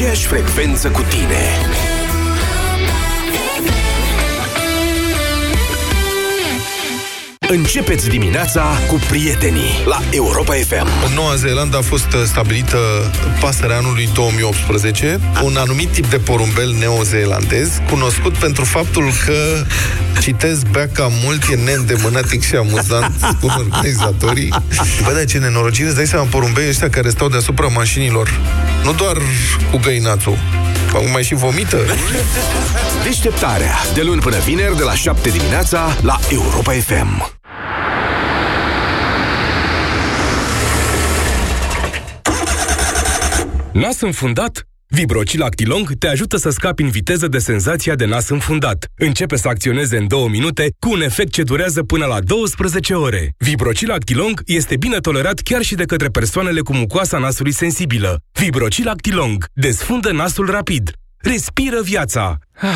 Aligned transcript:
aceeași 0.00 0.26
frecvență 0.26 0.88
cu 0.88 1.02
tine. 1.08 1.42
Începeți 7.48 8.08
dimineața 8.08 8.66
cu 8.88 9.00
prietenii 9.08 9.82
la 9.84 10.00
Europa 10.10 10.54
FM. 10.54 10.86
În 11.08 11.14
Noua 11.14 11.34
Zeelandă 11.34 11.76
a 11.76 11.80
fost 11.80 12.12
uh, 12.12 12.22
stabilită 12.24 12.78
pasărea 13.40 13.76
anului 13.76 14.08
2018, 14.14 15.20
un 15.42 15.56
anumit 15.56 15.88
tip 15.88 16.06
de 16.06 16.16
porumbel 16.16 16.74
neozeelandez, 16.78 17.80
cunoscut 17.90 18.36
pentru 18.36 18.64
faptul 18.64 19.04
că, 19.26 19.64
citez, 20.20 20.62
bea 20.62 20.88
cam 20.88 21.12
mult, 21.24 21.42
e 21.50 21.54
neîndemânatic 21.54 22.42
și 22.42 22.54
amuzant, 22.54 23.12
spun 23.36 23.50
organizatorii. 23.58 24.54
Bă, 25.04 25.12
dar 25.12 25.24
ce 25.24 25.38
nenorocire, 25.38 25.86
îți 25.86 25.96
dai 25.96 26.06
seama, 26.06 26.26
porumbei 26.30 26.68
ăștia 26.68 26.90
care 26.90 27.10
stau 27.10 27.28
deasupra 27.28 27.66
mașinilor, 27.66 28.30
nu 28.84 28.92
doar 28.92 29.16
cu 29.70 29.76
găinațul, 29.76 30.36
Acum 30.94 31.10
mai 31.10 31.22
și 31.22 31.34
vomită. 31.34 31.78
Deșteptarea. 33.02 33.74
De 33.94 34.02
luni 34.02 34.20
până 34.20 34.38
vineri, 34.38 34.76
de 34.76 34.82
la 34.82 34.94
7 34.94 35.28
dimineața, 35.28 35.96
la 36.02 36.18
Europa 36.30 36.72
FM. 36.72 37.38
Nas 43.72 44.00
înfundat? 44.00 44.69
Vibrocil 44.92 45.42
Actilong 45.42 45.92
te 45.98 46.06
ajută 46.06 46.36
să 46.36 46.50
scapi 46.50 46.82
în 46.82 46.88
viteză 46.88 47.28
de 47.28 47.38
senzația 47.38 47.94
de 47.94 48.04
nas 48.04 48.28
înfundat. 48.28 48.86
Începe 48.96 49.36
să 49.36 49.48
acționeze 49.48 49.96
în 49.96 50.08
două 50.08 50.28
minute 50.28 50.68
cu 50.78 50.90
un 50.92 51.00
efect 51.00 51.32
ce 51.32 51.42
durează 51.42 51.82
până 51.82 52.06
la 52.06 52.20
12 52.20 52.94
ore. 52.94 53.34
Vibrocil 53.38 53.90
Actilong 53.90 54.42
este 54.46 54.76
bine 54.76 54.98
tolerat 54.98 55.40
chiar 55.40 55.62
și 55.62 55.74
de 55.74 55.84
către 55.84 56.08
persoanele 56.08 56.60
cu 56.60 56.74
mucoasa 56.74 57.18
nasului 57.18 57.52
sensibilă. 57.52 58.20
Vibrocil 58.32 58.88
Actilong 58.88 59.44
desfundă 59.52 60.12
nasul 60.12 60.50
rapid. 60.50 60.92
Respiră 61.16 61.82
viața. 61.82 62.38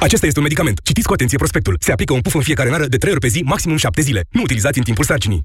Acesta 0.00 0.26
este 0.26 0.38
un 0.38 0.44
medicament. 0.44 0.80
Citiți 0.82 1.06
cu 1.06 1.12
atenție 1.12 1.38
prospectul. 1.38 1.76
Se 1.80 1.92
aplică 1.92 2.12
un 2.12 2.20
puf 2.20 2.34
în 2.34 2.42
fiecare 2.42 2.70
nară 2.70 2.86
de 2.86 2.96
3 2.96 3.12
ori 3.12 3.20
pe 3.20 3.28
zi, 3.28 3.42
maximum 3.44 3.76
7 3.76 4.00
zile. 4.00 4.24
Nu 4.30 4.40
utilizați 4.42 4.78
în 4.78 4.84
timpul 4.84 5.04
sarcinii. 5.04 5.44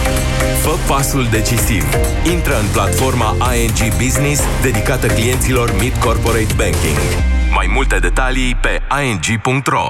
Fă 0.61 0.77
pasul 0.87 1.27
decisiv. 1.31 1.83
Intră 2.31 2.59
în 2.59 2.65
platforma 2.71 3.35
ING 3.55 3.95
Business 4.03 4.41
dedicată 4.61 5.07
clienților 5.07 5.73
Mid 5.79 5.93
Corporate 5.93 6.53
Banking. 6.55 6.97
Mai 7.53 7.69
multe 7.73 7.97
detalii 7.97 8.57
pe 8.61 8.81
ing.ro 9.03 9.89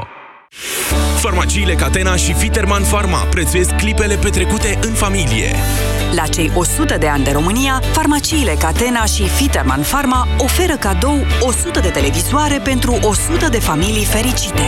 Farmaciile 1.16 1.74
Catena 1.74 2.16
și 2.16 2.34
Fiterman 2.34 2.84
Pharma 2.84 3.18
prețuiesc 3.18 3.76
clipele 3.76 4.16
petrecute 4.16 4.80
în 4.82 4.94
familie. 4.94 5.56
La 6.16 6.28
cei 6.28 6.52
100 6.56 6.98
de 6.98 7.08
ani 7.08 7.24
de 7.24 7.32
România, 7.32 7.82
farmaciile 7.92 8.56
Catena 8.60 9.06
și 9.06 9.28
Fiterman 9.28 9.82
Pharma 9.82 10.28
oferă 10.38 10.74
cadou 10.74 11.18
100 11.42 11.80
de 11.80 11.90
televizoare 11.90 12.60
pentru 12.64 12.98
100 13.02 13.48
de 13.50 13.60
familii 13.60 14.06
fericite. 14.06 14.62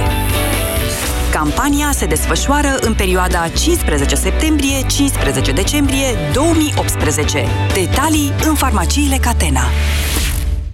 Campania 1.33 1.91
se 1.91 2.05
desfășoară 2.05 2.77
în 2.81 2.93
perioada 2.93 3.47
15 3.47 4.15
septembrie-15 4.15 5.53
decembrie 5.53 6.05
2018. 6.33 7.45
Detalii 7.73 8.33
în 8.47 8.55
farmaciile 8.55 9.17
Catena. 9.17 9.61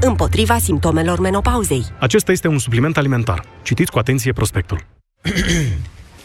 împotriva 0.00 0.58
simptomelor 0.58 1.20
menopauzei. 1.20 1.84
Acesta 1.98 2.32
este 2.32 2.48
un 2.48 2.58
supliment 2.58 2.96
alimentar. 2.96 3.44
Citiți 3.62 3.90
cu 3.90 3.98
atenție 3.98 4.32
prospectul. 4.32 4.84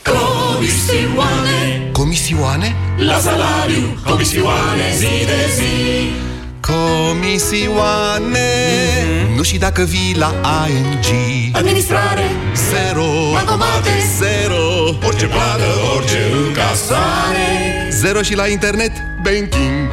Comisioane 0.04 1.90
Comisioane? 1.92 2.76
La 2.98 3.18
salariu 3.18 3.84
Comisioane 4.06 4.96
zi 4.98 5.26
de 5.26 5.42
zi 5.56 6.12
Comisioane 6.60 8.40
mm-hmm. 8.40 9.36
Nu 9.36 9.44
și 9.44 9.58
dacă 9.58 9.84
vii 9.84 10.16
la 10.18 10.34
ING 10.68 11.56
Administrare 11.56 12.24
Zero 12.70 13.06
Bankomate 13.34 13.90
Zero 14.18 14.71
Orice 15.06 15.25
plată, 15.25 15.63
orice 15.96 16.19
încasare 16.47 17.88
Zero 17.90 18.22
și 18.22 18.35
la 18.35 18.47
internet 18.47 18.91
Banking 19.24 19.90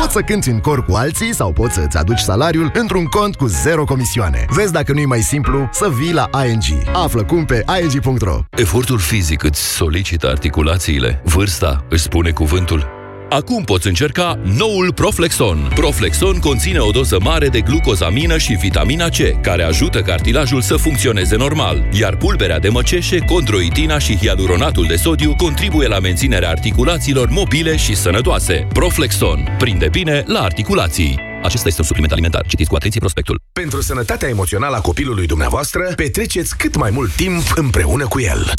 Poți 0.00 0.12
să 0.12 0.20
cânti 0.20 0.48
în 0.48 0.58
cor 0.58 0.84
cu 0.84 0.94
alții 0.94 1.34
sau 1.34 1.52
poți 1.52 1.74
să-ți 1.74 1.96
aduci 1.96 2.18
salariul 2.18 2.70
într-un 2.74 3.04
cont 3.04 3.36
cu 3.36 3.46
zero 3.46 3.84
comisioane. 3.84 4.44
Vezi 4.48 4.72
dacă 4.72 4.92
nu-i 4.92 5.06
mai 5.06 5.20
simplu 5.20 5.68
să 5.72 5.88
vii 5.88 6.12
la 6.12 6.28
ING. 6.46 6.88
Află 6.92 7.24
cum 7.24 7.44
pe 7.44 7.64
ing.ro 7.80 8.38
Efortul 8.50 8.98
fizic 8.98 9.42
îți 9.42 9.60
solicită 9.60 10.28
articulațiile. 10.28 11.20
Vârsta 11.24 11.84
își 11.88 12.02
spune 12.02 12.30
cuvântul. 12.30 12.99
Acum 13.30 13.64
poți 13.64 13.86
încerca 13.86 14.38
noul 14.42 14.92
Proflexon. 14.92 15.70
Proflexon 15.74 16.38
conține 16.38 16.78
o 16.78 16.90
doză 16.90 17.18
mare 17.22 17.48
de 17.48 17.60
glucozamină 17.60 18.38
și 18.38 18.52
vitamina 18.52 19.08
C, 19.08 19.40
care 19.42 19.62
ajută 19.62 20.02
cartilajul 20.02 20.60
să 20.60 20.76
funcționeze 20.76 21.36
normal, 21.36 21.88
iar 21.92 22.16
pulberea 22.16 22.58
de 22.58 22.68
măceșe, 22.68 23.18
condroitina 23.18 23.98
și 23.98 24.16
hialuronatul 24.16 24.86
de 24.86 24.96
sodiu 24.96 25.34
contribuie 25.36 25.88
la 25.88 25.98
menținerea 25.98 26.48
articulațiilor 26.48 27.28
mobile 27.28 27.76
și 27.76 27.96
sănătoase. 27.96 28.66
Proflexon. 28.72 29.48
Prinde 29.58 29.88
bine 29.90 30.22
la 30.26 30.40
articulații. 30.40 31.18
Acesta 31.42 31.68
este 31.68 31.80
un 31.80 31.86
supliment 31.86 32.12
alimentar. 32.12 32.46
Citiți 32.46 32.68
cu 32.68 32.74
atenție 32.74 33.00
prospectul. 33.00 33.40
Pentru 33.52 33.82
sănătatea 33.82 34.28
emoțională 34.28 34.76
a 34.76 34.80
copilului 34.80 35.26
dumneavoastră, 35.26 35.92
petreceți 35.96 36.56
cât 36.56 36.76
mai 36.76 36.90
mult 36.90 37.12
timp 37.12 37.42
împreună 37.54 38.06
cu 38.06 38.20
el. 38.20 38.52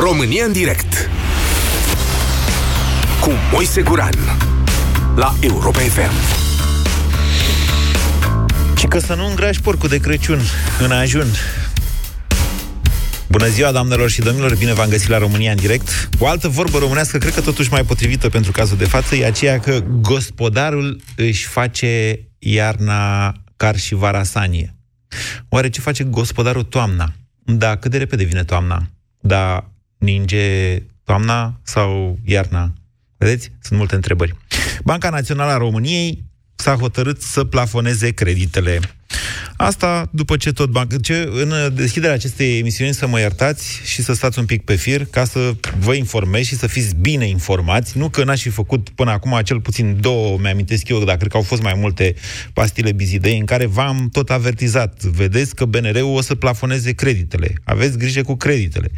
România 0.00 0.44
în 0.44 0.52
direct 0.52 1.10
cu 3.20 3.30
Moise 3.52 3.82
Guran 3.82 4.14
la 5.16 5.34
Europa 5.40 5.78
FM. 5.78 6.12
Și 8.76 8.86
că 8.86 8.98
să 8.98 9.14
nu 9.14 9.26
îngrași 9.26 9.60
porcul 9.60 9.88
de 9.88 9.98
Crăciun 9.98 10.40
în 10.78 10.90
ajun. 10.90 11.26
Bună 13.28 13.46
ziua, 13.46 13.72
doamnelor 13.72 14.10
și 14.10 14.20
domnilor, 14.20 14.56
bine 14.56 14.72
v-am 14.72 14.88
găsit 14.88 15.08
la 15.08 15.18
România 15.18 15.50
în 15.50 15.56
direct. 15.56 16.08
O 16.18 16.26
altă 16.26 16.48
vorbă 16.48 16.78
românească, 16.78 17.18
cred 17.18 17.34
că 17.34 17.40
totuși 17.40 17.70
mai 17.70 17.84
potrivită 17.84 18.28
pentru 18.28 18.52
cazul 18.52 18.76
de 18.76 18.86
față, 18.86 19.14
e 19.14 19.26
aceea 19.26 19.60
că 19.60 19.80
gospodarul 20.00 21.00
își 21.16 21.46
face 21.46 22.20
iarna 22.38 23.32
car 23.56 23.76
și 23.76 23.94
vara 23.94 24.22
sanie. 24.22 24.74
Oare 25.48 25.68
ce 25.68 25.80
face 25.80 26.04
gospodarul 26.04 26.62
toamna? 26.62 27.12
Da, 27.44 27.76
cât 27.76 27.90
de 27.90 27.98
repede 27.98 28.24
vine 28.24 28.44
toamna? 28.44 28.86
Da, 29.20 29.70
ninge 30.00 30.78
toamna 31.04 31.60
sau 31.62 32.18
iarna? 32.24 32.72
Vedeți? 33.16 33.52
Sunt 33.62 33.78
multe 33.78 33.94
întrebări. 33.94 34.36
Banca 34.84 35.10
Națională 35.10 35.50
a 35.50 35.56
României 35.56 36.24
s-a 36.54 36.74
hotărât 36.74 37.20
să 37.22 37.44
plafoneze 37.44 38.10
creditele. 38.10 38.80
Asta 39.56 40.08
după 40.12 40.36
ce 40.36 40.52
tot 40.52 40.70
banca... 40.70 40.96
Ce, 40.96 41.28
în 41.32 41.74
deschiderea 41.74 42.14
acestei 42.14 42.58
emisiuni 42.58 42.94
să 42.94 43.06
mă 43.06 43.18
iertați 43.20 43.80
și 43.84 44.02
să 44.02 44.12
stați 44.12 44.38
un 44.38 44.44
pic 44.44 44.64
pe 44.64 44.74
fir 44.74 45.04
ca 45.04 45.24
să 45.24 45.52
vă 45.78 45.94
informez 45.94 46.44
și 46.44 46.56
să 46.56 46.66
fiți 46.66 46.94
bine 46.94 47.28
informați. 47.28 47.98
Nu 47.98 48.08
că 48.08 48.24
n-aș 48.24 48.42
fi 48.42 48.48
făcut 48.48 48.88
până 48.88 49.10
acum 49.10 49.40
cel 49.44 49.60
puțin 49.60 50.00
două, 50.00 50.38
mi-amintesc 50.38 50.88
eu, 50.88 51.04
dar 51.04 51.16
cred 51.16 51.30
că 51.30 51.36
au 51.36 51.42
fost 51.42 51.62
mai 51.62 51.74
multe 51.76 52.14
pastile 52.52 52.92
bizidei 52.92 53.38
în 53.38 53.44
care 53.44 53.66
v-am 53.66 54.08
tot 54.12 54.30
avertizat. 54.30 55.02
Vedeți 55.02 55.54
că 55.54 55.64
BNR-ul 55.64 56.16
o 56.16 56.20
să 56.20 56.34
plafoneze 56.34 56.92
creditele. 56.92 57.54
Aveți 57.64 57.98
grijă 57.98 58.22
cu 58.22 58.36
creditele. 58.36 58.90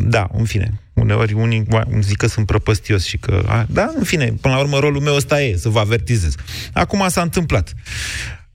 Da, 0.00 0.28
în 0.32 0.44
fine. 0.44 0.80
Uneori 0.92 1.32
unii 1.32 1.64
îmi 1.90 2.02
zic 2.02 2.16
că 2.16 2.26
sunt 2.26 2.46
prăpăstios 2.46 3.04
și 3.04 3.18
că... 3.18 3.44
A, 3.48 3.66
da, 3.70 3.92
în 3.96 4.04
fine, 4.04 4.32
până 4.40 4.54
la 4.54 4.60
urmă 4.60 4.78
rolul 4.78 5.00
meu 5.00 5.14
ăsta 5.14 5.42
e, 5.42 5.56
să 5.56 5.68
vă 5.68 5.78
avertizez. 5.78 6.34
Acum 6.72 7.08
s-a 7.08 7.22
întâmplat. 7.22 7.74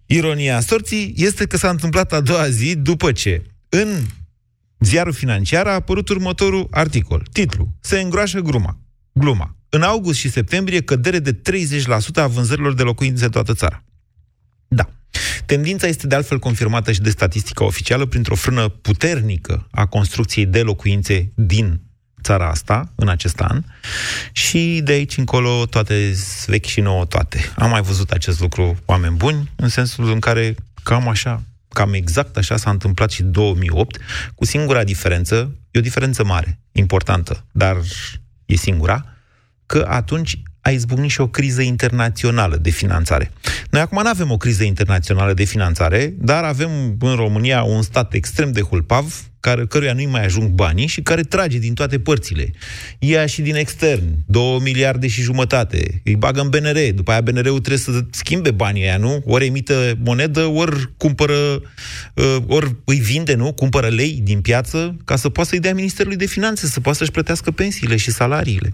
Ironia 0.06 0.59
sorții 0.59 1.13
este 1.18 1.45
că 1.45 1.57
s-a 1.57 1.69
întâmplat 1.69 2.13
a 2.13 2.21
doua 2.21 2.50
zi 2.50 2.75
după 2.75 3.12
ce 3.12 3.44
în 3.69 3.88
ziarul 4.79 5.13
financiar 5.13 5.68
a 5.68 5.73
apărut 5.73 6.09
următorul 6.09 6.68
articol. 6.71 7.27
Titlu. 7.31 7.68
Se 7.79 8.00
îngroașă 8.00 8.39
gruma. 8.39 8.77
Gluma. 9.13 9.56
În 9.69 9.81
august 9.81 10.19
și 10.19 10.29
septembrie, 10.29 10.81
cădere 10.81 11.19
de 11.19 11.33
30% 11.33 11.39
a 12.13 12.27
vânzărilor 12.27 12.73
de 12.73 12.83
locuințe 12.83 13.23
în 13.25 13.31
toată 13.31 13.53
țara. 13.53 13.83
Da. 14.68 14.89
Tendința 15.45 15.87
este 15.87 16.07
de 16.07 16.15
altfel 16.15 16.39
confirmată 16.39 16.91
și 16.91 17.01
de 17.01 17.09
statistica 17.09 17.63
oficială 17.63 18.05
printr-o 18.05 18.35
frână 18.35 18.67
puternică 18.67 19.67
a 19.71 19.85
construcției 19.85 20.45
de 20.45 20.61
locuințe 20.61 21.31
din 21.35 21.81
țara 22.21 22.49
asta 22.49 22.91
în 22.95 23.09
acest 23.09 23.39
an 23.39 23.63
și 24.31 24.81
de 24.83 24.91
aici 24.91 25.17
încolo 25.17 25.65
toate 25.65 26.13
vechi 26.45 26.65
și 26.65 26.81
nouă 26.81 27.05
toate. 27.05 27.51
Am 27.55 27.69
mai 27.69 27.81
văzut 27.81 28.11
acest 28.11 28.39
lucru 28.39 28.77
oameni 28.85 29.15
buni, 29.15 29.51
în 29.55 29.69
sensul 29.69 30.11
în 30.11 30.19
care 30.19 30.55
cam 30.83 31.07
așa, 31.07 31.43
cam 31.69 31.93
exact 31.93 32.37
așa 32.37 32.57
s-a 32.57 32.69
întâmplat 32.69 33.11
și 33.11 33.23
2008, 33.23 33.97
cu 34.35 34.45
singura 34.45 34.83
diferență, 34.83 35.55
e 35.71 35.79
o 35.79 35.81
diferență 35.81 36.23
mare, 36.23 36.59
importantă, 36.71 37.45
dar 37.51 37.77
e 38.45 38.55
singura, 38.55 39.05
că 39.65 39.85
atunci 39.89 40.41
a 40.61 40.69
izbucnit 40.69 41.09
și 41.09 41.21
o 41.21 41.27
criză 41.27 41.61
internațională 41.61 42.55
de 42.55 42.69
finanțare. 42.69 43.31
Noi 43.69 43.81
acum 43.81 44.01
nu 44.01 44.09
avem 44.09 44.31
o 44.31 44.37
criză 44.37 44.63
internațională 44.63 45.33
de 45.33 45.43
finanțare, 45.43 46.13
dar 46.17 46.43
avem 46.43 46.69
în 46.99 47.15
România 47.15 47.63
un 47.63 47.81
stat 47.81 48.13
extrem 48.13 48.51
de 48.51 48.61
hulpav, 48.61 49.31
care, 49.39 49.65
căruia 49.65 49.93
nu-i 49.93 50.05
mai 50.05 50.25
ajung 50.25 50.49
banii 50.49 50.87
și 50.87 51.01
care 51.01 51.21
trage 51.21 51.57
din 51.57 51.73
toate 51.73 51.99
părțile. 51.99 52.53
Ia 52.99 53.25
și 53.25 53.41
din 53.41 53.55
extern, 53.55 54.03
2 54.25 54.59
miliarde 54.63 55.07
și 55.07 55.21
jumătate, 55.21 56.01
îi 56.03 56.15
bagă 56.15 56.41
în 56.41 56.49
BNR, 56.49 56.77
după 56.93 57.11
aia 57.11 57.21
BNR-ul 57.21 57.59
trebuie 57.59 57.77
să 57.77 58.05
schimbe 58.11 58.51
banii 58.51 58.83
aia, 58.83 58.97
nu? 58.97 59.23
Ori 59.25 59.45
emită 59.45 59.97
monedă, 60.03 60.45
ori 60.45 60.91
cumpără, 60.97 61.61
uh, 62.13 62.37
ori 62.47 62.75
îi 62.85 62.99
vinde, 62.99 63.33
nu? 63.33 63.53
Cumpără 63.53 63.87
lei 63.87 64.19
din 64.23 64.41
piață 64.41 64.95
ca 65.05 65.15
să 65.15 65.29
poată 65.29 65.49
să-i 65.49 65.59
dea 65.59 65.73
Ministerului 65.73 66.17
de 66.17 66.25
Finanțe, 66.25 66.67
să 66.67 66.79
poată 66.79 66.97
să-și 66.97 67.11
plătească 67.11 67.51
pensiile 67.51 67.95
și 67.95 68.11
salariile. 68.11 68.73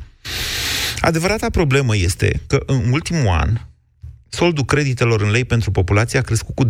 Adevărata 1.02 1.50
problemă 1.50 1.96
este 1.96 2.42
că 2.48 2.64
în 2.66 2.92
ultimul 2.92 3.28
an 3.28 3.58
soldul 4.30 4.66
creditelor 4.66 5.22
în 5.22 5.30
lei 5.30 5.46
pentru 5.46 5.72
populație 5.72 6.20
a 6.20 6.22
crescut 6.22 6.56
cu 6.56 6.66
20%, 6.66 6.70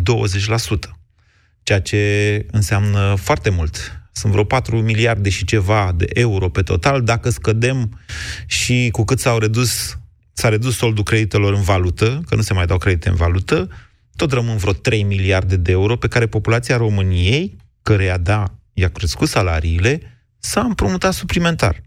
ceea 1.63 1.81
ce 1.81 2.45
înseamnă 2.51 3.15
foarte 3.15 3.50
mult. 3.50 4.01
Sunt 4.12 4.31
vreo 4.31 4.44
4 4.44 4.81
miliarde 4.81 5.29
și 5.29 5.45
ceva 5.45 5.94
de 5.95 6.06
euro 6.13 6.50
pe 6.50 6.62
total. 6.62 7.03
Dacă 7.03 7.29
scădem 7.29 8.00
și 8.45 8.89
cu 8.91 9.03
cât 9.03 9.19
s-au 9.19 9.38
redus, 9.38 9.97
s-a 10.33 10.50
redus 10.50 10.75
soldul 10.75 11.03
creditelor 11.03 11.53
în 11.53 11.62
valută, 11.62 12.21
că 12.27 12.35
nu 12.35 12.41
se 12.41 12.53
mai 12.53 12.65
dau 12.65 12.77
credite 12.77 13.09
în 13.09 13.15
valută, 13.15 13.69
tot 14.15 14.31
rămân 14.31 14.57
vreo 14.57 14.74
3 14.74 15.03
miliarde 15.03 15.56
de 15.56 15.71
euro 15.71 15.95
pe 15.95 16.07
care 16.07 16.27
populația 16.27 16.77
României, 16.77 17.57
căreia 17.81 18.18
da, 18.18 18.53
i-a 18.74 18.89
crescut 18.89 19.27
salariile, 19.27 20.24
s-a 20.39 20.62
împrumutat 20.62 21.13
suplimentar. 21.13 21.81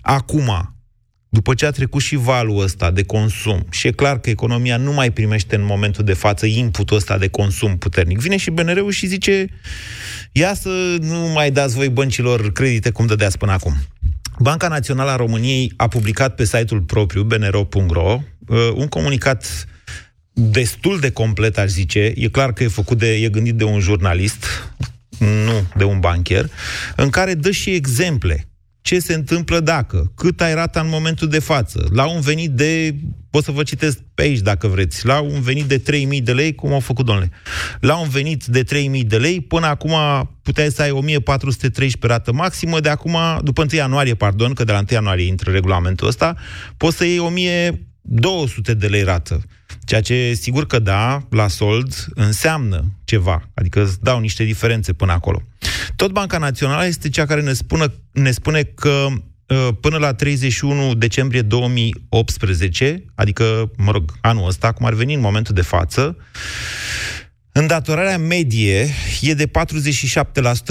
Acum, 0.00 0.77
după 1.28 1.54
ce 1.54 1.66
a 1.66 1.70
trecut 1.70 2.02
și 2.02 2.16
valul 2.16 2.62
ăsta 2.62 2.90
de 2.90 3.02
consum, 3.02 3.66
și 3.70 3.86
e 3.86 3.90
clar 3.90 4.20
că 4.20 4.30
economia 4.30 4.76
nu 4.76 4.92
mai 4.92 5.10
primește 5.10 5.56
în 5.56 5.64
momentul 5.64 6.04
de 6.04 6.12
față 6.12 6.46
inputul 6.46 6.96
ăsta 6.96 7.18
de 7.18 7.28
consum 7.28 7.78
puternic, 7.78 8.18
vine 8.18 8.36
și 8.36 8.50
BNR-ul 8.50 8.90
și 8.90 9.06
zice 9.06 9.46
ia 10.32 10.54
să 10.54 10.96
nu 11.00 11.18
mai 11.18 11.50
dați 11.50 11.74
voi 11.74 11.88
băncilor 11.88 12.52
credite 12.52 12.90
cum 12.90 13.06
dădeați 13.06 13.38
până 13.38 13.52
acum. 13.52 13.74
Banca 14.38 14.68
Națională 14.68 15.10
a 15.10 15.16
României 15.16 15.72
a 15.76 15.88
publicat 15.88 16.34
pe 16.34 16.44
site-ul 16.44 16.80
propriu, 16.80 17.22
bnro.ro, 17.22 18.22
uh, 18.48 18.70
un 18.74 18.86
comunicat 18.86 19.66
destul 20.32 20.98
de 21.00 21.10
complet, 21.10 21.58
aș 21.58 21.68
zice. 21.68 22.12
E 22.16 22.28
clar 22.28 22.52
că 22.52 22.62
e 22.62 22.68
făcut 22.68 22.98
de, 22.98 23.14
e 23.14 23.28
gândit 23.28 23.54
de 23.54 23.64
un 23.64 23.80
jurnalist, 23.80 24.44
nu 25.18 25.66
de 25.76 25.84
un 25.84 26.00
bancher, 26.00 26.50
în 26.96 27.10
care 27.10 27.34
dă 27.34 27.50
și 27.50 27.70
exemple 27.70 28.48
ce 28.80 28.98
se 28.98 29.14
întâmplă 29.14 29.60
dacă, 29.60 30.12
cât 30.14 30.40
ai 30.40 30.54
rata 30.54 30.80
în 30.80 30.88
momentul 30.88 31.28
de 31.28 31.38
față, 31.38 31.88
la 31.92 32.08
un 32.08 32.20
venit 32.20 32.50
de, 32.50 32.94
pot 33.30 33.44
să 33.44 33.50
vă 33.50 33.62
citesc 33.62 33.98
pe 34.14 34.22
aici 34.22 34.38
dacă 34.38 34.66
vreți, 34.66 35.06
la 35.06 35.20
un 35.20 35.40
venit 35.40 35.64
de 35.64 35.82
3.000 36.12 36.22
de 36.22 36.32
lei, 36.32 36.54
cum 36.54 36.72
au 36.72 36.80
făcut 36.80 37.04
domnule, 37.04 37.30
la 37.80 37.96
un 37.96 38.08
venit 38.08 38.44
de 38.44 38.64
3.000 38.64 39.06
de 39.06 39.16
lei, 39.16 39.40
până 39.40 39.66
acum 39.66 39.92
puteai 40.42 40.70
să 40.70 40.82
ai 40.82 40.90
1413 40.90 42.06
rată 42.06 42.32
maximă, 42.32 42.80
de 42.80 42.88
acum, 42.88 43.16
după 43.42 43.62
1 43.62 43.70
ianuarie, 43.72 44.14
pardon, 44.14 44.52
că 44.52 44.64
de 44.64 44.72
la 44.72 44.78
1 44.78 44.86
ianuarie 44.90 45.26
intră 45.26 45.50
regulamentul 45.50 46.06
ăsta, 46.06 46.36
poți 46.76 46.96
să 46.96 47.04
iei 47.04 47.18
1200 47.18 48.74
de 48.74 48.86
lei 48.86 49.02
rată. 49.02 49.42
Ceea 49.84 50.00
ce, 50.00 50.34
sigur 50.34 50.66
că 50.66 50.78
da, 50.78 51.26
la 51.30 51.48
sold 51.48 52.06
înseamnă 52.14 52.84
ceva, 53.04 53.48
adică 53.54 53.82
îți 53.82 54.02
dau 54.02 54.20
niște 54.20 54.44
diferențe 54.44 54.92
până 54.92 55.12
acolo. 55.12 55.42
Tot 55.98 56.10
Banca 56.10 56.38
Națională 56.38 56.86
este 56.86 57.08
cea 57.08 57.26
care 57.26 57.40
ne, 57.40 57.52
spună, 57.52 57.92
ne 58.12 58.30
spune 58.30 58.62
că 58.62 59.06
ă, 59.50 59.72
până 59.72 59.96
la 59.96 60.14
31 60.14 60.94
decembrie 60.94 61.42
2018, 61.42 63.04
adică, 63.14 63.70
mă 63.76 63.90
rog, 63.90 64.12
anul 64.20 64.46
ăsta, 64.46 64.72
cum 64.72 64.86
ar 64.86 64.92
veni 64.92 65.14
în 65.14 65.20
momentul 65.20 65.54
de 65.54 65.62
față, 65.62 66.16
Îndatorarea 67.52 68.18
medie 68.18 68.88
e 69.20 69.34
de 69.34 69.46
47% 69.46 69.50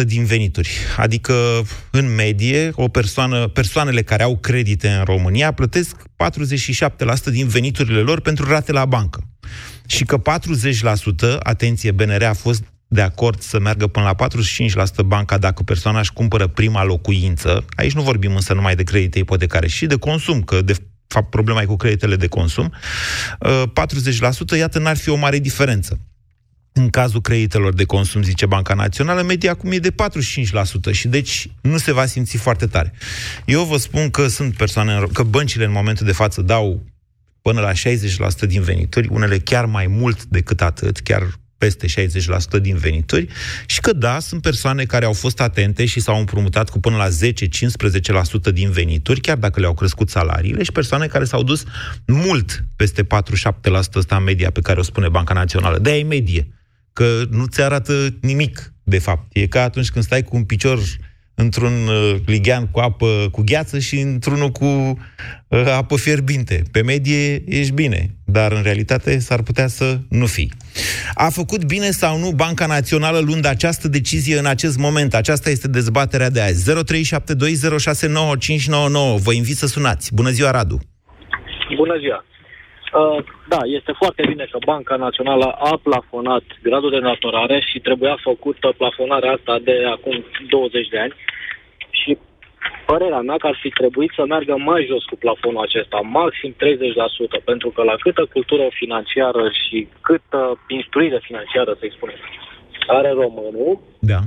din 0.05 0.25
venituri. 0.25 0.69
Adică, 0.97 1.33
în 1.91 2.15
medie, 2.15 2.71
o 2.73 2.87
persoană, 2.87 3.47
persoanele 3.47 4.01
care 4.01 4.23
au 4.23 4.37
credite 4.37 4.89
în 4.89 5.03
România 5.03 5.51
plătesc 5.51 5.95
47% 5.99 7.31
din 7.31 7.47
veniturile 7.47 7.99
lor 7.99 8.21
pentru 8.21 8.49
rate 8.49 8.71
la 8.71 8.85
bancă. 8.85 9.23
Și 9.87 10.05
că 10.05 10.17
40%, 10.17 11.37
atenție, 11.39 11.91
BNR 11.91 12.23
a 12.23 12.33
fost 12.33 12.63
de 12.87 13.01
acord 13.01 13.41
să 13.41 13.59
meargă 13.59 13.87
până 13.87 14.15
la 14.17 14.27
45% 14.27 15.05
banca 15.05 15.37
dacă 15.37 15.63
persoana 15.63 15.99
își 15.99 16.13
cumpără 16.13 16.47
prima 16.47 16.83
locuință. 16.83 17.65
Aici 17.75 17.93
nu 17.93 18.01
vorbim 18.01 18.35
însă 18.35 18.53
numai 18.53 18.75
de 18.75 18.83
credite 18.83 19.19
ipotecare, 19.19 19.67
și 19.67 19.85
de 19.85 19.95
consum, 19.95 20.41
că 20.41 20.61
de 20.61 20.75
fapt 21.07 21.29
problema 21.29 21.61
e 21.61 21.65
cu 21.65 21.75
creditele 21.75 22.15
de 22.15 22.27
consum. 22.27 22.73
40%, 24.55 24.57
iată, 24.57 24.79
n-ar 24.79 24.97
fi 24.97 25.09
o 25.09 25.15
mare 25.15 25.39
diferență. 25.39 25.99
În 26.73 26.89
cazul 26.89 27.21
creditelor 27.21 27.73
de 27.73 27.83
consum, 27.83 28.23
zice 28.23 28.45
Banca 28.45 28.73
Națională, 28.73 29.21
media 29.21 29.51
acum 29.51 29.71
e 29.71 29.77
de 29.77 29.91
45% 29.91 30.91
și 30.91 31.07
deci 31.07 31.49
nu 31.61 31.77
se 31.77 31.91
va 31.93 32.05
simți 32.05 32.37
foarte 32.37 32.65
tare. 32.65 32.93
Eu 33.45 33.63
vă 33.63 33.77
spun 33.77 34.09
că 34.09 34.27
sunt 34.27 34.55
persoane, 34.55 35.03
că 35.13 35.23
băncile 35.23 35.65
în 35.65 35.71
momentul 35.71 36.05
de 36.05 36.11
față 36.11 36.41
dau 36.41 36.83
până 37.41 37.61
la 37.61 37.71
60% 37.71 37.75
din 38.47 38.61
venituri, 38.61 39.07
unele 39.07 39.39
chiar 39.39 39.65
mai 39.65 39.87
mult 39.87 40.23
decât 40.23 40.61
atât, 40.61 40.99
chiar 40.99 41.23
peste 41.57 41.87
60% 41.87 42.61
din 42.61 42.77
venituri 42.77 43.27
și 43.65 43.79
că 43.79 43.93
da, 43.93 44.19
sunt 44.19 44.41
persoane 44.41 44.85
care 44.85 45.05
au 45.05 45.13
fost 45.13 45.41
atente 45.41 45.85
și 45.85 45.99
s-au 45.99 46.19
împrumutat 46.19 46.69
cu 46.69 46.79
până 46.79 46.95
la 46.95 47.07
10-15% 47.07 48.53
din 48.53 48.71
venituri, 48.71 49.21
chiar 49.21 49.37
dacă 49.37 49.59
le-au 49.59 49.73
crescut 49.73 50.09
salariile 50.09 50.63
și 50.63 50.71
persoane 50.71 51.07
care 51.07 51.23
s-au 51.23 51.43
dus 51.43 51.63
mult 52.05 52.63
peste 52.75 53.03
47% 53.03 53.07
ăsta 53.95 54.19
media 54.19 54.51
pe 54.51 54.61
care 54.61 54.79
o 54.79 54.83
spune 54.83 55.09
Banca 55.09 55.33
Națională. 55.33 55.77
De-aia 55.77 55.99
e 55.99 56.03
medie 56.03 56.47
că 56.93 57.23
nu 57.29 57.45
ți 57.45 57.61
arată 57.61 58.15
nimic, 58.21 58.73
de 58.83 58.99
fapt. 58.99 59.35
E 59.35 59.47
ca 59.47 59.63
atunci 59.63 59.89
când 59.89 60.05
stai 60.05 60.23
cu 60.23 60.35
un 60.35 60.43
picior 60.43 60.79
într-un 61.39 61.87
uh, 61.87 62.15
lighean 62.25 62.67
cu 62.71 62.79
apă, 62.79 63.27
cu 63.31 63.41
gheață 63.45 63.79
și 63.79 63.99
într-unul 63.99 64.49
cu 64.49 64.65
uh, 64.65 65.65
apă 65.77 65.97
fierbinte. 65.97 66.61
Pe 66.71 66.81
medie 66.81 67.43
ești 67.45 67.73
bine, 67.73 68.09
dar 68.25 68.51
în 68.51 68.61
realitate 68.63 69.19
s-ar 69.19 69.41
putea 69.41 69.67
să 69.67 69.97
nu 70.09 70.25
fii. 70.25 70.51
A 71.13 71.29
făcut 71.29 71.65
bine 71.65 71.89
sau 71.89 72.19
nu 72.19 72.31
Banca 72.31 72.65
Națională 72.65 73.19
luând 73.19 73.45
această 73.45 73.87
decizie 73.87 74.37
în 74.37 74.45
acest 74.45 74.77
moment? 74.77 75.13
Aceasta 75.13 75.49
este 75.49 75.67
dezbaterea 75.67 76.29
de 76.29 76.41
azi. 76.41 76.71
0372069599. 76.71 76.73
Vă 79.23 79.33
invit 79.33 79.57
să 79.57 79.67
sunați. 79.67 80.13
Bună 80.13 80.29
ziua, 80.29 80.51
Radu! 80.51 80.79
Bună 81.77 81.97
ziua! 81.99 82.26
Uh, 82.93 83.23
da, 83.47 83.59
este 83.63 83.91
foarte 83.91 84.23
bine 84.27 84.47
că 84.51 84.57
Banca 84.65 84.95
Națională 84.95 85.45
a 85.45 85.79
plafonat 85.83 86.43
gradul 86.61 86.89
de 86.89 86.99
naturare 86.99 87.59
și 87.69 87.79
trebuia 87.79 88.17
făcută 88.21 88.73
plafonarea 88.77 89.31
asta 89.31 89.59
de 89.59 89.85
acum 89.85 90.25
20 90.49 90.87
de 90.87 90.99
ani. 90.99 91.13
Și 91.89 92.17
părerea 92.85 93.19
mea 93.19 93.37
că 93.37 93.47
ar 93.47 93.57
fi 93.61 93.69
trebuit 93.69 94.11
să 94.15 94.25
meargă 94.25 94.55
mai 94.57 94.85
jos 94.89 95.03
cu 95.03 95.15
plafonul 95.15 95.63
acesta, 95.63 95.99
maxim 95.99 96.55
30%, 97.39 97.43
pentru 97.43 97.69
că 97.69 97.83
la 97.83 97.95
câtă 97.99 98.25
cultură 98.25 98.67
financiară 98.69 99.49
și 99.49 99.87
câtă 100.01 100.59
instruire 100.67 101.19
financiară, 101.23 101.75
să-i 101.79 101.95
spunem, 101.95 102.15
are 102.87 103.09
românul, 103.09 103.79
da. 103.99 104.19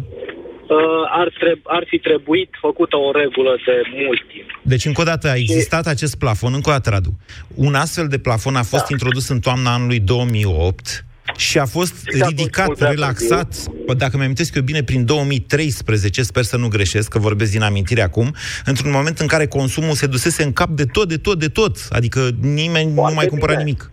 Uh, 0.71 0.77
ar, 1.11 1.29
treb- 1.29 1.63
ar 1.65 1.85
fi 1.87 1.99
trebuit 1.99 2.51
făcută 2.61 2.97
o 2.97 3.11
regulă 3.13 3.57
de 3.67 3.81
mult 4.05 4.21
timp. 4.33 4.61
Deci, 4.63 4.85
încă 4.85 5.01
o 5.01 5.05
dată, 5.05 5.29
a 5.29 5.35
existat 5.35 5.85
și... 5.85 5.91
acest 5.91 6.19
plafon, 6.19 6.53
încă 6.55 6.69
o 6.71 6.73
dată, 6.73 6.91
Radu. 6.91 7.11
Un 7.55 7.75
astfel 7.75 8.07
de 8.09 8.19
plafon 8.19 8.57
a 8.57 8.63
fost 8.63 8.83
da. 8.83 8.89
introdus 8.91 9.29
în 9.29 9.41
toamna 9.41 9.75
anului 9.75 10.01
2008 10.01 11.05
Și 11.37 11.59
a 11.59 11.65
fost 11.67 11.95
Și 11.95 12.21
a 12.21 12.25
fost 12.25 12.31
ridicat, 12.31 12.67
mult 12.67 12.79
prea 12.79 12.91
relaxat, 12.91 13.55
bă, 13.87 13.95
dacă 13.95 14.17
mi 14.17 14.23
amintesc 14.23 14.55
eu 14.55 14.63
bine, 14.63 14.83
prin 14.83 15.05
2013, 15.05 16.23
sper 16.23 16.43
să 16.43 16.57
nu 16.57 16.69
greșesc, 16.69 17.11
că 17.11 17.19
vorbesc 17.19 17.51
din 17.53 17.63
amintire 17.63 18.03
acum, 18.03 18.35
într-un 18.65 18.91
moment 18.91 19.19
în 19.19 19.27
care 19.27 19.47
consumul 19.47 19.95
se 19.95 20.07
dusese 20.07 20.43
în 20.43 20.53
cap 20.53 20.69
de 20.69 20.85
tot, 20.85 21.09
de 21.09 21.17
tot, 21.17 21.39
de 21.39 21.49
tot. 21.49 21.77
Adică 21.91 22.29
nimeni 22.41 22.93
nu 22.93 23.13
mai 23.15 23.27
cumpăra 23.27 23.53
bine. 23.53 23.65
nimic. 23.65 23.91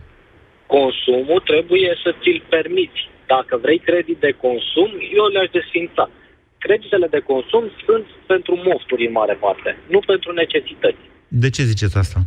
Consumul 0.67 1.39
trebuie 1.45 1.97
să 2.03 2.11
ți-l 2.21 2.43
permiți. 2.49 3.09
Dacă 3.27 3.57
vrei 3.57 3.79
credit 3.79 4.17
de 4.17 4.31
consum, 4.31 4.89
eu 5.15 5.25
le-aș 5.25 5.49
desfința. 5.51 6.09
Creditele 6.57 7.07
de 7.07 7.19
consum 7.19 7.63
sunt 7.85 8.05
pentru 8.25 8.61
mofturi 8.65 9.05
în 9.05 9.11
mare 9.11 9.33
parte, 9.33 9.77
nu 9.87 9.99
pentru 9.99 10.31
necesități. 10.31 11.03
De 11.27 11.49
ce 11.49 11.63
ziceți 11.63 11.97
asta? 11.97 12.19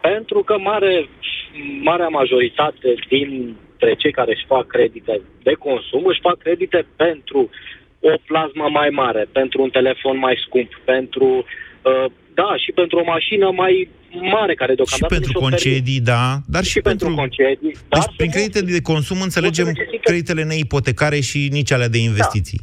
Pentru 0.00 0.42
că 0.42 0.58
mare, 0.58 1.08
marea 1.82 2.08
majoritate 2.08 2.94
dintre 3.08 3.94
cei 3.94 4.12
care 4.12 4.30
își 4.32 4.46
fac 4.46 4.66
credite 4.66 5.20
de 5.42 5.52
consum 5.52 6.04
își 6.06 6.20
fac 6.20 6.38
credite 6.38 6.86
pentru 6.96 7.50
o 8.00 8.14
plasmă 8.26 8.68
mai 8.70 8.88
mare, 8.88 9.26
pentru 9.32 9.62
un 9.62 9.70
telefon 9.70 10.18
mai 10.18 10.36
scump, 10.46 10.80
pentru 10.84 11.44
uh, 11.82 12.04
da, 12.34 12.56
și 12.56 12.72
pentru 12.72 12.98
o 12.98 13.04
mașină 13.04 13.50
mai 13.50 13.88
mare 14.20 14.54
care 14.54 14.70
Și 14.70 14.76
deocamdată 14.76 15.14
pentru 15.14 15.30
nu 15.32 15.38
și-o 15.38 15.40
permit. 15.40 15.62
concedii, 15.62 16.00
da, 16.00 16.38
dar 16.46 16.64
și, 16.64 16.70
și 16.70 16.80
pentru 16.80 17.14
concedii. 17.14 17.74
Dar 17.88 18.00
Deci, 18.06 18.16
prin 18.16 18.30
creditele 18.30 18.70
de 18.70 18.82
consum 18.82 19.20
înțelegem 19.20 19.66
necesită- 19.66 20.02
creditele 20.02 20.42
neipotecare 20.44 21.20
și 21.20 21.48
nici 21.52 21.72
alea 21.72 21.88
de 21.88 21.98
investiții. 21.98 22.60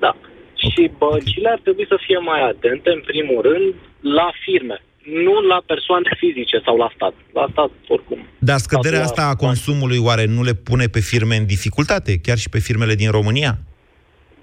Da. 0.00 0.16
Și 0.54 0.90
băncile 0.98 1.48
ar 1.48 1.60
trebui 1.62 1.86
să 1.88 1.96
fie 2.06 2.18
mai 2.18 2.40
atente, 2.48 2.90
în 2.90 3.00
primul 3.10 3.42
rând, 3.42 3.74
la 4.18 4.30
firme, 4.44 4.82
nu 5.24 5.34
la 5.40 5.62
persoane 5.66 6.08
fizice 6.18 6.56
sau 6.64 6.76
la 6.76 6.90
stat. 6.94 7.14
La 7.32 7.46
stat, 7.52 7.70
oricum. 7.88 8.18
Dar 8.38 8.58
scăderea 8.58 9.04
Statul 9.04 9.22
asta 9.22 9.32
a 9.32 9.36
consumului 9.46 9.98
oare 9.98 10.24
nu 10.24 10.42
le 10.42 10.54
pune 10.54 10.86
pe 10.86 11.00
firme 11.00 11.36
în 11.36 11.46
dificultate, 11.46 12.18
chiar 12.18 12.38
și 12.38 12.48
pe 12.48 12.58
firmele 12.58 12.94
din 12.94 13.10
România? 13.10 13.58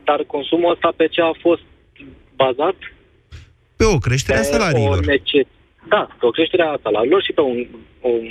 Dar 0.03 0.24
consumul 0.27 0.72
ăsta 0.72 0.93
pe 0.96 1.08
ce 1.08 1.22
a 1.22 1.32
fost 1.41 1.62
bazat? 2.36 2.75
Pe 3.75 3.84
o 3.86 3.98
creștere 3.98 4.38
a 4.38 4.41
Pe 4.41 4.48
salariilor. 4.48 4.98
O 4.98 5.05
nece- 5.05 5.48
da, 5.95 6.01
pe 6.19 6.25
o 6.25 6.29
creștere 6.38 6.63
a 6.63 6.77
salariilor 6.85 7.21
și 7.27 7.33
pe 7.38 7.41
un, 7.41 7.59
un 8.01 8.23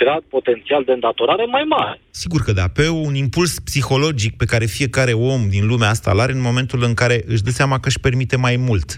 grad 0.00 0.22
potențial 0.36 0.82
de 0.84 0.92
îndatorare 0.92 1.44
mai 1.44 1.64
mare. 1.68 2.00
Sigur 2.10 2.40
că 2.46 2.52
da, 2.52 2.66
pe 2.78 2.88
un 2.88 3.14
impuls 3.14 3.52
psihologic 3.68 4.32
pe 4.36 4.44
care 4.52 4.64
fiecare 4.78 5.12
om 5.12 5.40
din 5.48 5.66
lumea 5.66 5.88
asta 5.88 6.10
îl 6.10 6.20
are 6.20 6.32
în 6.32 6.40
momentul 6.50 6.80
în 6.88 6.94
care 6.94 7.16
își 7.26 7.42
dă 7.42 7.50
seama 7.50 7.76
că 7.80 7.88
își 7.88 8.00
permite 8.00 8.36
mai 8.36 8.56
mult. 8.68 8.88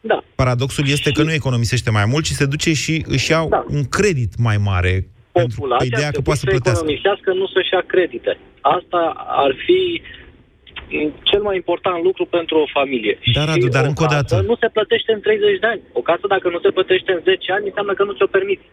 Da. 0.00 0.18
Paradoxul 0.34 0.84
este 0.88 1.10
că 1.10 1.22
nu 1.22 1.32
economisește 1.32 1.90
mai 1.90 2.04
mult, 2.12 2.24
ci 2.24 2.40
se 2.40 2.46
duce 2.46 2.72
și 2.72 3.04
își 3.08 3.30
ia 3.30 3.46
Da. 3.48 3.64
un 3.68 3.84
credit 3.96 4.32
mai 4.38 4.56
mare 4.70 4.94
pentru 5.32 5.56
Populația 5.60 5.86
ideea 5.86 6.06
ar 6.06 6.12
că 6.14 6.20
trebui 6.20 6.28
poate 6.30 6.40
să 6.40 6.44
să 6.46 6.50
plătească. 6.54 6.80
economisească, 6.84 7.28
nu 7.40 7.46
să-și 7.54 7.72
ia 7.76 7.82
credite. 7.94 8.38
Asta 8.60 9.00
ar 9.46 9.52
fi 9.66 9.80
m, 10.00 10.25
cel 11.30 11.42
mai 11.42 11.56
important 11.56 11.98
lucru 12.08 12.24
pentru 12.36 12.54
o 12.64 12.66
familie. 12.78 13.14
Da, 13.34 13.40
Și 13.40 13.46
Radu, 13.48 13.68
dar 13.76 13.84
încă 13.84 14.02
o 14.02 14.06
casă 14.06 14.20
dată. 14.20 14.46
nu 14.50 14.56
se 14.62 14.68
plătește 14.76 15.10
în 15.12 15.20
30 15.20 15.58
de 15.62 15.66
ani. 15.66 15.80
O 15.92 16.00
casă, 16.00 16.24
dacă 16.34 16.46
nu 16.54 16.58
se 16.64 16.70
plătește 16.76 17.10
în 17.12 17.20
10 17.24 17.52
ani, 17.56 17.66
înseamnă 17.70 17.92
că 17.94 18.02
nu 18.04 18.12
ți-o 18.12 18.26
permiți. 18.36 18.66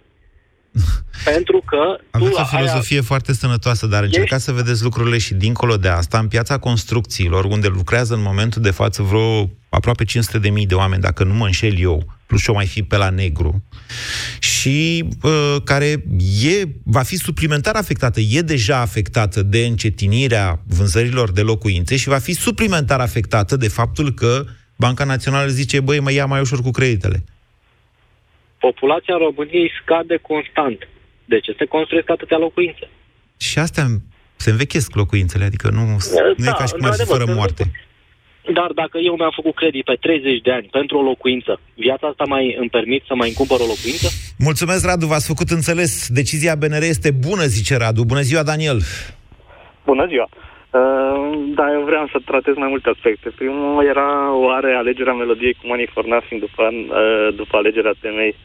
pentru 1.31 1.63
că 1.65 1.81
Aveți 2.11 2.31
tu 2.31 2.41
o 2.41 2.45
filozofie 2.45 3.01
foarte 3.01 3.33
sănătoasă, 3.33 3.85
dar 3.87 4.03
încercați 4.03 4.43
să 4.43 4.51
vedeți 4.51 4.83
lucrurile 4.83 5.17
și 5.17 5.33
dincolo 5.33 5.75
de 5.77 5.87
asta, 5.87 6.17
în 6.19 6.27
piața 6.27 6.57
construcțiilor, 6.57 7.45
unde 7.45 7.67
lucrează 7.67 8.13
în 8.13 8.21
momentul 8.21 8.61
de 8.61 8.71
față 8.71 9.01
vreo 9.01 9.49
aproape 9.69 10.03
500 10.03 10.39
de 10.39 10.49
mii 10.49 10.65
de 10.65 10.75
oameni, 10.75 11.01
dacă 11.01 11.23
nu 11.23 11.33
mă 11.33 11.45
înșel 11.45 11.79
eu, 11.79 12.03
plus 12.33 12.45
și 12.45 12.49
o 12.49 12.53
mai 12.53 12.65
fi 12.65 12.83
pe 12.83 12.97
la 12.97 13.09
negru, 13.09 13.63
și 14.39 15.05
uh, 15.23 15.55
care 15.63 16.03
e, 16.43 16.63
va 16.83 17.01
fi 17.01 17.15
suplimentar 17.15 17.75
afectată, 17.75 18.19
e 18.19 18.41
deja 18.41 18.77
afectată 18.79 19.43
de 19.43 19.65
încetinirea 19.65 20.59
vânzărilor 20.77 21.31
de 21.31 21.41
locuințe 21.41 21.95
și 21.95 22.07
va 22.07 22.17
fi 22.17 22.33
suplimentar 22.33 22.99
afectată 22.99 23.55
de 23.55 23.67
faptul 23.67 24.11
că 24.11 24.43
Banca 24.75 25.03
Națională 25.03 25.47
zice, 25.47 25.79
băi, 25.79 25.99
mă 25.99 26.11
ia 26.11 26.25
mai 26.25 26.39
ușor 26.39 26.61
cu 26.61 26.71
creditele. 26.71 27.23
populația 28.59 29.15
României 29.17 29.71
scade 29.81 30.17
constant. 30.21 30.79
De 31.25 31.39
ce 31.39 31.55
se 31.57 31.65
construiesc 31.65 32.09
atâtea 32.09 32.37
locuințe? 32.37 32.89
Și 33.37 33.59
astea 33.59 33.85
se 34.35 34.49
învechesc 34.49 34.95
locuințele, 34.95 35.43
adică 35.43 35.69
nu, 35.69 35.85
nu 36.37 36.45
e 36.47 36.53
ca 36.57 36.65
și 36.65 36.73
cum 36.73 36.85
ar 36.85 36.93
fi 36.93 36.99
într-adevăr, 36.99 37.17
fără 37.17 37.25
se 37.25 37.33
moarte. 37.33 37.71
Dar 38.51 38.71
dacă 38.81 38.97
eu 38.97 39.15
mi-am 39.15 39.31
făcut 39.35 39.55
credit 39.55 39.83
pe 39.83 39.97
30 40.01 40.41
de 40.41 40.51
ani 40.51 40.67
pentru 40.71 40.97
o 40.97 41.01
locuință, 41.01 41.59
viața 41.75 42.07
asta 42.07 42.23
mai 42.27 42.55
îmi 42.59 42.69
permit 42.69 43.03
să 43.07 43.15
mai 43.15 43.27
încumpăr 43.27 43.59
o 43.59 43.71
locuință? 43.73 44.07
Mulțumesc, 44.37 44.85
Radu, 44.85 45.05
v-ați 45.05 45.27
făcut 45.27 45.49
înțeles. 45.49 46.07
Decizia 46.09 46.55
BNR 46.55 46.81
este 46.81 47.11
bună, 47.11 47.43
zice 47.43 47.77
Radu. 47.77 48.03
Bună 48.03 48.21
ziua, 48.21 48.43
Daniel. 48.43 48.79
Bună 49.85 50.05
ziua! 50.07 50.29
Uh, 50.79 51.25
da, 51.59 51.65
eu 51.77 51.83
vreau 51.89 52.05
să 52.11 52.17
tratez 52.25 52.55
mai 52.55 52.69
multe 52.69 52.89
aspecte. 52.89 53.29
Primul 53.35 53.85
era 53.85 54.09
oare 54.47 54.71
alegerea 54.75 55.13
melodiei 55.13 55.53
cu 55.53 55.67
Money 55.67 55.89
for 55.93 56.05
Nothing 56.05 56.39
după, 56.41 56.61
an- 56.63 56.89
uh, 57.01 57.35
după 57.35 57.57
alegerea 57.57 57.93
temei 58.01 58.35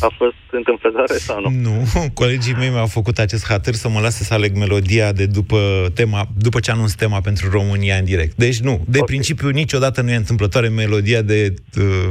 a 0.00 0.08
fost 0.16 0.34
întâmplătoare 0.50 1.14
sau 1.14 1.40
nu? 1.40 1.50
Nu, 1.50 1.84
colegii 2.20 2.54
mei 2.58 2.68
mi-au 2.68 2.86
făcut 2.86 3.18
acest 3.18 3.46
hatâr 3.46 3.74
să 3.74 3.88
mă 3.88 4.00
lase 4.00 4.24
să 4.24 4.34
aleg 4.34 4.56
melodia 4.56 5.12
de 5.12 5.26
după 5.26 5.58
tema, 5.94 6.24
după 6.38 6.60
ce 6.60 6.70
anunț 6.70 6.92
tema 6.92 7.20
pentru 7.20 7.50
România 7.50 7.96
în 7.96 8.04
direct. 8.04 8.34
Deci 8.34 8.58
nu, 8.58 8.70
de 8.70 8.98
okay. 8.98 9.06
principiu 9.06 9.48
niciodată 9.48 10.02
nu 10.02 10.10
e 10.10 10.14
întâmplătoare 10.14 10.68
melodia 10.68 11.22
de 11.22 11.54
uh, 11.78 12.10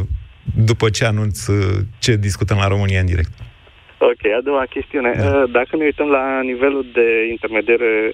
după 0.66 0.90
ce 0.90 1.06
anunț 1.06 1.48
uh, 1.48 1.78
ce 2.00 2.16
discutăm 2.16 2.58
la 2.58 2.68
România 2.68 3.00
în 3.00 3.06
direct. 3.06 3.32
Ok, 3.98 4.24
a 4.38 4.42
doua 4.44 4.66
chestiune. 4.70 5.12
Da. 5.18 5.46
Dacă 5.52 5.76
ne 5.76 5.84
uităm 5.84 6.08
la 6.08 6.42
nivelul 6.42 6.86
de 6.94 7.28
intermediere 7.30 8.14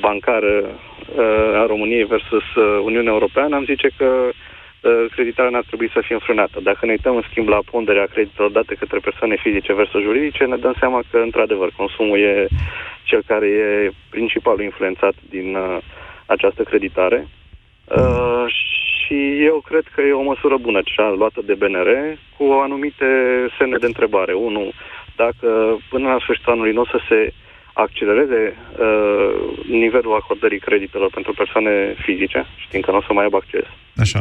bancară 0.00 0.54
uh, 0.62 1.60
a 1.62 1.66
României 1.66 2.04
versus 2.04 2.54
uh, 2.56 2.80
Uniunea 2.84 3.12
Europeană, 3.12 3.56
am 3.56 3.64
zice 3.64 3.88
că 3.96 4.04
uh, 4.04 4.34
creditarea 5.14 5.50
n-ar 5.50 5.64
trebui 5.66 5.90
să 5.92 6.00
fie 6.04 6.14
înfrânată. 6.14 6.60
Dacă 6.62 6.86
ne 6.86 6.90
uităm, 6.90 7.16
în 7.16 7.24
schimb, 7.30 7.48
la 7.48 7.58
ponderea 7.70 8.06
creditelor 8.12 8.50
date 8.50 8.74
către 8.74 8.98
persoane 8.98 9.36
fizice 9.36 9.74
versus 9.74 10.02
juridice, 10.02 10.44
ne 10.44 10.56
dăm 10.56 10.74
seama 10.78 11.00
că, 11.10 11.18
într-adevăr, 11.18 11.70
consumul 11.76 12.18
e 12.18 12.46
cel 13.02 13.22
care 13.26 13.46
e 13.46 13.90
principalul 14.10 14.62
influențat 14.62 15.14
din 15.30 15.54
uh, 15.54 15.78
această 16.26 16.62
creditare. 16.62 17.28
Uh, 17.84 18.44
și 18.48 19.44
eu 19.44 19.62
cred 19.68 19.84
că 19.94 20.00
e 20.00 20.12
o 20.12 20.30
măsură 20.32 20.56
bună 20.56 20.80
cea 20.84 21.10
luată 21.10 21.40
de 21.44 21.54
BNR 21.54 21.90
cu 22.36 22.44
anumite 22.62 23.06
semne 23.58 23.76
de 23.78 23.86
întrebare. 23.86 24.32
Unu, 24.32 24.72
dacă 25.16 25.78
până 25.88 26.08
la 26.08 26.18
sfârșitul 26.20 26.52
anului 26.52 26.72
nu 26.72 26.80
o 26.80 26.84
să 26.84 27.00
se 27.08 27.32
accelereze 27.72 28.56
uh, 28.56 29.32
nivelul 29.66 30.14
acordării 30.14 30.58
creditelor 30.58 31.10
pentru 31.10 31.32
persoane 31.32 31.94
fizice, 32.04 32.46
știm 32.56 32.80
că 32.80 32.90
nu 32.90 32.96
o 32.96 33.02
să 33.06 33.12
mai 33.12 33.24
aibă 33.24 33.36
acces. 33.36 33.64
Așa. 33.96 34.20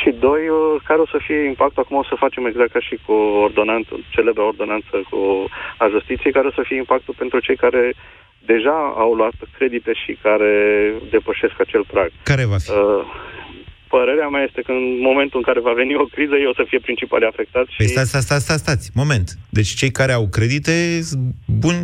Și 0.00 0.10
doi, 0.28 0.42
uh, 0.48 0.80
care 0.88 1.00
o 1.00 1.06
să 1.14 1.18
fie 1.26 1.40
impactul, 1.52 1.82
acum 1.82 1.96
o 1.96 2.04
să 2.10 2.14
facem 2.24 2.46
exact 2.46 2.72
ca 2.72 2.80
și 2.88 2.96
cu 3.06 3.12
ordonanță, 3.46 3.92
celebra 4.10 4.44
ordonanță 4.52 4.94
cu 5.10 5.18
a 5.78 5.86
justiției, 5.94 6.32
care 6.32 6.46
o 6.46 6.56
să 6.58 6.62
fie 6.68 6.76
impactul 6.76 7.14
pentru 7.18 7.38
cei 7.46 7.56
care 7.56 7.94
deja 8.52 8.76
au 9.04 9.12
luat 9.14 9.36
credite 9.58 9.92
și 10.02 10.18
care 10.22 10.50
depășesc 11.10 11.56
acel 11.60 11.84
prag. 11.92 12.10
Care 12.22 12.44
va 12.44 12.56
fi? 12.64 12.70
Uh, 12.70 13.04
părerea 13.88 14.28
mea 14.28 14.42
este 14.42 14.60
că 14.66 14.72
în 14.72 14.86
momentul 15.00 15.38
în 15.38 15.46
care 15.48 15.60
va 15.60 15.72
veni 15.72 15.94
o 15.94 16.04
criză, 16.04 16.34
ei 16.34 16.46
o 16.52 16.54
să 16.60 16.64
fie 16.68 16.78
principalii 16.78 17.26
afectați. 17.32 17.70
Și... 17.70 17.76
Păi 17.76 17.86
stați, 17.94 18.08
stați, 18.08 18.24
stați, 18.24 18.44
stați, 18.44 18.62
stați, 18.62 18.90
moment. 18.94 19.28
Deci 19.58 19.68
cei 19.80 19.90
care 19.90 20.12
au 20.12 20.26
credite 20.36 21.00
sunt 21.02 21.22
buni, 21.46 21.82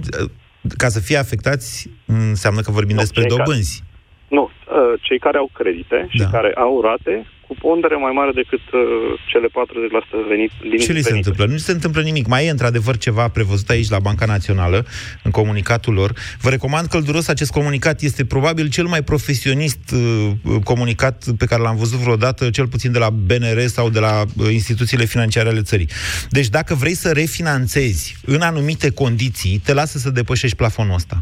ca 0.77 0.89
să 0.89 1.01
fie 1.01 1.17
afectați, 1.17 1.91
înseamnă 2.07 2.61
că 2.61 2.71
vorbim 2.71 2.95
Nu, 2.95 3.01
despre 3.03 3.21
cei 3.21 3.31
care- 3.31 3.43
dobânzi. 3.43 3.83
Nu, 4.29 4.43
uh, 4.51 4.93
cei 5.01 5.19
care 5.19 5.39
au 5.39 5.51
credite 5.53 6.07
și 6.09 6.19
Da. 6.19 6.29
care 6.31 6.53
au 6.57 6.81
rate 6.81 7.27
cu 7.49 7.55
pondere 7.61 7.97
mai 7.97 8.13
mare 8.13 8.33
decât 8.35 8.61
uh, 8.73 8.81
cele 9.27 9.47
40% 9.47 10.29
venit 10.29 10.51
din 10.61 10.79
Ce 10.79 10.93
li 10.93 11.01
se 11.01 11.13
întâmplă? 11.13 11.45
Nu 11.45 11.57
se 11.57 11.73
întâmplă 11.73 12.03
nimic. 12.03 12.27
Mai 12.27 12.47
e 12.47 12.51
într-adevăr 12.51 12.97
ceva 12.97 13.29
prevăzut 13.29 13.69
aici 13.69 13.89
la 13.89 13.99
Banca 13.99 14.27
Națională, 14.27 14.87
în 15.23 15.31
comunicatul 15.31 15.95
lor. 15.95 16.13
Vă 16.41 16.51
recomand 16.51 16.87
călduros 16.87 17.29
acest 17.29 17.53
comunicat. 17.53 18.01
Este 18.01 18.25
probabil 18.25 18.69
cel 18.69 18.87
mai 18.87 19.03
profesionist 19.03 19.95
uh, 19.95 20.31
comunicat 20.65 21.25
pe 21.39 21.47
care 21.47 21.63
l-am 21.63 21.77
văzut 21.77 21.99
vreodată, 21.99 22.51
cel 22.51 22.67
puțin 22.67 22.93
de 22.93 22.99
la 22.99 23.11
BNR 23.11 23.61
sau 23.67 23.89
de 23.89 23.99
la 23.99 24.23
uh, 24.23 24.53
instituțiile 24.53 25.05
financiare 25.05 25.49
ale 25.49 25.63
țării. 25.63 25.89
Deci 26.31 26.49
dacă 26.49 26.75
vrei 26.75 26.95
să 26.95 27.13
refinanțezi 27.13 28.17
în 28.27 28.41
anumite 28.41 28.91
condiții, 28.93 29.61
te 29.65 29.73
lasă 29.73 29.99
să 29.99 30.11
depășești 30.11 30.57
plafonul 30.57 30.95
ăsta. 30.95 31.17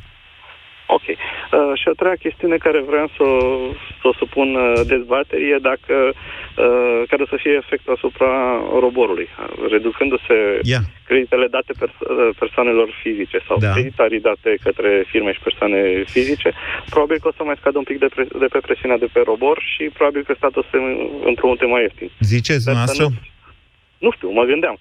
Ok. 0.86 1.02
Uh, 1.56 1.72
și 1.80 1.86
a 1.88 1.94
treia 2.00 2.14
chestiune 2.26 2.56
care 2.66 2.80
vreau 2.90 3.06
să, 3.16 3.22
o- 3.22 3.72
să 4.00 4.04
o 4.10 4.12
supun 4.22 4.48
uh, 4.54 4.80
dezbaterii 4.86 5.50
e 5.52 5.58
dacă 5.72 5.94
uh, 6.12 7.02
care 7.10 7.22
o 7.22 7.26
să 7.32 7.36
fie 7.44 7.52
efectul 7.62 7.92
asupra 7.96 8.30
roborului, 8.84 9.28
uh, 9.28 9.70
reducându-se 9.70 10.36
yeah. 10.62 10.82
creditele 11.08 11.46
date 11.56 11.72
pers- 11.80 12.00
uh, 12.10 12.28
persoanelor 12.38 12.88
fizice 13.02 13.38
sau 13.46 13.56
Da. 13.58 13.72
creditarii 13.72 14.20
date 14.20 14.50
către 14.62 15.04
firme 15.10 15.32
și 15.32 15.40
persoane 15.48 15.78
fizice, 16.06 16.52
probabil 16.90 17.18
că 17.20 17.28
o 17.28 17.36
să 17.36 17.42
mai 17.44 17.56
scadă 17.60 17.78
un 17.78 17.84
pic 17.90 17.98
de, 17.98 18.08
pre- 18.14 18.32
de 18.42 18.46
pe 18.54 18.58
presiunea 18.66 18.98
de 18.98 19.08
pe 19.12 19.20
robor 19.30 19.56
și 19.74 19.82
probabil 19.98 20.22
că 20.26 20.32
statul 20.36 20.62
o 20.64 20.68
să 20.70 20.76
împrumute 21.30 21.64
mai 21.66 21.82
ieftin. 21.82 22.10
Ziceți 22.20 22.62
Sper 22.62 22.74
să 22.74 22.92
dumneavoastră? 22.92 23.04
Nu, 23.04 23.12
nu 24.06 24.10
știu, 24.16 24.28
mă 24.30 24.44
gândeam. 24.44 24.76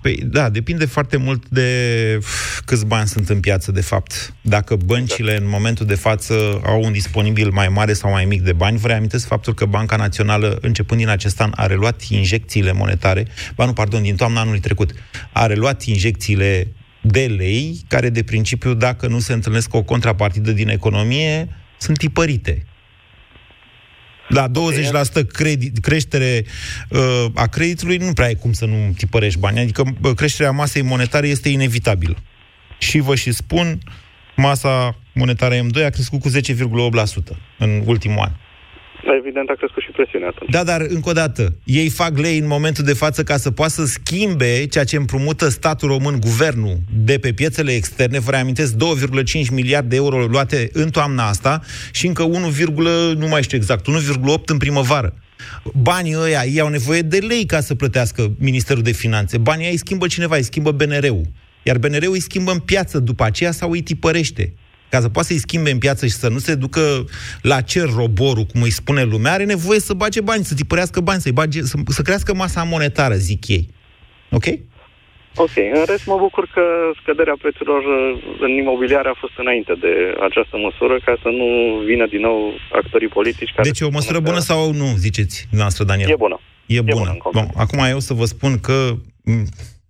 Păi 0.00 0.22
da, 0.24 0.48
depinde 0.48 0.84
foarte 0.84 1.16
mult 1.16 1.48
de 1.48 2.18
câți 2.64 2.86
bani 2.86 3.08
sunt 3.08 3.28
în 3.28 3.40
piață, 3.40 3.72
de 3.72 3.80
fapt. 3.80 4.34
Dacă 4.40 4.76
băncile 4.76 5.36
în 5.36 5.48
momentul 5.48 5.86
de 5.86 5.94
față 5.94 6.60
au 6.64 6.82
un 6.82 6.92
disponibil 6.92 7.50
mai 7.50 7.68
mare 7.68 7.92
sau 7.92 8.10
mai 8.10 8.24
mic 8.24 8.42
de 8.42 8.52
bani, 8.52 8.78
vă 8.78 8.86
reamintesc 8.86 9.26
faptul 9.26 9.54
că 9.54 9.64
Banca 9.64 9.96
Națională, 9.96 10.58
începând 10.60 11.00
din 11.00 11.08
acest 11.08 11.40
an, 11.40 11.52
a 11.54 11.66
reluat 11.66 12.02
injecțiile 12.02 12.72
monetare, 12.72 13.26
ba 13.54 13.64
nu, 13.64 13.72
pardon, 13.72 14.02
din 14.02 14.16
toamna 14.16 14.40
anului 14.40 14.60
trecut, 14.60 14.92
a 15.32 15.46
reluat 15.46 15.82
injecțiile 15.82 16.72
de 17.00 17.26
lei, 17.26 17.84
care 17.88 18.10
de 18.10 18.22
principiu, 18.22 18.74
dacă 18.74 19.06
nu 19.06 19.18
se 19.18 19.32
întâlnesc 19.32 19.68
cu 19.68 19.76
o 19.76 19.82
contrapartidă 19.82 20.52
din 20.52 20.68
economie, 20.68 21.48
sunt 21.78 21.98
tipărite. 21.98 22.66
La 24.28 24.50
20% 24.50 25.26
credit, 25.32 25.78
creștere 25.78 26.44
uh, 26.88 27.24
a 27.34 27.46
creditului 27.46 27.96
nu 27.96 28.12
prea 28.12 28.28
e 28.28 28.34
cum 28.34 28.52
să 28.52 28.64
nu 28.64 28.92
tipărești 28.96 29.38
bani. 29.38 29.58
Adică 29.58 29.82
uh, 30.02 30.14
creșterea 30.14 30.50
masei 30.50 30.82
monetare 30.82 31.28
este 31.28 31.48
inevitabilă. 31.48 32.16
Și 32.78 32.98
vă 32.98 33.14
și 33.14 33.32
spun, 33.32 33.78
masa 34.36 34.98
monetară 35.14 35.54
M2 35.54 35.84
a 35.84 35.88
crescut 35.88 36.20
cu 36.20 36.30
10,8% 36.30 36.34
în 37.58 37.82
ultimul 37.84 38.18
an. 38.18 38.32
Da, 39.04 39.14
evident 39.16 39.48
a 39.48 39.54
crescut 39.58 39.82
și 39.82 39.90
presiunea 39.90 40.28
atunci. 40.28 40.50
Da, 40.50 40.64
dar 40.64 40.80
încă 40.88 41.08
o 41.08 41.12
dată, 41.12 41.54
ei 41.64 41.88
fac 41.88 42.18
lei 42.18 42.38
în 42.38 42.46
momentul 42.46 42.84
de 42.84 42.92
față 42.92 43.22
ca 43.22 43.36
să 43.36 43.50
poată 43.50 43.72
să 43.72 43.84
schimbe 43.86 44.66
ceea 44.66 44.84
ce 44.84 44.96
împrumută 44.96 45.48
statul 45.48 45.88
român, 45.88 46.20
guvernul, 46.20 46.76
de 47.04 47.18
pe 47.18 47.32
piețele 47.32 47.72
externe. 47.72 48.18
Vă 48.18 48.30
reamintesc 48.30 48.74
2,5 48.74 49.50
miliarde 49.50 49.88
de 49.88 49.96
euro 49.96 50.26
luate 50.26 50.70
în 50.72 50.90
toamna 50.90 51.28
asta 51.28 51.60
și 51.92 52.06
încă 52.06 52.22
1, 52.22 52.50
nu 53.18 53.26
mai 53.26 53.42
știu 53.42 53.56
exact, 53.56 53.86
1,8 53.88 54.44
în 54.46 54.56
primăvară. 54.56 55.14
Banii 55.74 56.16
ăia, 56.16 56.44
ei 56.44 56.60
au 56.60 56.68
nevoie 56.68 57.00
de 57.00 57.18
lei 57.18 57.44
ca 57.46 57.60
să 57.60 57.74
plătească 57.74 58.32
Ministerul 58.38 58.82
de 58.82 58.92
Finanțe. 58.92 59.38
Banii 59.38 59.62
ăia 59.62 59.72
îi 59.72 59.78
schimbă 59.78 60.06
cineva, 60.06 60.36
îi 60.36 60.42
schimbă 60.42 60.70
BNR-ul. 60.70 61.22
Iar 61.62 61.78
BNR-ul 61.78 62.12
îi 62.12 62.20
schimbă 62.20 62.52
în 62.52 62.58
piață 62.58 62.98
după 62.98 63.24
aceea 63.24 63.50
sau 63.50 63.70
îi 63.70 63.82
tipărește 63.82 64.54
ca 64.92 65.00
să 65.00 65.08
poată 65.08 65.28
să-i 65.28 65.44
schimbe 65.46 65.70
în 65.70 65.78
piață 65.78 66.06
și 66.06 66.12
să 66.12 66.28
nu 66.28 66.38
se 66.38 66.54
ducă 66.54 66.80
la 67.42 67.60
cer 67.60 67.88
roborul, 67.96 68.46
cum 68.52 68.62
îi 68.62 68.78
spune 68.80 69.02
lumea, 69.02 69.32
are 69.32 69.44
nevoie 69.44 69.80
să 69.80 69.92
bage 69.92 70.20
bani, 70.20 70.44
să 70.44 70.54
tipărească 70.54 71.00
bani, 71.00 71.20
să 71.20 71.30
bage, 71.32 71.60
să, 71.62 71.76
să 71.86 72.02
crească 72.02 72.34
masa 72.34 72.62
monetară, 72.62 73.14
zic 73.14 73.48
ei. 73.48 73.68
Ok? 74.30 74.46
Ok. 75.36 75.56
În 75.78 75.84
rest, 75.86 76.06
mă 76.06 76.16
bucur 76.18 76.44
că 76.54 76.62
scăderea 77.00 77.36
prețurilor 77.42 77.82
în 78.40 78.50
imobiliare 78.62 79.08
a 79.08 79.16
fost 79.22 79.32
înainte 79.36 79.72
de 79.80 79.92
această 80.28 80.56
măsură, 80.56 80.94
ca 81.04 81.14
să 81.22 81.28
nu 81.28 81.48
vină 81.88 82.06
din 82.06 82.20
nou 82.20 82.38
actorii 82.72 83.08
politici 83.08 83.52
care... 83.54 83.68
Deci 83.68 83.80
e 83.80 83.84
o 83.84 83.98
măsură 83.98 84.20
bună 84.20 84.42
că... 84.42 84.48
sau 84.50 84.72
nu, 84.72 84.86
ziceți, 84.96 85.48
noastră, 85.50 85.84
Daniel? 85.84 86.10
E 86.10 86.24
bună. 86.26 86.40
E, 86.66 86.76
e 86.76 86.80
bună. 86.80 86.94
bună 86.94 87.30
Bun, 87.32 87.48
acum 87.56 87.78
eu 87.78 87.98
să 87.98 88.14
vă 88.14 88.24
spun 88.24 88.58
că 88.60 88.76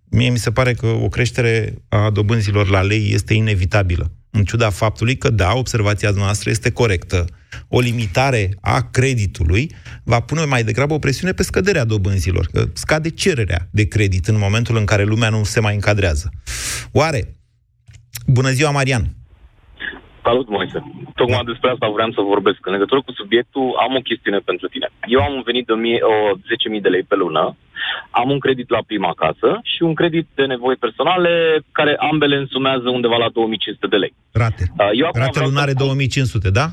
mie 0.09 0.29
mi 0.29 0.43
se 0.45 0.51
pare 0.51 0.73
că 0.73 0.87
o 1.05 1.07
creștere 1.07 1.73
a 1.89 2.09
dobânzilor 2.09 2.69
la 2.69 2.81
lei 2.81 3.09
este 3.13 3.33
inevitabilă 3.33 4.05
în 4.35 4.43
ciuda 4.43 4.69
faptului 4.69 5.17
că, 5.17 5.29
da, 5.29 5.53
observația 5.53 6.09
noastră 6.09 6.49
este 6.49 6.71
corectă. 6.71 7.25
O 7.67 7.79
limitare 7.79 8.57
a 8.61 8.89
creditului 8.91 9.71
va 10.03 10.19
pune 10.19 10.45
mai 10.45 10.63
degrabă 10.63 10.93
o 10.93 10.99
presiune 10.99 11.33
pe 11.33 11.43
scăderea 11.43 11.83
dobânzilor, 11.83 12.49
că 12.51 12.69
scade 12.73 13.09
cererea 13.09 13.67
de 13.71 13.87
credit 13.87 14.27
în 14.27 14.37
momentul 14.37 14.77
în 14.77 14.85
care 14.85 15.03
lumea 15.03 15.29
nu 15.29 15.43
se 15.43 15.59
mai 15.59 15.73
încadrează. 15.73 16.31
Oare? 16.91 17.35
Bună 18.25 18.51
ziua, 18.51 18.71
Marian! 18.71 19.15
Salut, 20.23 20.47
Moise. 20.49 20.79
Tocmai 21.15 21.43
da. 21.43 21.51
despre 21.51 21.69
asta 21.69 21.87
vreau 21.95 22.11
să 22.17 22.21
vorbesc. 22.33 22.59
În 22.65 22.73
legătură 22.77 23.01
cu 23.01 23.11
subiectul, 23.11 23.65
am 23.85 23.95
o 23.95 24.05
chestiune 24.09 24.39
pentru 24.49 24.67
tine. 24.67 24.87
Eu 25.15 25.19
am 25.21 25.33
un 25.33 25.43
venit 25.49 25.65
de 25.65 25.73
10.000 25.73 26.81
de 26.81 26.89
lei 26.89 27.03
pe 27.03 27.15
lună, 27.15 27.43
am 28.09 28.29
un 28.29 28.39
credit 28.39 28.69
la 28.69 28.81
prima 28.87 29.13
casă 29.23 29.49
și 29.63 29.81
un 29.89 29.93
credit 29.93 30.27
de 30.35 30.45
nevoi 30.45 30.75
personale, 30.75 31.31
care 31.71 31.93
ambele 32.11 32.35
însumează 32.35 32.87
undeva 32.89 33.17
la 33.17 33.29
2.500 33.29 33.89
de 33.89 33.95
lei. 34.03 34.13
Rate. 34.31 34.63
Uh, 34.77 34.89
eu 35.01 35.09
Rate 35.13 35.39
lunare 35.39 35.73
să... 35.77 36.37
2.500, 36.47 36.51
da? 36.51 36.67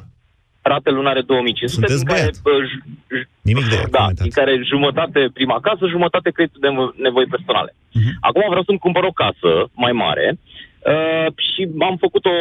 Rate 0.63 0.91
lunare 0.91 1.23
2.500. 1.23 1.27
Sunteți 1.65 2.05
băiat. 2.05 2.35
Care, 2.43 2.57
j- 2.71 3.29
Nimic 3.43 3.69
de 3.69 3.77
Da, 3.91 4.07
din 4.23 4.31
care 4.31 4.61
jumătate 4.65 5.21
prima 5.33 5.61
casă, 5.61 5.87
jumătate 5.87 6.31
creditul 6.31 6.61
de 6.61 6.71
nevoi 7.03 7.27
personale. 7.27 7.71
Uh-huh. 7.75 8.13
Acum 8.21 8.45
vreau 8.49 8.65
să-mi 8.65 8.79
cumpăr 8.79 9.05
o 9.05 9.19
casă 9.23 9.51
mai 9.75 9.93
mare, 9.93 10.39
Uh, 10.81 11.27
și 11.53 11.69
am 11.89 11.97
făcut 11.97 12.25
o 12.25 12.37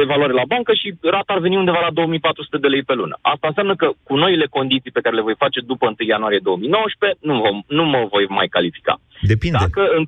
evaluare 0.00 0.32
la 0.32 0.50
bancă 0.52 0.72
și 0.74 0.94
rata 1.00 1.32
ar 1.32 1.38
veni 1.38 1.56
undeva 1.56 1.80
la 1.80 1.90
2400 1.90 2.58
de 2.58 2.68
lei 2.68 2.82
pe 2.82 2.94
lună. 2.94 3.18
Asta 3.20 3.46
înseamnă 3.46 3.74
că 3.76 3.92
cu 4.02 4.14
noile 4.16 4.46
condiții 4.46 4.90
pe 4.90 5.00
care 5.00 5.14
le 5.14 5.26
voi 5.28 5.42
face 5.44 5.60
după 5.60 5.86
1 5.86 5.94
ianuarie 6.08 6.40
2019, 6.42 7.18
nu, 7.28 7.34
vom, 7.44 7.62
nu 7.66 7.84
mă 7.84 8.08
voi 8.10 8.24
mai 8.28 8.48
califica. 8.48 9.00
Depinde. 9.20 9.58
Dacă 9.60 9.82
în, 9.96 10.04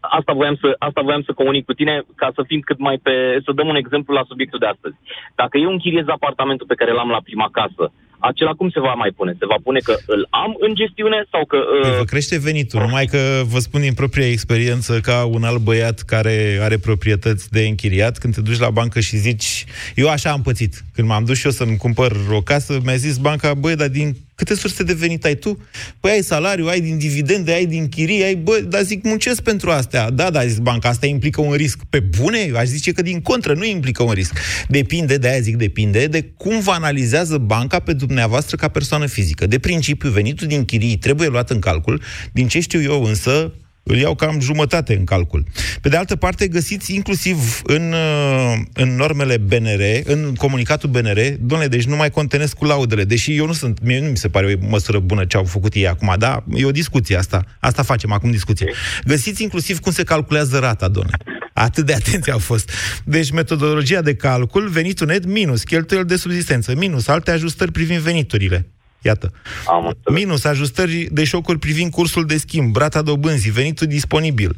asta 0.00 0.32
voiam, 0.32 0.56
să, 0.62 0.74
asta 0.78 1.00
voiam 1.00 1.22
să 1.22 1.32
comunic 1.32 1.64
cu 1.64 1.72
tine 1.72 2.02
ca 2.16 2.28
să 2.34 2.42
fim 2.46 2.60
cât 2.60 2.78
mai 2.78 2.96
pe... 3.02 3.40
să 3.44 3.52
dăm 3.52 3.68
un 3.68 3.76
exemplu 3.76 4.14
la 4.14 4.24
subiectul 4.28 4.58
de 4.58 4.66
astăzi. 4.66 4.96
Dacă 5.34 5.58
eu 5.58 5.70
închiriez 5.70 6.04
apartamentul 6.08 6.66
pe 6.66 6.78
care 6.80 6.92
l-am 6.92 7.08
la 7.08 7.26
prima 7.28 7.48
casă 7.52 7.92
acela 8.18 8.52
cum 8.52 8.70
se 8.70 8.80
va 8.80 8.94
mai 8.94 9.10
pune? 9.16 9.36
Se 9.38 9.46
va 9.46 9.56
pune 9.62 9.78
că 9.78 9.96
îl 10.06 10.26
am 10.30 10.56
în 10.58 10.74
gestiune 10.74 11.26
sau 11.30 11.44
că... 11.44 11.56
Uh... 11.56 11.96
Vă 11.96 12.04
crește 12.04 12.38
venitul, 12.38 12.80
numai 12.80 13.04
că 13.04 13.42
vă 13.44 13.58
spun 13.58 13.80
din 13.80 13.94
propria 13.94 14.30
experiență 14.30 15.00
ca 15.00 15.24
un 15.24 15.44
alt 15.44 15.58
băiat 15.58 16.00
care 16.00 16.58
are 16.62 16.78
proprietăți 16.78 17.50
de 17.50 17.60
închiriat, 17.60 18.18
când 18.18 18.34
te 18.34 18.40
duci 18.40 18.58
la 18.58 18.70
bancă 18.70 19.00
și 19.00 19.16
zici... 19.16 19.64
Eu 19.94 20.08
așa 20.08 20.30
am 20.30 20.42
pățit. 20.42 20.74
Când 20.94 21.08
m-am 21.08 21.24
dus 21.24 21.38
și 21.38 21.46
eu 21.46 21.52
să-mi 21.52 21.76
cumpăr 21.76 22.12
o 22.32 22.40
casă, 22.40 22.78
mi-a 22.84 22.94
zis 22.94 23.16
banca, 23.16 23.54
băi, 23.54 23.76
dar 23.76 23.88
din 23.88 24.16
Câte 24.38 24.54
surse 24.54 24.82
de 24.82 24.92
venit 24.92 25.24
ai 25.24 25.34
tu? 25.34 25.58
Păi 26.00 26.10
ai 26.10 26.22
salariu, 26.22 26.66
ai 26.66 26.80
din 26.80 26.98
dividende, 26.98 27.52
ai 27.52 27.66
din 27.66 27.88
chirii, 27.88 28.22
ai, 28.22 28.34
bă, 28.34 28.64
dar 28.68 28.82
zic, 28.82 29.04
muncesc 29.04 29.42
pentru 29.42 29.70
astea. 29.70 30.10
Da, 30.10 30.30
da, 30.30 30.46
zic, 30.46 30.58
banca 30.58 30.88
asta 30.88 31.06
implică 31.06 31.40
un 31.40 31.52
risc. 31.52 31.78
Pe 31.90 32.00
bune? 32.00 32.50
Aș 32.56 32.66
zice 32.66 32.92
că 32.92 33.02
din 33.02 33.20
contră 33.20 33.54
nu 33.54 33.64
implică 33.64 34.02
un 34.02 34.12
risc. 34.12 34.38
Depinde, 34.68 35.16
de 35.16 35.28
aia 35.28 35.40
zic, 35.40 35.56
depinde 35.56 36.06
de 36.06 36.22
cum 36.36 36.60
vă 36.60 36.70
analizează 36.70 37.38
banca 37.38 37.78
pe 37.78 37.92
dumneavoastră 37.92 38.56
ca 38.56 38.68
persoană 38.68 39.06
fizică. 39.06 39.46
De 39.46 39.58
principiu, 39.58 40.10
venitul 40.10 40.46
din 40.46 40.64
chirii 40.64 40.98
trebuie 40.98 41.28
luat 41.28 41.50
în 41.50 41.58
calcul. 41.58 42.02
Din 42.32 42.48
ce 42.48 42.60
știu 42.60 42.82
eu 42.82 43.04
însă, 43.04 43.52
îl 43.88 43.96
iau 43.96 44.14
cam 44.14 44.40
jumătate 44.40 44.96
în 44.96 45.04
calcul. 45.04 45.44
Pe 45.80 45.88
de 45.88 45.96
altă 45.96 46.16
parte, 46.16 46.48
găsiți 46.48 46.94
inclusiv 46.94 47.60
în, 47.64 47.92
uh, 47.92 48.60
în 48.72 48.96
normele 48.96 49.36
BNR, 49.36 49.80
în 50.04 50.34
comunicatul 50.34 50.88
BNR, 50.88 51.18
domnule, 51.40 51.68
deci 51.68 51.84
nu 51.84 51.96
mai 51.96 52.10
contenesc 52.10 52.54
cu 52.54 52.64
laudele, 52.64 53.04
deși 53.04 53.36
eu 53.36 53.46
nu 53.46 53.52
sunt, 53.52 53.78
mie 53.82 54.00
nu 54.00 54.08
mi 54.08 54.16
se 54.16 54.28
pare 54.28 54.58
o 54.62 54.66
măsură 54.68 54.98
bună 54.98 55.24
ce 55.24 55.36
au 55.36 55.44
făcut 55.44 55.74
ei 55.74 55.88
acum, 55.88 56.14
da? 56.18 56.44
E 56.54 56.64
o 56.64 56.70
discuție 56.70 57.16
asta. 57.16 57.44
Asta 57.60 57.82
facem 57.82 58.12
acum 58.12 58.30
discuție. 58.30 58.72
Găsiți 59.04 59.42
inclusiv 59.42 59.78
cum 59.78 59.92
se 59.92 60.02
calculează 60.02 60.58
rata, 60.58 60.88
domnule. 60.88 61.16
Atât 61.52 61.86
de 61.86 61.92
atenție 61.92 62.32
au 62.32 62.38
fost. 62.38 62.70
Deci 63.04 63.30
metodologia 63.30 64.02
de 64.02 64.14
calcul, 64.14 64.68
venitul 64.68 65.06
net 65.06 65.24
minus 65.24 65.62
cheltuieli 65.62 66.06
de 66.06 66.16
subsistență, 66.16 66.74
minus 66.74 67.08
alte 67.08 67.30
ajustări 67.30 67.72
privind 67.72 68.00
veniturile. 68.00 68.66
Iată. 69.08 69.32
Am 69.66 69.96
Minus 70.12 70.44
ajustări 70.44 71.08
de 71.10 71.24
șocuri 71.24 71.58
privind 71.58 71.90
cursul 71.90 72.24
de 72.26 72.36
schimb, 72.36 72.76
rata 72.76 73.02
dobânzii, 73.02 73.50
venitul 73.50 73.86
disponibil. 73.86 74.56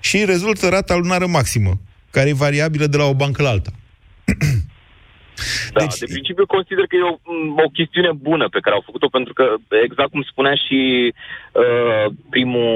Și 0.00 0.24
rezultă 0.24 0.68
rata 0.68 0.94
lunară 0.96 1.26
maximă, 1.26 1.72
care 2.10 2.28
e 2.28 2.44
variabilă 2.46 2.86
de 2.86 2.96
la 2.96 3.04
o 3.04 3.14
bancă 3.14 3.42
la 3.42 3.48
alta. 3.48 3.70
Da, 5.74 5.80
deci... 5.80 5.98
de 5.98 6.06
principiu 6.14 6.46
consider 6.56 6.84
că 6.88 6.96
e 6.96 7.10
o, 7.12 7.16
o 7.66 7.68
chestiune 7.78 8.12
bună 8.28 8.46
pe 8.48 8.62
care 8.64 8.74
au 8.76 8.82
făcut-o, 8.88 9.08
pentru 9.16 9.32
că, 9.32 9.44
exact 9.86 10.10
cum 10.10 10.22
spunea 10.32 10.54
și 10.64 10.78
uh, 11.62 12.06
primul 12.34 12.70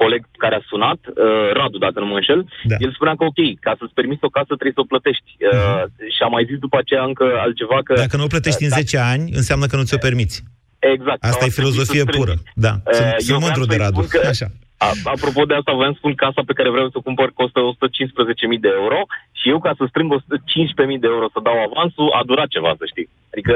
coleg 0.00 0.22
care 0.42 0.54
a 0.56 0.66
sunat, 0.70 1.00
uh, 1.06 1.48
Radu, 1.58 1.78
dacă 1.78 1.98
nu 2.00 2.06
mă 2.06 2.16
înșel, 2.16 2.42
da. 2.70 2.76
el 2.84 2.92
spunea 2.92 3.14
că, 3.16 3.24
ok, 3.24 3.40
ca 3.60 3.72
să-ți 3.78 3.96
permiți 3.98 4.24
o 4.28 4.34
casă 4.36 4.52
trebuie 4.58 4.78
să 4.78 4.84
o 4.84 4.90
plătești. 4.92 5.30
Uh, 5.38 5.48
uh-huh. 5.50 6.08
Și 6.14 6.20
am 6.26 6.32
mai 6.36 6.44
zis 6.50 6.58
după 6.66 6.76
aceea 6.78 7.02
încă 7.10 7.24
altceva 7.44 7.78
că... 7.86 7.92
Dacă 7.94 8.16
nu 8.16 8.28
o 8.28 8.34
plătești 8.34 8.64
uh, 8.64 8.68
în 8.68 8.76
10 8.80 8.98
ani, 9.12 9.24
înseamnă 9.40 9.66
că 9.66 9.76
nu 9.76 9.88
ți-o 9.88 10.04
permiți. 10.08 10.36
Exact. 10.80 11.24
Asta 11.24 11.44
e 11.44 11.48
filozofie 11.48 12.04
pură. 12.04 12.34
Da. 12.54 12.72
Sunt, 12.92 13.06
uh, 13.06 13.14
sunt 13.18 13.40
mândru 13.40 13.64
de 13.64 13.76
Radu. 13.76 14.00
Că, 14.08 14.26
Așa. 14.26 14.46
A, 14.86 14.88
apropo 15.14 15.42
de 15.50 15.54
asta, 15.54 15.78
voiam 15.80 15.94
să 15.94 16.00
spun 16.02 16.14
casa 16.24 16.42
pe 16.46 16.56
care 16.58 16.70
vreau 16.74 16.88
să 16.92 16.98
o 16.98 17.06
cumpăr 17.08 17.28
costă 17.40 17.60
115.000 17.60 18.64
de 18.66 18.72
euro 18.80 19.00
și 19.38 19.46
eu 19.52 19.58
ca 19.66 19.72
să 19.78 19.84
strâng 19.84 20.08
115.000 20.14 21.04
de 21.04 21.10
euro 21.14 21.26
să 21.34 21.40
dau 21.48 21.56
avansul, 21.68 22.08
a 22.18 22.22
durat 22.30 22.48
ceva, 22.56 22.70
să 22.80 22.84
știi. 22.92 23.08
Adică 23.32 23.54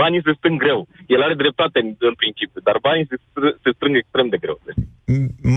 banii 0.00 0.24
se 0.26 0.32
strâng 0.38 0.58
greu. 0.64 0.80
El 1.14 1.20
are 1.26 1.36
dreptate 1.42 1.78
în, 1.84 1.88
în 2.10 2.16
principiu, 2.22 2.60
dar 2.68 2.76
banii 2.88 3.06
se, 3.10 3.16
str- 3.24 3.56
se 3.64 3.70
strâng 3.76 3.94
extrem 3.96 4.28
de 4.34 4.42
greu. 4.44 4.56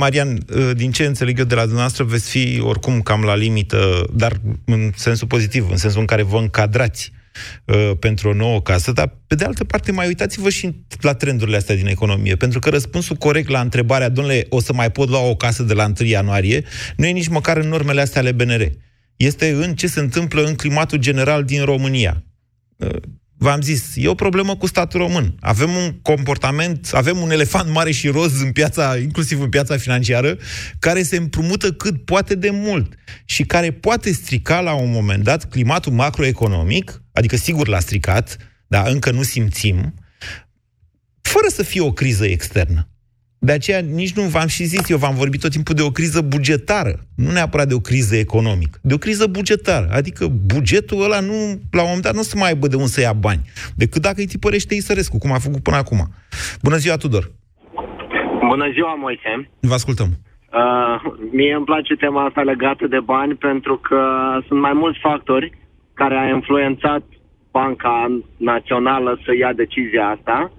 Marian, 0.01 0.29
ă, 0.59 0.73
din 0.81 0.91
ce 0.97 1.03
înțeleg 1.05 1.35
eu 1.39 1.51
de 1.51 1.59
la 1.59 1.69
dumneavoastră, 1.71 2.03
veți 2.13 2.29
fi 2.33 2.45
oricum 2.71 2.95
cam 3.09 3.21
la 3.31 3.35
limită, 3.45 3.81
dar 4.21 4.33
în 4.65 4.81
sensul 5.05 5.27
pozitiv, 5.33 5.63
în 5.69 5.81
sensul 5.83 6.01
în 6.01 6.11
care 6.13 6.23
vă 6.33 6.37
încadrați 6.37 7.03
uh, 7.65 7.91
pentru 7.99 8.29
o 8.29 8.33
nouă 8.33 8.61
casă, 8.61 8.91
dar 8.91 9.17
pe 9.27 9.35
de 9.35 9.43
altă 9.43 9.63
parte 9.63 9.91
mai 9.91 10.07
uitați-vă 10.07 10.49
și 10.49 10.75
la 11.01 11.13
trendurile 11.13 11.57
astea 11.57 11.75
din 11.75 11.87
economie, 11.87 12.35
pentru 12.35 12.59
că 12.59 12.69
răspunsul 12.69 13.15
corect 13.15 13.49
la 13.49 13.59
întrebarea, 13.59 14.09
domnule, 14.09 14.45
o 14.49 14.59
să 14.59 14.73
mai 14.73 14.91
pot 14.91 15.09
lua 15.09 15.21
o 15.21 15.35
casă 15.35 15.63
de 15.63 15.73
la 15.73 15.91
1 15.99 16.09
ianuarie, 16.09 16.63
nu 16.95 17.05
e 17.05 17.11
nici 17.11 17.27
măcar 17.27 17.57
în 17.57 17.67
normele 17.67 18.01
astea 18.01 18.21
ale 18.21 18.31
BNR. 18.31 18.61
Este 19.15 19.49
în 19.49 19.75
ce 19.75 19.87
se 19.87 19.99
întâmplă 19.99 20.43
în 20.43 20.55
climatul 20.55 20.97
general 20.97 21.43
din 21.43 21.63
România. 21.63 22.23
Uh, 23.41 23.47
V-am 23.47 23.61
zis, 23.61 23.91
e 23.95 24.07
o 24.07 24.13
problemă 24.13 24.55
cu 24.55 24.67
statul 24.67 24.99
român. 24.99 25.35
Avem 25.39 25.69
un 25.69 25.99
comportament, 26.01 26.89
avem 26.91 27.17
un 27.17 27.31
elefant 27.31 27.69
mare 27.69 27.91
și 27.91 28.07
roz 28.07 28.41
în 28.41 28.51
piața, 28.51 28.97
inclusiv 28.97 29.41
în 29.41 29.49
piața 29.49 29.77
financiară, 29.77 30.37
care 30.79 31.03
se 31.03 31.17
împrumută 31.17 31.73
cât 31.73 32.05
poate 32.05 32.35
de 32.35 32.49
mult 32.49 32.93
și 33.25 33.43
care 33.43 33.71
poate 33.71 34.11
strica 34.11 34.59
la 34.59 34.73
un 34.73 34.91
moment 34.91 35.23
dat 35.23 35.49
climatul 35.49 35.91
macroeconomic, 35.91 37.01
adică 37.13 37.35
sigur 37.35 37.67
l-a 37.67 37.79
stricat, 37.79 38.37
dar 38.67 38.87
încă 38.87 39.11
nu 39.11 39.23
simțim, 39.23 39.93
fără 41.21 41.47
să 41.49 41.63
fie 41.63 41.81
o 41.81 41.93
criză 41.93 42.25
externă. 42.25 42.90
De 43.43 43.51
aceea 43.51 43.79
nici 43.79 44.13
nu 44.13 44.23
v-am 44.23 44.47
și 44.47 44.63
zis, 44.63 44.89
eu 44.89 44.97
v-am 44.97 45.15
vorbit 45.15 45.41
tot 45.41 45.51
timpul 45.51 45.75
de 45.75 45.81
o 45.81 45.91
criză 45.91 46.21
bugetară, 46.21 46.93
nu 47.15 47.31
neapărat 47.31 47.67
de 47.67 47.73
o 47.73 47.87
criză 47.89 48.15
economică, 48.15 48.77
de 48.81 48.93
o 48.93 48.97
criză 48.97 49.27
bugetară. 49.27 49.87
Adică 49.99 50.27
bugetul 50.53 51.03
ăla 51.03 51.19
nu, 51.19 51.37
la 51.77 51.81
un 51.81 51.87
moment 51.87 52.03
dat 52.03 52.13
nu 52.13 52.19
o 52.19 52.29
să 52.31 52.35
mai 52.37 52.49
aibă 52.49 52.67
de 52.67 52.75
unde 52.75 52.87
să 52.87 53.01
ia 53.01 53.13
bani, 53.13 53.41
decât 53.75 54.01
dacă 54.01 54.15
îi 54.17 54.33
tipărește 54.33 54.75
Isărescu, 54.75 55.17
cum 55.17 55.31
a 55.31 55.45
făcut 55.47 55.63
până 55.63 55.77
acum. 55.77 55.99
Bună 56.61 56.77
ziua, 56.83 56.95
Tudor! 56.97 57.25
Bună 58.51 58.67
ziua, 58.75 58.93
Moise! 58.95 59.49
Vă 59.59 59.73
ascultăm! 59.73 60.09
Uh, 60.09 60.95
mie 61.31 61.53
îmi 61.53 61.65
place 61.65 61.93
tema 61.95 62.25
asta 62.25 62.41
legată 62.41 62.87
de 62.87 62.99
bani 62.99 63.35
pentru 63.35 63.75
că 63.77 64.01
sunt 64.47 64.59
mai 64.59 64.73
mulți 64.73 64.99
factori 64.99 65.57
care 65.93 66.15
au 66.15 66.35
influențat 66.35 67.03
Banca 67.51 68.21
Națională 68.37 69.19
să 69.25 69.31
ia 69.35 69.53
decizia 69.53 70.05
asta 70.07 70.51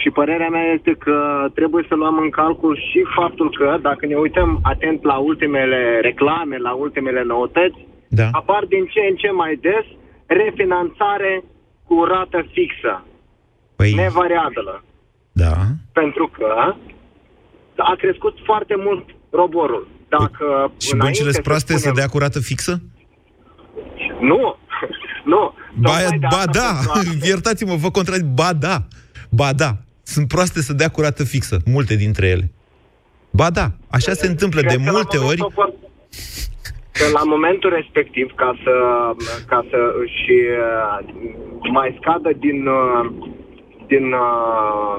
și 0.00 0.08
părerea 0.10 0.48
mea 0.48 0.66
este 0.76 0.92
că 1.04 1.16
trebuie 1.54 1.84
să 1.88 1.94
luăm 1.94 2.16
în 2.18 2.30
calcul 2.30 2.74
și 2.88 3.00
faptul 3.18 3.48
că, 3.58 3.78
dacă 3.82 4.06
ne 4.06 4.14
uităm 4.14 4.60
atent 4.62 5.04
la 5.04 5.16
ultimele 5.16 6.00
reclame, 6.00 6.56
la 6.58 6.72
ultimele 6.72 7.22
noutăți, 7.22 7.80
da. 8.08 8.28
apar 8.32 8.64
din 8.64 8.84
ce 8.92 9.00
în 9.10 9.16
ce 9.16 9.30
mai 9.30 9.58
des 9.66 9.86
refinanțare 10.26 11.44
cu 11.86 12.04
rată 12.04 12.46
fixă, 12.52 13.04
păi... 13.76 13.92
nevariabilă. 13.92 14.84
Da. 15.32 15.54
Pentru 15.92 16.30
că 16.36 16.74
a 17.76 17.94
crescut 17.98 18.34
foarte 18.44 18.74
mult 18.76 19.04
roborul. 19.30 19.88
Dacă 20.08 20.72
și 20.80 20.96
băncile 20.96 21.30
sunt 21.30 21.44
proaste 21.44 21.72
să, 21.72 21.78
spunem... 21.78 21.94
să 21.94 22.00
dea 22.00 22.10
cu 22.12 22.18
rată 22.18 22.40
fixă? 22.40 22.82
Nu, 24.20 24.56
nu. 25.32 25.54
Ba, 25.74 25.96
ba 26.20 26.42
da, 26.52 26.70
iertați-mă, 27.30 27.74
vă 27.74 27.90
contrazic, 27.90 28.26
ba 28.26 28.52
da, 28.52 28.76
ba 29.34 29.52
da, 29.52 29.70
sunt 30.02 30.28
proaste 30.28 30.60
să 30.60 30.72
dea 30.72 30.88
curată 30.88 31.24
fixă, 31.24 31.56
multe 31.64 31.94
dintre 31.94 32.26
ele. 32.26 32.50
Ba 33.30 33.50
da, 33.50 33.66
așa 33.90 34.12
se 34.12 34.26
întâmplă 34.26 34.60
de 34.60 34.76
multe 34.76 35.16
ori. 35.16 35.40
Că 36.98 37.04
la 37.12 37.22
momentul 37.24 37.70
respectiv, 37.70 38.26
ca 38.34 38.50
să, 38.64 38.74
ca 39.46 39.66
să 39.70 39.78
își 40.04 40.24
uh, 40.66 41.70
mai 41.72 41.98
scadă 42.00 42.30
din, 42.38 42.66
uh, 42.66 43.12
din 43.86 44.12
uh, 44.12 44.96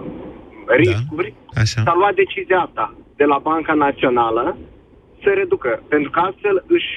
riscuri, 0.83 1.33
da, 1.53 1.61
așa. 1.61 1.81
s-a 1.85 1.93
luat 1.97 2.15
decizia 2.15 2.59
asta 2.67 2.95
de 3.15 3.23
la 3.23 3.37
Banca 3.43 3.73
Națională 3.73 4.57
să 5.23 5.29
reducă, 5.35 5.83
pentru 5.87 6.09
că 6.09 6.19
astfel 6.19 6.63
își, 6.67 6.93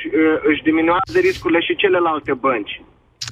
își 0.51 0.63
diminuează 0.63 1.19
riscurile 1.21 1.61
și 1.61 1.77
celelalte 1.77 2.33
bănci. 2.33 2.83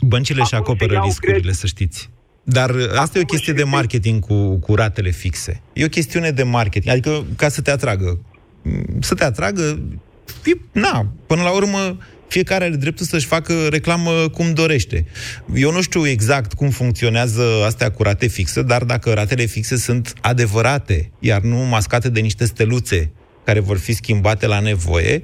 Băncile 0.01 0.41
își 0.41 0.55
acoperă 0.55 1.01
riscurile, 1.05 1.41
cred... 1.41 1.53
să 1.53 1.67
știți. 1.67 2.11
Dar 2.49 2.71
asta 2.71 3.03
Acum 3.03 3.21
e 3.21 3.21
o 3.21 3.25
chestie 3.25 3.53
de 3.53 3.65
marketing 3.65 4.21
cu, 4.21 4.57
cu 4.57 4.75
ratele 4.75 5.11
fixe. 5.11 5.61
E 5.73 5.85
o 5.85 5.89
chestiune 5.89 6.31
de 6.31 6.43
marketing, 6.43 6.93
adică 6.93 7.25
ca 7.37 7.49
să 7.49 7.61
te 7.61 7.71
atragă. 7.71 8.19
Să 9.01 9.15
te 9.15 9.25
atragă, 9.25 9.83
na, 10.73 11.13
până 11.27 11.43
la 11.43 11.51
urmă, 11.51 11.99
fiecare 12.29 12.65
are 12.65 12.77
dreptul 12.77 13.07
să-și 13.07 13.27
facă 13.27 13.67
reclamă 13.69 14.29
cum 14.29 14.53
dorește. 14.53 15.07
Eu 15.55 15.73
nu 15.73 15.83
știu 15.83 16.07
exact 16.07 16.53
cum 16.53 16.71
funcționează 16.71 17.43
astea 17.67 17.91
cu 17.91 18.03
rate 18.03 18.27
fixe, 18.27 18.63
dar 18.63 18.85
dacă 18.85 19.13
ratele 19.13 19.45
fixe 19.45 19.77
sunt 19.77 20.13
adevărate, 20.21 21.11
iar 21.19 21.41
nu 21.41 21.57
mascate 21.57 22.09
de 22.09 22.21
niște 22.21 22.45
steluțe 22.45 23.11
care 23.47 23.61
vor 23.61 23.79
fi 23.79 23.93
schimbate 23.93 24.47
la 24.47 24.61
nevoie. 24.61 25.21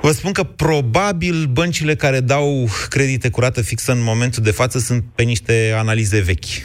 Vă 0.00 0.10
spun 0.18 0.32
că 0.32 0.44
probabil 0.64 1.36
băncile 1.58 1.94
care 1.94 2.20
dau 2.20 2.46
credite 2.88 3.30
cu 3.30 3.40
rată 3.40 3.60
fixă 3.62 3.92
în 3.92 4.02
momentul 4.10 4.42
de 4.42 4.50
față 4.60 4.78
sunt 4.78 5.02
pe 5.16 5.22
niște 5.22 5.54
analize 5.82 6.20
vechi. 6.30 6.56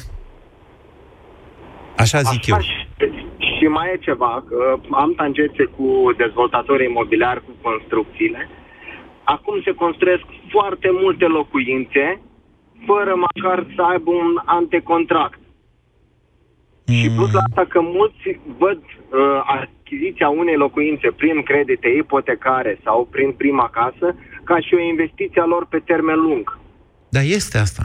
Așa 2.03 2.19
zic 2.31 2.43
Așa 2.43 2.55
eu. 2.55 2.59
Și, 2.69 2.77
și 3.57 3.65
mai 3.77 3.87
e 3.93 4.05
ceva, 4.09 4.43
că 4.47 4.57
am 4.91 5.13
tangențe 5.19 5.63
cu 5.75 5.87
dezvoltatorii 6.17 6.89
imobiliari, 6.89 7.45
cu 7.45 7.53
construcțiile. 7.61 8.49
Acum 9.23 9.55
se 9.65 9.71
construiesc 9.83 10.25
foarte 10.53 10.89
multe 11.01 11.25
locuințe 11.25 12.05
fără 12.85 13.13
măcar 13.25 13.65
să 13.75 13.81
aibă 13.91 14.09
un 14.11 14.33
antecontract. 14.45 15.39
Mm. 16.85 16.95
Și 16.95 17.09
plus 17.09 17.31
la 17.31 17.41
asta 17.47 17.65
că 17.73 17.79
mulți 17.81 18.39
văd 18.57 18.79
uh, 18.83 19.39
achiziția 19.93 20.29
unei 20.29 20.55
locuințe 20.55 21.07
prin 21.11 21.41
credite 21.41 21.87
ipotecare 21.87 22.79
sau 22.83 23.07
prin 23.11 23.31
prima 23.31 23.69
casă 23.69 24.15
ca 24.43 24.59
și 24.59 24.73
o 24.73 24.79
investiție 24.79 25.41
a 25.41 25.45
lor 25.45 25.65
pe 25.69 25.79
termen 25.85 26.19
lung. 26.19 26.59
Da, 27.09 27.21
este 27.21 27.57
asta. 27.57 27.83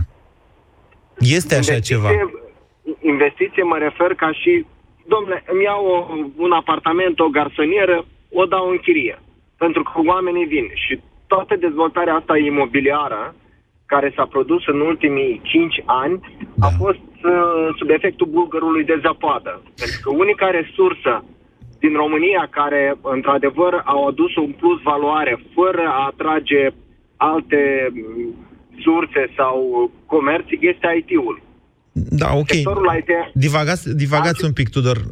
Este 1.19 1.55
așa 1.55 1.73
investiție, 1.73 1.97
ceva. 1.97 2.09
Investiție 3.01 3.63
mă 3.63 3.79
refer 3.79 4.15
ca 4.15 4.33
și, 4.33 4.65
domnule, 5.07 5.43
îmi 5.53 5.63
iau 5.63 5.85
o, 5.87 5.99
un 6.37 6.53
apartament, 6.53 7.21
o 7.21 7.29
garsonieră, 7.29 8.05
o 8.33 8.45
dau 8.45 8.71
în 8.71 8.79
chirie. 8.79 9.19
Pentru 9.57 9.83
că 9.83 9.93
oamenii 10.07 10.45
vin 10.45 10.67
și 10.75 11.01
toată 11.27 11.57
dezvoltarea 11.57 12.15
asta 12.15 12.37
imobiliară 12.37 13.35
care 13.87 14.13
s-a 14.17 14.27
produs 14.27 14.67
în 14.67 14.81
ultimii 14.81 15.41
5 15.45 15.83
ani 15.85 16.21
da. 16.55 16.67
a 16.67 16.71
fost 16.83 17.09
uh, 17.25 17.69
sub 17.79 17.89
efectul 17.91 18.27
bulgărului 18.27 18.85
de 18.85 19.01
zăpadă. 19.03 19.63
Pentru 19.81 19.99
că 20.03 20.11
unica 20.11 20.51
resursă 20.51 21.25
din 21.79 21.95
România 22.03 22.49
care, 22.51 22.83
într-adevăr, 23.03 23.83
au 23.85 24.07
adus 24.07 24.37
un 24.37 24.53
plus 24.61 24.81
valoare 24.83 25.35
fără 25.55 25.85
a 25.89 26.11
atrage 26.13 26.63
alte 27.17 27.63
mm, 27.93 28.35
surse 28.85 29.23
sau 29.37 29.57
comerț, 30.07 30.47
este 30.61 30.87
IT-ul. 31.01 31.47
Da, 31.93 32.35
ok. 32.35 32.49
Divagați, 33.35 33.95
divagați 33.95 34.45
un 34.45 34.53
pic, 34.53 34.69
Tudor. 34.69 35.07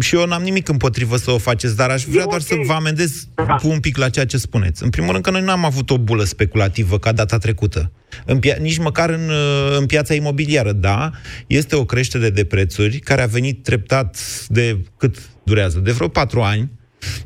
Și 0.00 0.14
eu 0.16 0.26
n-am 0.26 0.42
nimic 0.42 0.68
împotrivă 0.68 1.16
să 1.16 1.30
o 1.30 1.38
faceți, 1.38 1.76
dar 1.76 1.90
aș 1.90 2.04
vrea 2.04 2.22
e 2.22 2.26
doar 2.28 2.40
okay. 2.40 2.58
să 2.64 2.66
vă 2.66 2.72
amendez 2.72 3.28
da. 3.34 3.54
cu 3.54 3.68
un 3.68 3.80
pic 3.80 3.96
la 3.96 4.08
ceea 4.08 4.26
ce 4.26 4.36
spuneți. 4.36 4.82
În 4.82 4.90
primul 4.90 5.10
rând 5.10 5.24
că 5.24 5.30
noi 5.30 5.42
n-am 5.42 5.64
avut 5.64 5.90
o 5.90 5.98
bulă 5.98 6.24
speculativă 6.24 6.98
ca 6.98 7.12
data 7.12 7.38
trecută. 7.38 7.90
În 8.24 8.38
pia- 8.38 8.60
nici 8.60 8.78
măcar 8.78 9.10
în, 9.10 9.30
în 9.78 9.86
piața 9.86 10.14
imobiliară, 10.14 10.72
da, 10.72 11.10
este 11.46 11.76
o 11.76 11.84
creștere 11.84 12.30
de 12.30 12.44
prețuri 12.44 12.98
care 12.98 13.22
a 13.22 13.26
venit 13.26 13.62
treptat 13.62 14.18
de 14.48 14.78
cât 14.96 15.16
durează? 15.48 15.78
De 15.78 15.92
vreo 15.92 16.08
patru 16.08 16.42
ani, 16.42 16.70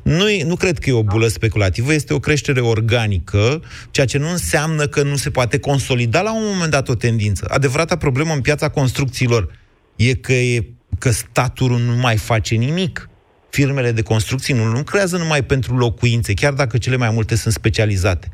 nu, 0.02 0.24
nu 0.46 0.56
cred 0.56 0.78
că 0.78 0.90
e 0.90 0.92
o 0.92 1.02
bulă 1.02 1.26
speculativă, 1.26 1.92
este 1.92 2.14
o 2.14 2.18
creștere 2.18 2.60
organică, 2.60 3.62
ceea 3.90 4.06
ce 4.06 4.18
nu 4.18 4.30
înseamnă 4.30 4.86
că 4.86 5.02
nu 5.02 5.16
se 5.16 5.30
poate 5.30 5.58
consolida 5.58 6.20
la 6.20 6.34
un 6.34 6.42
moment 6.52 6.70
dat 6.70 6.88
o 6.88 6.94
tendință. 6.94 7.46
Adevărata 7.48 7.96
problemă 7.96 8.32
în 8.32 8.40
piața 8.40 8.68
construcțiilor 8.68 9.58
e 9.96 10.14
că, 10.14 10.32
e, 10.32 10.64
că 10.98 11.10
statul 11.10 11.78
nu 11.78 11.96
mai 11.96 12.16
face 12.16 12.54
nimic. 12.54 13.08
Firmele 13.50 13.92
de 13.92 14.02
construcții 14.02 14.54
nu 14.54 14.64
lucrează 14.64 15.16
numai 15.16 15.44
pentru 15.44 15.76
locuințe, 15.76 16.34
chiar 16.34 16.52
dacă 16.52 16.78
cele 16.78 16.96
mai 16.96 17.10
multe 17.10 17.36
sunt 17.36 17.54
specializate. 17.54 18.28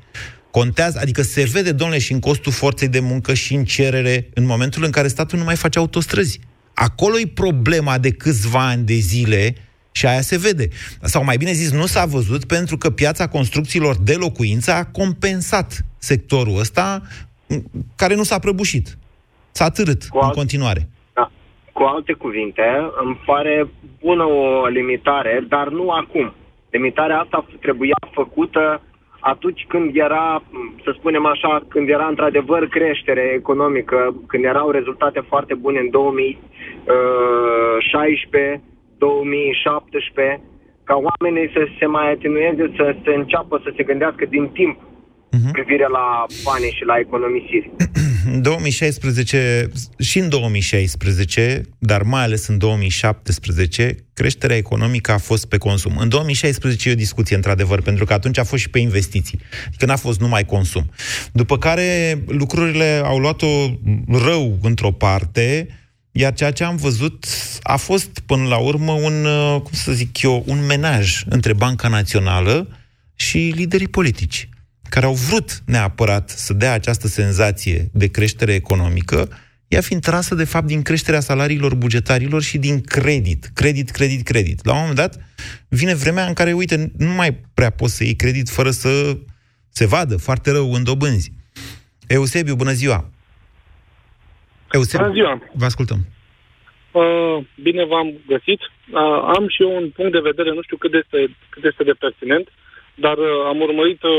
Contează, 0.50 0.98
adică 1.00 1.22
se 1.22 1.44
vede, 1.44 1.72
domnule, 1.72 2.00
și 2.00 2.12
în 2.12 2.20
costul 2.20 2.52
forței 2.52 2.88
de 2.88 3.00
muncă 3.00 3.34
și 3.34 3.54
în 3.54 3.64
cerere, 3.64 4.28
în 4.34 4.44
momentul 4.44 4.84
în 4.84 4.90
care 4.90 5.08
statul 5.08 5.38
nu 5.38 5.44
mai 5.44 5.56
face 5.56 5.78
autostrăzi. 5.78 6.40
Acolo 6.74 7.18
e 7.18 7.26
problema 7.34 7.98
de 7.98 8.10
câțiva 8.10 8.66
ani 8.66 8.84
de 8.84 8.94
zile 8.94 9.54
și 9.92 10.06
aia 10.06 10.20
se 10.20 10.38
vede. 10.38 10.68
Sau 11.02 11.24
mai 11.24 11.36
bine 11.36 11.52
zis, 11.52 11.72
nu 11.72 11.86
s-a 11.86 12.04
văzut 12.04 12.44
pentru 12.44 12.76
că 12.76 12.90
piața 12.90 13.28
construcțiilor 13.28 13.96
de 13.96 14.14
locuință 14.14 14.72
a 14.72 14.84
compensat 14.84 15.80
sectorul 15.98 16.58
ăsta 16.58 17.00
care 17.96 18.14
nu 18.14 18.22
s-a 18.22 18.38
prăbușit. 18.38 18.98
S-a 19.50 19.70
târât 19.70 20.04
cu 20.04 20.18
în 20.18 20.30
continuare. 20.30 20.88
Da. 21.14 21.30
Cu 21.72 21.82
alte 21.82 22.12
cuvinte, 22.12 22.62
îmi 23.04 23.20
pare 23.26 23.68
bună 24.00 24.24
o 24.24 24.66
limitare, 24.66 25.44
dar 25.48 25.68
nu 25.68 25.90
acum. 25.90 26.34
Limitarea 26.70 27.18
asta 27.18 27.46
trebuia 27.60 27.96
făcută 28.12 28.82
atunci 29.20 29.64
când 29.68 29.96
era, 29.96 30.42
să 30.84 30.94
spunem 30.98 31.26
așa, 31.26 31.64
când 31.68 31.88
era 31.88 32.06
într-adevăr 32.06 32.68
creștere 32.68 33.32
economică, 33.34 34.14
când 34.26 34.44
erau 34.44 34.70
rezultate 34.70 35.20
foarte 35.28 35.54
bune 35.54 35.78
în 35.78 35.90
2016, 35.90 38.62
2017, 38.98 40.40
ca 40.88 40.94
oamenii 41.08 41.48
să 41.56 41.62
se 41.78 41.86
mai 41.86 42.06
atenueze, 42.10 42.62
să 42.76 42.86
se 43.04 43.12
înceapă 43.20 43.60
să 43.64 43.70
se 43.76 43.82
gândească 43.82 44.24
din 44.36 44.46
timp 44.58 44.76
uh-huh. 44.80 45.52
privire 45.52 45.86
la 45.98 46.06
bani 46.44 46.74
și 46.76 46.84
la 46.84 46.96
economisiri. 46.98 47.70
În 48.32 48.42
2016 48.42 49.68
și 49.98 50.18
în 50.18 50.28
2016, 50.28 51.60
dar 51.78 52.02
mai 52.02 52.22
ales 52.22 52.46
în 52.46 52.58
2017, 52.58 53.94
creșterea 54.14 54.56
economică 54.56 55.12
a 55.12 55.18
fost 55.18 55.48
pe 55.48 55.58
consum. 55.58 55.92
În 55.98 56.08
2016 56.08 56.88
e 56.88 56.92
o 56.92 56.94
discuție, 56.94 57.36
într-adevăr, 57.36 57.82
pentru 57.82 58.04
că 58.04 58.12
atunci 58.12 58.38
a 58.38 58.44
fost 58.44 58.62
și 58.62 58.70
pe 58.70 58.78
investiții. 58.78 59.38
Adică 59.66 59.86
n-a 59.86 59.96
fost 59.96 60.20
numai 60.20 60.44
consum. 60.44 60.90
După 61.32 61.58
care 61.58 62.18
lucrurile 62.26 63.02
au 63.04 63.18
luat-o 63.18 63.46
rău 64.08 64.58
într-o 64.62 64.90
parte, 64.90 65.66
iar 66.18 66.34
ceea 66.34 66.50
ce 66.50 66.64
am 66.64 66.76
văzut 66.76 67.26
a 67.62 67.76
fost, 67.76 68.18
până 68.26 68.48
la 68.48 68.56
urmă, 68.56 68.92
un, 68.92 69.24
uh, 69.24 69.60
cum 69.60 69.72
să 69.72 69.92
zic 69.92 70.22
eu, 70.22 70.42
un 70.46 70.66
menaj 70.66 71.22
între 71.28 71.52
Banca 71.52 71.88
Națională 71.88 72.68
și 73.14 73.52
liderii 73.56 73.88
politici, 73.88 74.48
care 74.88 75.06
au 75.06 75.14
vrut 75.14 75.62
neapărat 75.66 76.30
să 76.30 76.52
dea 76.52 76.72
această 76.72 77.08
senzație 77.08 77.88
de 77.92 78.06
creștere 78.06 78.54
economică, 78.54 79.28
ea 79.68 79.80
fiind 79.80 80.02
trasă, 80.02 80.34
de 80.34 80.44
fapt, 80.44 80.66
din 80.66 80.82
creșterea 80.82 81.20
salariilor 81.20 81.74
bugetarilor 81.74 82.42
și 82.42 82.58
din 82.58 82.80
credit. 82.80 83.50
Credit, 83.54 83.90
credit, 83.90 84.22
credit. 84.22 84.64
La 84.64 84.72
un 84.72 84.78
moment 84.78 84.96
dat, 84.96 85.18
vine 85.68 85.94
vremea 85.94 86.26
în 86.26 86.32
care, 86.32 86.52
uite, 86.52 86.92
nu 86.96 87.12
mai 87.12 87.40
prea 87.54 87.70
poți 87.70 87.94
să 87.94 88.04
iei 88.04 88.16
credit 88.16 88.48
fără 88.48 88.70
să 88.70 89.18
se 89.68 89.86
vadă 89.86 90.16
foarte 90.16 90.50
rău 90.50 90.72
în 90.72 90.82
dobânzi. 90.82 91.32
Eusebiu, 92.06 92.54
bună 92.54 92.72
ziua! 92.72 93.10
Eusebiu, 94.70 95.06
Bună 95.06 95.18
ziua! 95.18 95.42
Vă 95.52 95.64
ascultăm. 95.64 96.00
Uh, 96.90 97.38
bine 97.62 97.84
v-am 97.84 98.08
găsit. 98.26 98.60
Uh, 98.60 99.18
am 99.36 99.44
și 99.48 99.62
eu 99.62 99.72
un 99.80 99.90
punct 99.96 100.12
de 100.12 100.26
vedere, 100.30 100.50
nu 100.52 100.62
știu 100.62 100.76
cât 100.76 100.92
este, 100.94 101.18
cât 101.48 101.64
este 101.64 101.82
de 101.84 101.94
pertinent, 102.04 102.46
dar 102.94 103.16
uh, 103.16 103.30
am 103.50 103.60
urmărit 103.60 104.02
uh, 104.02 104.12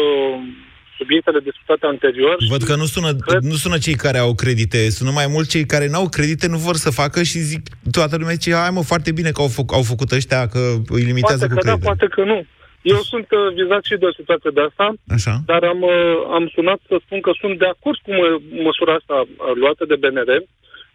subiectele 0.98 1.40
discutate 1.40 1.86
anterior. 1.86 2.36
Văd 2.50 2.64
că 2.64 2.76
nu 2.76 2.86
sună, 2.86 3.12
cred... 3.16 3.42
nu 3.42 3.58
sună 3.64 3.78
cei 3.78 3.96
care 4.06 4.18
au 4.18 4.34
credite, 4.36 4.90
sună 4.90 5.12
mai 5.12 5.28
mult 5.36 5.48
cei 5.50 5.66
care 5.66 5.88
n-au 5.88 6.08
credite, 6.10 6.48
nu 6.48 6.58
vor 6.58 6.76
să 6.76 6.90
facă 7.02 7.24
și 7.24 7.38
zic, 7.40 7.62
toată 7.92 8.16
lumea 8.18 8.34
zice, 8.34 8.54
hai 8.54 8.70
mă, 8.78 8.84
foarte 8.84 9.12
bine 9.12 9.30
că 9.32 9.42
au, 9.42 9.48
fă, 9.48 9.62
au 9.68 9.82
făcut 9.82 10.12
ăștia, 10.12 10.48
că 10.48 10.60
îi 10.88 11.02
limitează 11.12 11.46
poate 11.48 11.54
cu 11.54 11.60
că 11.60 11.66
da, 11.66 11.72
credite. 11.72 11.86
poate 11.90 12.08
că 12.16 12.24
nu. 12.24 12.46
Eu 12.82 13.00
sunt 13.12 13.28
uh, 13.32 13.54
vizat 13.60 13.84
și 13.84 13.96
de 14.02 14.06
o 14.06 14.14
situație 14.20 14.52
de 14.54 14.62
asta, 14.70 14.88
Așa. 15.16 15.34
dar 15.46 15.64
am, 15.64 15.82
uh, 15.82 16.16
am 16.38 16.46
sunat 16.56 16.80
să 16.88 16.96
spun 17.06 17.20
că 17.22 17.32
sunt 17.42 17.58
de 17.60 17.66
acord 17.66 17.98
cu 18.06 18.12
mă, 18.20 18.28
măsura 18.68 18.94
asta 18.94 19.18
uh, 19.26 19.28
luată 19.62 19.84
de 19.86 19.96
BNR 20.02 20.30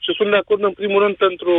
și 0.05 0.11
sunt 0.17 0.31
de 0.31 0.37
acord 0.37 0.63
în 0.65 0.73
primul 0.81 1.03
rând 1.03 1.15
pentru, 1.27 1.55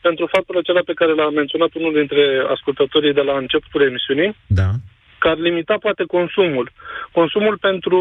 pentru 0.00 0.24
faptul 0.34 0.56
acela 0.58 0.80
pe 0.90 0.98
care 1.00 1.12
l-a 1.14 1.30
menționat 1.30 1.70
unul 1.74 1.92
dintre 1.92 2.24
ascultătorii 2.54 3.12
de 3.18 3.24
la 3.30 3.36
începutul 3.36 3.82
emisiunii, 3.90 4.36
Da. 4.46 4.68
că 5.18 5.28
ar 5.28 5.38
limita 5.38 5.76
poate 5.86 6.04
consumul. 6.16 6.72
Consumul 7.12 7.56
pentru 7.68 8.00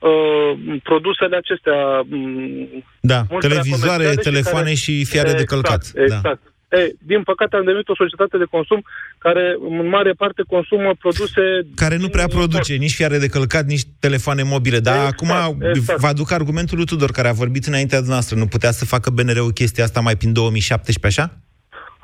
uh, 0.00 0.50
produsele 0.82 1.36
acestea. 1.36 1.78
m, 2.00 2.84
Da, 3.00 3.20
mult 3.30 3.40
prea 3.44 3.48
televizoare, 3.50 4.02
comerciale 4.02 4.22
și 4.22 4.28
telefoane 4.30 4.72
care- 4.72 4.82
și 4.84 5.04
fiare 5.04 5.32
de 5.32 5.44
călcat. 5.44 5.82
Exact, 5.94 6.22
Da. 6.22 6.34
Exact. 6.72 6.82
Ei, 6.82 6.96
din 7.10 7.22
păcate 7.22 7.56
am 7.56 7.64
devenit 7.64 7.88
o 7.88 8.00
societate 8.02 8.36
de 8.38 8.52
consum 8.54 8.80
care 9.18 9.56
în 9.68 9.88
mare 9.88 10.12
parte 10.12 10.42
consumă 10.46 10.90
produse... 10.98 11.42
Care 11.74 11.96
nu 11.96 12.08
prea 12.08 12.26
produce 12.26 12.74
nici 12.74 12.94
fiare 12.94 13.18
de 13.18 13.28
călcat, 13.28 13.64
nici 13.64 13.86
telefoane 14.00 14.42
mobile. 14.42 14.78
Dar 14.78 14.94
Exact, 14.94 15.12
acum 15.12 15.62
exact. 15.62 16.00
vă 16.00 16.06
aduc 16.06 16.30
argumentul 16.30 16.76
lui 16.76 16.86
Tudor, 16.86 17.10
care 17.10 17.28
a 17.28 17.40
vorbit 17.42 17.64
înaintea 17.66 18.00
noastră. 18.06 18.36
Nu 18.36 18.46
putea 18.46 18.70
să 18.70 18.84
facă 18.84 19.10
BNR-ul 19.10 19.52
chestia 19.52 19.84
asta 19.84 20.00
mai 20.00 20.16
prin 20.16 20.32
2017, 20.32 21.20
așa? 21.20 21.26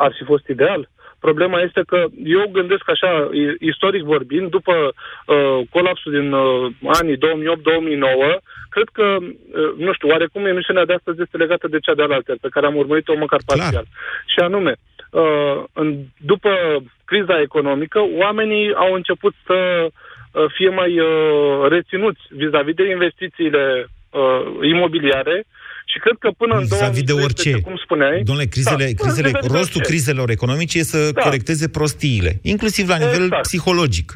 ar 0.04 0.12
fi 0.18 0.24
fost 0.24 0.46
ideal. 0.48 0.90
Problema 1.20 1.60
este 1.60 1.82
că 1.86 2.04
eu 2.24 2.48
gândesc 2.52 2.90
așa, 2.90 3.28
i- 3.32 3.56
istoric 3.70 4.02
vorbind, 4.02 4.50
după 4.50 4.72
uh, 5.26 5.60
colapsul 5.70 6.12
din 6.12 6.32
uh, 6.32 6.70
anii 7.00 7.16
2008-2009, 7.16 7.20
cred 8.70 8.88
că, 8.92 9.16
uh, 9.20 9.72
nu 9.76 9.92
știu, 9.92 10.08
oarecum 10.08 10.46
emisiunea 10.46 10.84
de 10.84 10.92
astăzi 10.92 11.20
este 11.20 11.36
legată 11.36 11.68
de 11.68 11.78
cea 11.78 11.94
de 11.94 12.02
alaltă, 12.02 12.34
pe 12.40 12.48
care 12.50 12.66
am 12.66 12.76
urmărit-o 12.76 13.16
măcar 13.16 13.40
parțial. 13.46 13.84
Și 14.26 14.38
anume, 14.38 14.74
uh, 15.10 15.64
în, 15.72 15.96
după 16.16 16.50
criza 17.04 17.40
economică, 17.40 18.00
oamenii 18.18 18.74
au 18.74 18.92
început 18.92 19.34
să 19.46 19.86
uh, 19.86 20.44
fie 20.56 20.68
mai 20.68 20.98
uh, 20.98 21.68
reținuți 21.68 22.20
vis-a-vis 22.30 22.74
de 22.74 22.90
investițiile 22.90 23.86
uh, 24.10 24.68
imobiliare 24.68 25.44
și 25.98 26.04
cred 26.06 26.16
că 26.24 26.28
până 26.42 26.54
în 26.60 26.64
Vis-a-vis 26.72 27.02
de 27.10 27.12
2013, 27.12 27.50
orice. 27.54 27.66
cum 27.68 27.76
spuneai... 27.86 28.16
Domnule, 28.28 28.48
crizele, 28.54 28.86
Da, 28.90 28.98
crizele, 29.02 29.28
vis-a-vis 29.28 29.48
de 29.50 29.56
rostul 29.58 29.80
orice. 29.80 29.90
crizelor 29.90 30.28
economice 30.38 30.78
e 30.78 30.92
să 30.94 31.00
Da. 31.12 31.20
corecteze 31.26 31.66
prostiile, 31.78 32.32
inclusiv 32.52 32.84
la 32.94 32.98
nivel 33.04 33.22
Exact. 33.28 33.42
psihologic. 33.48 34.08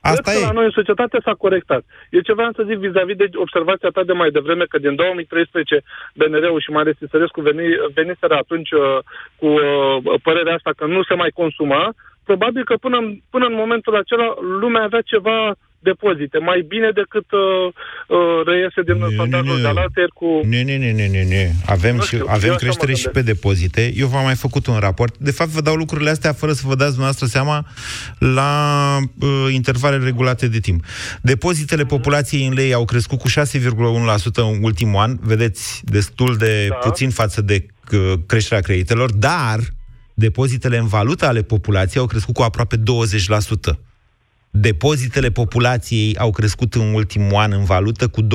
Asta 0.00 0.22
Cred 0.22 0.34
că 0.34 0.40
e. 0.40 0.48
la 0.50 0.58
noi 0.58 0.64
în 0.70 0.78
societate 0.80 1.16
s-a 1.26 1.34
corectat. 1.44 1.82
Eu 2.16 2.20
ce 2.26 2.32
vreau 2.38 2.52
să 2.56 2.62
zic 2.68 2.76
vis-a-vis 2.86 3.16
de 3.22 3.28
observația 3.46 3.88
ta 3.96 4.02
de 4.10 4.12
mai 4.20 4.30
devreme, 4.36 4.64
că 4.72 4.78
din 4.86 4.94
2013 4.94 5.82
BNR-ul 6.18 6.60
și 6.64 6.70
mai 6.74 6.82
ales 6.84 6.96
Isărescu 7.06 7.40
veni, 7.50 7.64
veniseră 7.98 8.34
atunci 8.34 8.70
uh, 8.70 8.98
cu 9.40 9.46
uh, 9.46 10.20
părerea 10.26 10.54
asta 10.58 10.70
că 10.78 10.84
nu 10.94 11.00
se 11.08 11.14
mai 11.22 11.30
consuma, 11.40 11.82
probabil 12.28 12.64
că 12.64 12.74
până, 12.84 12.96
în- 13.02 13.14
până 13.34 13.44
în 13.50 13.56
momentul 13.62 13.94
acela 13.96 14.28
lumea 14.62 14.82
avea 14.82 15.00
ceva 15.12 15.38
depozite, 15.90 16.38
mai 16.50 16.60
bine 16.72 16.88
decât 17.00 17.28
uh, 17.32 17.40
uh, 18.16 18.18
reiese 18.50 18.80
din 18.88 18.96
sondajul 19.20 19.58
de 19.64 19.68
alaltă 19.74 20.00
cu... 20.20 20.28
Nu, 20.52 20.60
nu, 20.68 20.74
nu, 20.82 20.90
nu, 20.98 21.06
nu, 21.14 21.22
nu. 21.32 21.42
Avem, 21.74 21.94
Nu 21.96 22.00
și, 22.00 22.06
știu, 22.06 22.18
eu 22.18 22.28
avem 22.38 22.50
așa 22.54 22.62
creștere 22.62 22.92
mă 22.94 22.96
și 23.02 23.08
pe 23.08 23.12
gândesc. 23.12 23.32
depozite. 23.34 23.82
Eu 24.02 24.06
v-am 24.12 24.24
mai 24.30 24.38
făcut 24.46 24.64
un 24.72 24.78
raport. 24.86 25.12
De 25.28 25.34
fapt, 25.38 25.50
vă 25.56 25.60
dau 25.68 25.74
lucrurile 25.82 26.10
astea 26.16 26.32
fără 26.42 26.52
să 26.52 26.62
vă 26.70 26.74
dați 26.80 26.94
dumneavoastră 26.96 27.26
seama 27.36 27.56
la 28.18 28.50
uh, 29.20 29.28
intervale 29.60 29.96
regulate 30.10 30.44
de 30.48 30.60
timp. 30.68 30.80
Depozitele 31.22 31.82
Mhm. 31.82 31.90
populației 31.94 32.46
în 32.46 32.52
lei 32.60 32.72
au 32.72 32.84
crescut 32.84 33.18
cu 33.18 33.28
6,1% 33.28 34.42
în 34.52 34.58
ultimul 34.62 35.00
an. 35.00 35.16
Vedeți, 35.20 35.80
destul 35.84 36.36
de 36.36 36.66
Da. 36.68 36.74
puțin 36.74 37.10
față 37.10 37.40
de 37.42 37.66
uh, 37.92 38.12
creșterea 38.26 38.62
creditelor, 38.62 39.12
dar 39.12 39.58
depozitele 40.14 40.76
în 40.76 40.86
valută 40.86 41.26
ale 41.26 41.42
populației 41.42 42.00
au 42.02 42.08
crescut 42.08 42.34
cu 42.34 42.42
aproape 42.42 42.76
20%. 42.76 43.78
Depozitele 44.60 45.28
populației 45.30 46.16
au 46.18 46.30
crescut 46.30 46.74
în 46.74 46.94
ultimul 46.94 47.34
an 47.36 47.52
în 47.52 47.64
valută 47.64 48.08
cu 48.08 48.22
20%. 48.22 48.26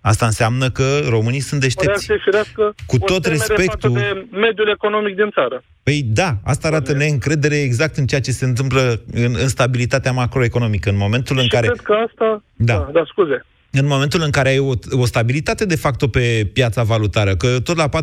Asta 0.00 0.26
înseamnă 0.26 0.70
că 0.70 0.98
românii 1.08 1.40
sunt 1.40 1.60
O 1.60 1.64
deștepți. 1.64 1.88
reacție 2.06 2.16
firească, 2.24 2.74
Cu 2.86 2.94
o 2.94 2.98
tot 2.98 3.22
temere 3.22 3.44
respectul- 3.48 3.92
față 3.98 4.04
de 4.30 4.36
mediul 4.36 4.68
economic 4.68 5.14
din 5.16 5.30
țară. 5.34 5.62
Păi 5.82 6.02
da, 6.06 6.36
asta 6.44 6.68
arată 6.68 6.92
neîncredere 6.92 7.56
exact 7.60 7.96
în 7.96 8.06
ceea 8.06 8.20
ce 8.20 8.30
se 8.30 8.44
întâmplă 8.44 9.00
în, 9.12 9.34
în 9.40 9.48
stabilitatea 9.48 10.12
macroeconomică. 10.12 10.88
În 10.90 10.96
momentul 10.96 11.36
în 11.36 11.42
Și 11.42 11.48
care... 11.48 11.66
cred 11.66 11.80
că 11.80 11.92
asta... 12.08 12.42
Da. 12.56 12.74
da, 12.74 12.90
da 12.92 13.02
scuze. 13.06 13.44
În 13.78 13.86
momentul 13.86 14.22
în 14.22 14.30
care 14.30 14.48
ai 14.48 14.58
o, 14.58 14.72
o 14.90 15.06
stabilitate 15.06 15.64
de 15.64 15.76
facto 15.76 16.08
pe 16.08 16.50
piața 16.52 16.82
valutară, 16.82 17.36
că 17.36 17.60
tot 17.60 17.76
la 17.76 17.88
4,5, 17.88 17.94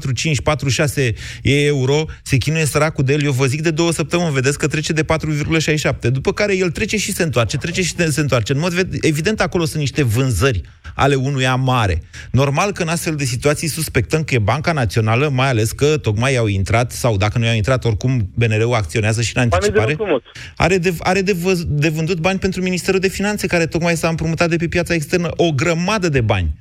4,6 0.95 1.15
e 1.41 1.65
euro, 1.65 2.05
se 2.23 2.37
chinuie 2.37 2.65
săracul 2.65 3.03
de 3.03 3.13
el, 3.13 3.23
eu 3.23 3.31
vă 3.31 3.45
zic 3.45 3.61
de 3.61 3.71
două 3.71 3.91
săptămâni, 3.91 4.33
vedeți 4.33 4.57
că 4.57 4.67
trece 4.67 4.93
de 4.93 5.03
4,67, 5.03 6.11
după 6.11 6.33
care 6.33 6.57
el 6.57 6.71
trece 6.71 6.97
și 6.97 7.13
se 7.13 7.23
întoarce, 7.23 7.57
trece 7.57 7.81
și 7.81 7.93
se 7.95 8.21
întoarce. 8.21 8.53
În 8.53 8.59
mod 8.59 8.73
ved- 8.73 8.97
evident, 9.01 9.41
acolo 9.41 9.65
sunt 9.65 9.79
niște 9.79 10.03
vânzări 10.03 10.61
ale 10.95 11.15
unuia 11.15 11.55
mare. 11.55 12.01
Normal 12.31 12.71
că 12.71 12.81
în 12.81 12.87
astfel 12.87 13.15
de 13.15 13.23
situații 13.23 13.67
suspectăm 13.67 14.23
că 14.23 14.33
e 14.33 14.39
Banca 14.39 14.71
Națională, 14.71 15.29
mai 15.29 15.49
ales 15.49 15.71
că 15.71 15.97
tocmai 15.97 16.35
au 16.35 16.47
intrat, 16.47 16.91
sau 16.91 17.17
dacă 17.17 17.37
nu 17.37 17.45
i-au 17.45 17.55
intrat, 17.55 17.85
oricum 17.85 18.29
BNR-ul 18.33 18.73
acționează 18.73 19.21
și 19.21 19.37
în 19.37 19.47
Banii 19.49 19.49
de 19.49 19.79
anticipare. 19.79 19.91
împrumut. 19.91 20.23
Are 20.55 20.77
de, 20.77 20.93
are 20.99 21.21
de, 21.21 21.33
vă, 21.33 21.53
de 21.67 21.89
vândut 21.89 22.19
bani 22.19 22.39
pentru 22.39 22.61
Ministerul 22.61 22.99
de 22.99 23.07
Finanțe, 23.07 23.47
care 23.47 23.65
tocmai 23.65 23.95
s-a 23.95 24.07
împrumutat 24.07 24.49
de 24.49 24.55
pe 24.55 24.67
piața 24.67 24.93
externă 24.93 25.29
o 25.35 25.51
grămadă 25.63 26.09
de 26.09 26.21
bani. 26.21 26.53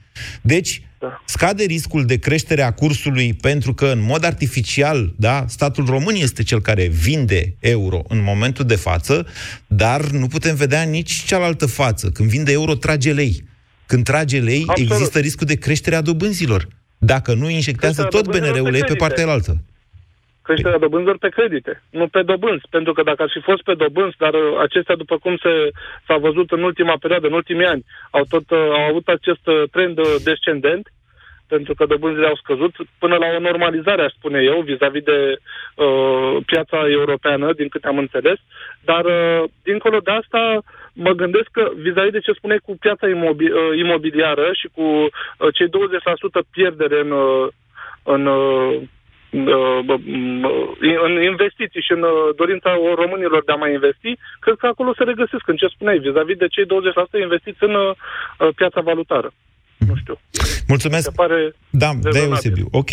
Deci, 0.42 0.82
Da. 0.98 1.22
scade 1.24 1.64
riscul 1.64 2.04
de 2.06 2.16
creștere 2.16 2.62
a 2.62 2.72
cursului 2.72 3.34
pentru 3.34 3.74
că, 3.74 3.86
în 3.86 4.00
mod 4.02 4.24
artificial, 4.24 5.14
da, 5.16 5.44
statul 5.48 5.86
român 5.86 6.14
este 6.14 6.42
cel 6.42 6.60
care 6.60 6.86
vinde 6.86 7.54
euro 7.58 8.02
în 8.08 8.22
momentul 8.22 8.64
de 8.64 8.74
față, 8.76 9.26
dar 9.66 10.00
nu 10.10 10.26
putem 10.26 10.54
vedea 10.54 10.82
nici 10.82 11.12
cealaltă 11.24 11.66
față. 11.66 12.10
Când 12.10 12.28
vinde 12.28 12.52
euro, 12.52 12.74
trage 12.74 13.12
lei. 13.12 13.44
Când 13.86 14.04
trage 14.04 14.40
lei, 14.40 14.64
Absolut. 14.66 14.92
există 14.92 15.18
riscul 15.18 15.46
de 15.46 15.54
creștere 15.54 15.96
a 15.96 16.00
dobânzilor. 16.00 16.68
Dacă 16.98 17.34
nu 17.34 17.48
injectează 17.48 18.00
Creșterea 18.00 18.22
tot 18.22 18.24
dobânzilor 18.24 18.52
BNR-ul 18.52 18.64
pe 18.64 18.70
lei 18.70 18.80
pe 18.80 18.86
credite. 18.86 19.06
partea 19.06 19.32
altă. 19.32 19.62
Creșterea 20.42 20.78
dobânzilor 20.78 21.18
pe 21.18 21.28
credite, 21.28 21.82
nu 21.90 22.06
pe 22.08 22.22
dobânzi. 22.22 22.64
Pentru 22.70 22.92
că 22.92 23.02
dacă 23.02 23.22
ar 23.22 23.30
fi 23.32 23.40
fost 23.40 23.62
pe 23.62 23.74
dobânzi, 23.74 24.16
dar 24.16 24.34
uh, 24.34 24.58
acestea, 24.60 24.96
după 24.96 25.18
cum 25.18 25.36
se, 25.36 25.70
s-a 26.06 26.16
văzut 26.16 26.50
în 26.50 26.62
ultima 26.62 26.96
perioadă, 27.00 27.26
în 27.26 27.32
ultimii 27.32 27.66
ani, 27.66 27.84
au, 28.10 28.24
tot, 28.28 28.50
uh, 28.50 28.58
au 28.58 28.82
avut 28.88 29.08
acest 29.08 29.46
uh, 29.46 29.62
trend 29.70 29.98
uh, 29.98 30.14
descendent, 30.24 30.92
pentru 31.54 31.74
că 31.74 31.84
dobânzile 31.86 32.26
au 32.26 32.36
scăzut, 32.42 32.74
până 32.98 33.16
la 33.16 33.26
o 33.36 33.40
normalizare, 33.40 34.02
aș 34.02 34.12
spune 34.12 34.40
eu, 34.42 34.60
vis-a-vis 34.60 35.02
de 35.02 35.18
uh, 35.36 36.36
piața 36.46 36.78
europeană, 36.88 37.52
din 37.52 37.68
câte 37.68 37.86
am 37.86 37.98
înțeles. 37.98 38.38
Dar, 38.80 39.04
uh, 39.04 39.42
dincolo 39.62 39.98
de 39.98 40.10
asta, 40.10 40.62
mă 40.92 41.12
gândesc 41.12 41.48
că 41.52 41.70
vis-a-vis 41.76 42.12
de 42.12 42.20
ce 42.20 42.32
spune 42.32 42.56
cu 42.56 42.76
piața 42.80 43.06
imobi- 43.06 43.52
uh, 43.52 43.78
imobiliară 43.84 44.50
și 44.60 44.68
cu 44.74 44.82
uh, 44.82 45.08
cei 45.54 45.68
20% 45.68 45.70
pierdere 46.50 47.00
în, 47.00 47.10
uh, 47.10 47.48
în 48.02 48.26
uh, 48.26 48.42
uh, 48.42 48.82
în 51.06 51.12
investiții 51.30 51.86
și 51.86 51.92
în 51.92 52.02
uh, 52.02 52.34
dorința 52.40 52.70
românilor 53.02 53.42
de 53.44 53.52
a 53.52 53.62
mai 53.62 53.72
investi, 53.72 54.12
cred 54.44 54.56
că 54.58 54.66
acolo 54.66 54.90
se 54.94 55.04
regăsesc 55.04 55.44
în 55.48 55.56
ce 55.56 55.66
spuneai, 55.66 55.98
vis-a-vis 55.98 56.36
de 56.42 56.52
cei 56.54 56.66
20% 56.66 57.20
investiți 57.26 57.62
în 57.68 57.74
uh, 57.74 57.94
piața 58.54 58.80
valutară. 58.80 59.32
Nu 59.88 59.94
știu. 59.96 60.16
Mulțumesc. 60.66 61.02
Se 61.02 61.20
pare 61.22 61.54
Da, 61.70 61.90
da, 62.00 62.08
rezonabil. 62.08 62.30
Eusebiu. 62.30 62.66
Ok. 62.70 62.90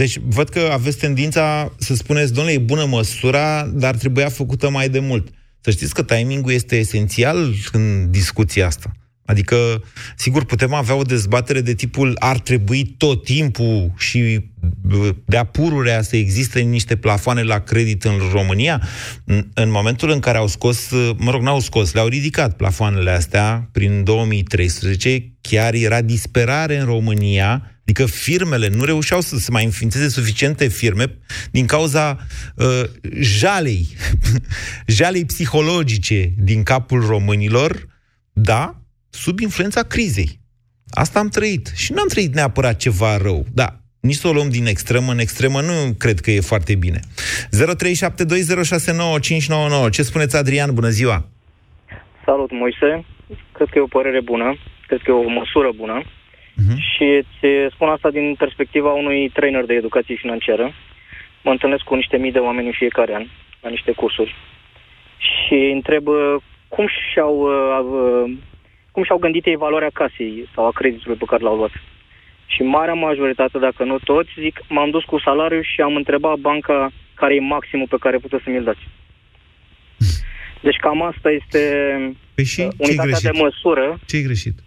Deci 0.00 0.16
văd 0.36 0.48
că 0.48 0.60
aveți 0.72 0.98
tendința 0.98 1.72
să 1.78 1.94
spuneți, 1.94 2.34
domnule, 2.34 2.56
e 2.56 2.70
bună 2.74 2.84
măsura, 2.84 3.66
dar 3.84 3.94
trebuia 3.94 4.28
făcută 4.28 4.70
mai 4.70 4.88
de 4.88 5.00
mult. 5.00 5.26
Să 5.60 5.70
știți 5.70 5.94
că 5.94 6.02
timingul 6.02 6.52
este 6.52 6.76
esențial 6.76 7.36
în 7.72 8.10
discuția 8.10 8.66
asta. 8.66 8.90
Adică, 9.24 9.82
sigur, 10.16 10.44
putem 10.44 10.72
avea 10.72 10.94
o 10.94 11.02
dezbatere 11.02 11.60
de 11.60 11.74
tipul 11.74 12.16
ar 12.18 12.38
trebui 12.38 12.94
tot 12.96 13.24
timpul 13.24 13.92
și 13.96 14.50
bă, 14.80 15.14
de-a 15.24 15.44
pururea 15.44 16.02
să 16.02 16.16
existe 16.16 16.60
niște 16.60 16.96
plafoane 16.96 17.42
la 17.42 17.58
credit 17.58 18.04
în 18.04 18.18
România. 18.32 18.82
În, 19.24 19.48
în 19.54 19.70
momentul 19.70 20.10
în 20.10 20.20
care 20.20 20.38
au 20.38 20.46
scos, 20.46 20.90
mă 21.16 21.30
rog, 21.30 21.42
n-au 21.42 21.60
scos, 21.60 21.92
le-au 21.92 22.06
ridicat 22.06 22.56
plafoanele 22.56 23.10
astea 23.10 23.68
prin 23.72 24.04
2013, 24.04 25.32
chiar 25.40 25.74
era 25.74 26.00
disperare 26.00 26.78
în 26.78 26.84
România, 26.84 27.66
Adică 27.82 28.06
firmele 28.06 28.68
nu 28.68 28.84
reușeau 28.84 29.20
să 29.20 29.36
se 29.36 29.50
mai 29.50 29.64
înființeze 29.64 30.08
suficiente 30.08 30.68
firme 30.68 31.18
din 31.50 31.66
cauza 31.66 32.26
uh, 32.54 32.82
jalei, 33.20 33.88
jalei 34.86 35.24
psihologice 35.24 36.34
din 36.36 36.62
capul 36.62 37.06
românilor, 37.06 37.86
da, 38.32 38.81
sub 39.14 39.38
influența 39.38 39.82
crizei. 39.82 40.40
Asta 40.90 41.18
am 41.18 41.28
trăit. 41.28 41.66
Și 41.74 41.92
nu 41.92 42.00
am 42.00 42.08
trăit 42.08 42.34
neapărat 42.34 42.76
ceva 42.76 43.16
rău, 43.16 43.44
da, 43.54 43.68
nici 44.00 44.22
să 44.22 44.28
o 44.28 44.32
luăm 44.32 44.48
din 44.48 44.66
extremă 44.66 45.12
în 45.12 45.18
extremă 45.18 45.60
nu 45.60 45.76
cred 45.98 46.18
că 46.20 46.30
e 46.30 46.40
foarte 46.40 46.74
bine. 46.74 47.00
0372069599. 49.86 49.90
Ce 49.90 50.02
spuneți, 50.02 50.36
Adrian? 50.36 50.74
Bună 50.74 50.88
ziua! 50.88 51.18
Salut, 52.24 52.50
Moise. 52.50 53.04
Cred 53.52 53.68
că 53.68 53.78
e 53.78 53.88
o 53.88 53.96
părere 53.98 54.20
bună, 54.20 54.56
cred 54.86 55.00
că 55.02 55.10
e 55.10 55.14
o 55.14 55.28
măsură 55.28 55.70
bună. 55.76 56.02
Uh-huh. 56.02 56.76
Și 56.90 57.04
îți 57.22 57.74
spun 57.74 57.88
asta 57.88 58.10
din 58.10 58.34
perspectiva 58.38 58.92
unui 58.92 59.30
trainer 59.30 59.64
de 59.64 59.74
educație 59.74 60.14
financiară. 60.14 60.72
Mă 61.44 61.50
întâlnesc 61.50 61.82
cu 61.82 61.94
niște 61.94 62.16
mii 62.16 62.32
de 62.32 62.38
oameni 62.38 62.66
în 62.66 62.72
fiecare 62.72 63.14
an, 63.14 63.26
la 63.60 63.68
niște 63.68 63.92
cursuri. 63.92 64.34
Și 65.18 65.54
întreb 65.74 66.06
uh, 66.06 66.34
cum 66.68 66.86
și-au, 67.12 67.34
uh, 67.38 67.78
uh, 68.00 68.32
cum 68.92 69.04
și-au 69.04 69.18
gândit 69.18 69.46
ei 69.46 69.56
valoarea 69.56 69.90
casei 69.92 70.48
sau 70.54 70.66
a 70.66 70.70
creditului 70.70 71.16
pe 71.16 71.24
care 71.24 71.42
l-au 71.42 71.56
luat. 71.56 71.70
Și 72.46 72.62
marea 72.62 72.94
majoritate, 72.94 73.58
dacă 73.58 73.84
nu 73.84 73.98
toți, 73.98 74.30
zic, 74.38 74.60
m-am 74.68 74.90
dus 74.90 75.04
cu 75.04 75.18
salariu 75.18 75.60
și 75.62 75.80
am 75.80 75.96
întrebat 75.96 76.38
banca 76.38 76.92
care 77.14 77.34
e 77.34 77.40
maximul 77.40 77.86
pe 77.88 77.96
care 78.00 78.18
puteți 78.18 78.42
să 78.44 78.50
mi-l 78.50 78.64
dați. 78.64 78.88
Deci 80.66 80.76
cam 80.76 81.02
asta 81.02 81.30
este 81.30 81.60
Păi 82.34 82.44
și 82.44 82.56
ce-i 82.56 82.68
unitatea 82.78 83.04
greșit? 83.04 83.30
de 83.30 83.38
măsură 83.42 83.98
Ce-i 84.06 84.22
greșit? 84.22 84.54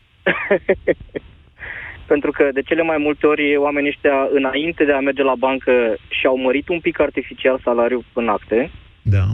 pentru 2.11 2.31
că 2.31 2.49
de 2.53 2.61
cele 2.61 2.81
mai 2.81 2.97
multe 2.97 3.27
ori 3.27 3.55
oamenii 3.55 3.89
ăștia, 3.89 4.27
înainte 4.31 4.85
de 4.85 4.91
a 4.91 4.99
merge 4.99 5.23
la 5.23 5.35
bancă, 5.35 5.95
și-au 6.07 6.37
mărit 6.37 6.69
un 6.69 6.79
pic 6.79 6.99
artificial 6.99 7.59
salariul 7.63 8.03
în 8.13 8.27
acte 8.27 8.71
Da. 9.01 9.25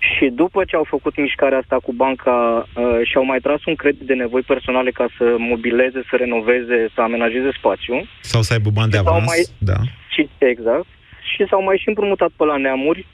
Și 0.00 0.26
după 0.28 0.64
ce 0.64 0.76
au 0.76 0.84
făcut 0.88 1.16
mișcarea 1.16 1.58
asta 1.58 1.76
cu 1.82 1.92
banca, 1.92 2.66
uh, 2.76 3.00
și-au 3.04 3.24
mai 3.24 3.38
tras 3.38 3.64
un 3.64 3.74
credit 3.74 4.06
de 4.06 4.14
nevoi 4.14 4.42
personale 4.42 4.90
ca 4.90 5.06
să 5.18 5.34
mobileze, 5.38 6.00
să 6.10 6.16
renoveze, 6.16 6.88
să 6.94 7.00
amenajeze 7.00 7.50
spațiu. 7.58 7.94
Sau 8.20 8.42
să 8.42 8.52
aibă 8.52 8.70
bani 8.70 8.90
de 8.90 8.96
Sau 8.96 9.06
avans. 9.06 9.26
mai- 9.26 9.46
Da. 9.58 9.78
Și, 10.14 10.28
exact. 10.38 10.86
Și 11.34 11.46
s-au 11.48 11.62
mai 11.62 11.76
și 11.78 11.88
împrumutat 11.88 12.30
pe 12.36 12.44
la 12.44 12.56
neamuri. 12.56 13.06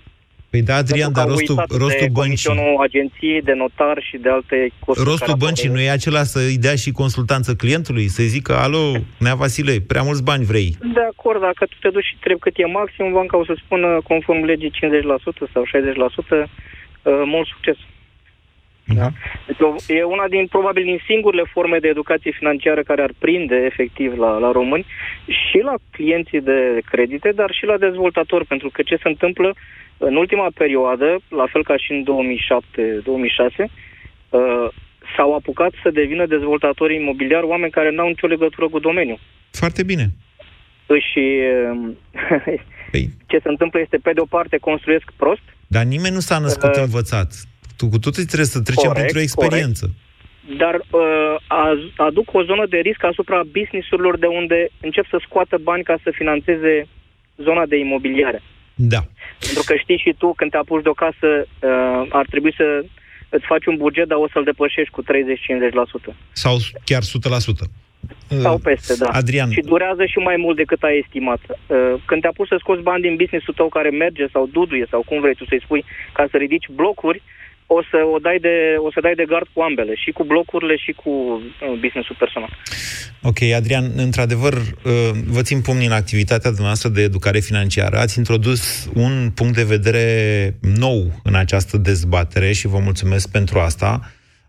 Păi 0.50 0.62
da, 0.62 0.74
Adrian, 0.74 1.12
pentru 1.12 1.12
că 1.12 1.20
dar 1.20 1.28
au 1.28 1.35
rostul, 1.37 1.56
uitat 1.59 1.78
rostul 1.82 2.06
de 2.06 2.12
băncii... 2.12 2.50
comisionul 2.52 2.82
agenției, 2.82 3.42
de 3.42 3.52
notar 3.52 3.96
și 4.09 4.16
de 4.16 4.28
alte 4.28 4.56
costuri. 4.85 5.09
Rostul 5.09 5.26
care 5.26 5.44
băncii 5.44 5.68
apar. 5.68 5.78
nu 5.78 5.87
e 5.87 5.90
acela 5.90 6.22
să-i 6.22 6.59
dea 6.66 6.74
și 6.74 6.90
consultanță 7.02 7.54
clientului? 7.54 8.06
Să-i 8.09 8.32
zică, 8.37 8.52
alo, 8.66 8.85
Nea 9.18 9.35
Vasile, 9.35 9.74
prea 9.87 10.02
mulți 10.02 10.22
bani 10.22 10.44
vrei. 10.44 10.70
De 10.98 11.04
acord, 11.12 11.40
dacă 11.40 11.64
tu 11.70 11.76
te 11.80 11.88
duci 11.88 12.11
și 12.11 12.16
trebuie 12.20 12.44
cât 12.46 12.54
e 12.56 12.66
maxim, 12.78 13.12
banca 13.12 13.37
o 13.38 13.44
să 13.44 13.54
spună 13.64 14.00
conform 14.11 14.42
legii 14.44 14.70
50% 14.70 15.52
sau 15.52 15.62
60%, 15.64 16.48
uh, 17.02 17.22
mult 17.24 17.46
succes. 17.46 17.76
Da? 18.94 19.09
Deci 19.46 19.61
o- 19.61 19.92
e 19.92 20.02
una 20.02 20.28
din, 20.28 20.46
probabil, 20.46 20.85
din 20.85 21.00
singurele 21.06 21.42
forme 21.52 21.78
de 21.78 21.88
educație 21.88 22.30
financiară 22.30 22.82
care 22.82 23.02
ar 23.02 23.11
prinde 23.18 23.56
efectiv 23.70 24.18
la, 24.18 24.38
la 24.38 24.50
români 24.52 24.87
și 25.26 25.59
la 25.64 25.74
clienții 25.90 26.40
de 26.40 26.80
credite, 26.90 27.32
dar 27.35 27.50
și 27.50 27.64
la 27.64 27.76
dezvoltatori, 27.76 28.44
pentru 28.44 28.70
că 28.72 28.82
ce 28.82 28.96
se 28.96 29.09
întâmplă 29.09 29.54
în 29.98 30.16
ultima 30.16 30.48
perioadă, 30.54 31.18
la 31.28 31.46
fel 31.52 31.64
ca 31.64 31.76
și 31.76 31.92
în 31.92 32.04
2007-2006, 32.04 33.70
uh, 34.30 34.68
s-au 35.16 35.35
apucat 35.35 35.72
să 35.82 35.90
devină 35.90 36.26
dezvoltatori 36.26 36.94
imobiliari 36.94 37.46
oameni 37.46 37.70
care 37.72 37.90
n-au 37.90 38.09
nicio 38.09 38.26
legătură 38.26 38.68
cu 38.68 38.78
domeniul. 38.78 39.18
Foarte 39.50 39.82
bine. 39.82 40.06
Și 41.12 41.24
uh, 41.72 41.92
Păi, 42.90 43.09
ce 43.26 43.38
se 43.42 43.48
întâmplă 43.48 43.80
este, 43.80 43.96
pe 43.96 44.12
de 44.12 44.20
o 44.20 44.24
parte, 44.24 44.56
construiesc 44.56 45.12
prost, 45.16 45.42
dar 45.66 45.85
nimeni 45.85 46.14
nu 46.14 46.20
s-a 46.20 46.38
născut 46.38 46.74
Uh, 46.76 46.82
învățat. 46.82 47.28
Tu 47.76 47.88
cu 47.88 47.98
toții 47.98 48.24
trebuie 48.24 48.46
să 48.46 48.61
trecem 48.62 48.90
Corect, 48.90 49.12
printr-o 49.12 49.20
experiență. 49.28 49.90
dar 50.59 50.74
uh, 50.74 51.35
az- 51.48 51.92
aduc 51.96 52.35
o 52.35 52.42
zonă 52.44 52.66
de 52.66 52.76
risc 52.76 53.04
asupra 53.04 53.42
businessurilor 53.52 54.18
de 54.18 54.26
unde 54.26 54.68
încep 54.80 55.06
să 55.11 55.18
scoată 55.26 55.59
bani 55.62 55.82
ca 55.82 55.96
să 56.02 56.11
financeze 56.14 56.87
zona 57.37 57.66
de 57.66 57.76
imobiliare. 57.78 58.42
Da. 58.76 59.00
Pentru 59.38 59.62
că 59.66 59.74
știi 59.76 60.02
și 60.04 60.14
tu, 60.18 60.32
când 60.36 60.50
te 60.50 60.56
apuci 60.56 60.82
de 60.82 60.88
o 60.88 60.92
casă, 60.92 61.28
uh, 61.36 62.06
ar 62.08 62.26
trebui 62.30 62.54
să 62.56 62.84
îți 63.28 63.46
faci 63.46 63.66
un 63.66 63.76
buget, 63.76 64.08
dar 64.08 64.18
o 64.18 64.28
să-l 64.32 64.44
depășești 64.44 64.90
cu 64.90 65.02
30-50%. 65.02 66.14
Sau 66.32 66.56
chiar 66.84 67.02
100%. 67.02 67.70
Sau 68.40 68.58
peste, 68.58 68.94
da. 68.96 69.08
Adrian. 69.08 69.50
Și 69.50 69.60
durează 69.60 70.04
și 70.04 70.18
mai 70.18 70.36
mult 70.36 70.56
decât 70.56 70.82
ai 70.82 70.98
estimat. 71.04 71.40
Uh, 71.48 71.94
Când 72.04 72.20
te 72.20 72.26
apuci 72.26 72.48
să 72.48 72.56
scoți 72.58 72.82
bani 72.82 73.02
din 73.02 73.16
business-ul 73.16 73.54
tău 73.54 73.68
care 73.68 73.90
merge 73.90 74.26
sau 74.32 74.48
duduie 74.52 74.86
sau 74.90 75.02
cum 75.06 75.20
vrei 75.20 75.34
tu 75.34 75.44
să-i 75.44 75.62
spui, 75.64 75.84
ca 76.12 76.26
să 76.30 76.36
ridici 76.36 76.68
blocuri, 76.74 77.22
o 77.66 77.83
să, 77.90 77.96
o 78.14 78.18
dai 78.18 78.38
de, 78.38 78.74
o 78.87 78.90
să 78.92 79.00
dai 79.00 79.14
de 79.14 79.24
gard 79.24 79.46
cu 79.52 79.61
ambele, 79.61 79.94
și 79.94 80.11
cu 80.11 80.24
blocurile 80.24 80.76
și 80.76 80.92
cu 80.92 81.11
uh, 81.11 81.79
business-ul 81.81 82.16
personal. 82.18 82.50
Ok, 83.22 83.42
Adrian, 83.57 83.92
într-adevăr, 83.96 84.52
uh, 84.52 85.11
vă 85.26 85.42
țin 85.42 85.61
pumnii 85.61 85.87
în 85.87 85.92
activitatea 85.92 86.50
dumneavoastră 86.50 86.88
de 86.88 87.02
educare 87.02 87.38
financiară. 87.38 87.96
Ați 87.98 88.18
introdus 88.18 88.90
un 88.94 89.31
punct 89.35 89.55
de 89.55 89.64
vedere 89.64 90.05
nou 90.61 91.20
în 91.22 91.35
această 91.35 91.76
dezbatere 91.76 92.52
și 92.52 92.66
vă 92.66 92.79
mulțumesc 92.79 93.31
pentru 93.31 93.59
asta. 93.59 94.00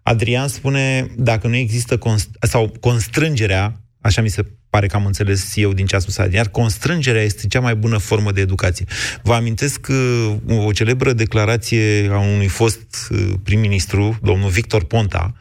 Adrian 0.03 0.47
spune, 0.47 1.08
dacă 1.15 1.47
nu 1.47 1.56
există 1.56 1.97
const- 1.97 2.38
sau 2.39 2.71
constrângerea, 2.80 3.73
așa 4.07 4.21
mi 4.21 4.29
se 4.29 4.45
pare 4.69 4.87
că 4.87 4.95
am 4.95 5.05
înțeles 5.05 5.55
eu 5.55 5.73
din 5.73 5.85
ce 5.85 5.95
a 5.95 5.99
spus 5.99 6.17
Adrian, 6.17 6.45
constrângerea 6.45 7.21
este 7.21 7.47
cea 7.47 7.59
mai 7.59 7.75
bună 7.75 7.97
formă 7.97 8.31
de 8.31 8.41
educație. 8.41 8.85
Vă 9.23 9.33
amintesc 9.33 9.87
uh, 9.89 10.65
o 10.65 10.71
celebră 10.71 11.13
declarație 11.13 12.09
a 12.11 12.19
unui 12.19 12.47
fost 12.47 13.07
uh, 13.09 13.33
prim-ministru, 13.43 14.17
domnul 14.21 14.49
Victor 14.49 14.83
Ponta, 14.83 15.33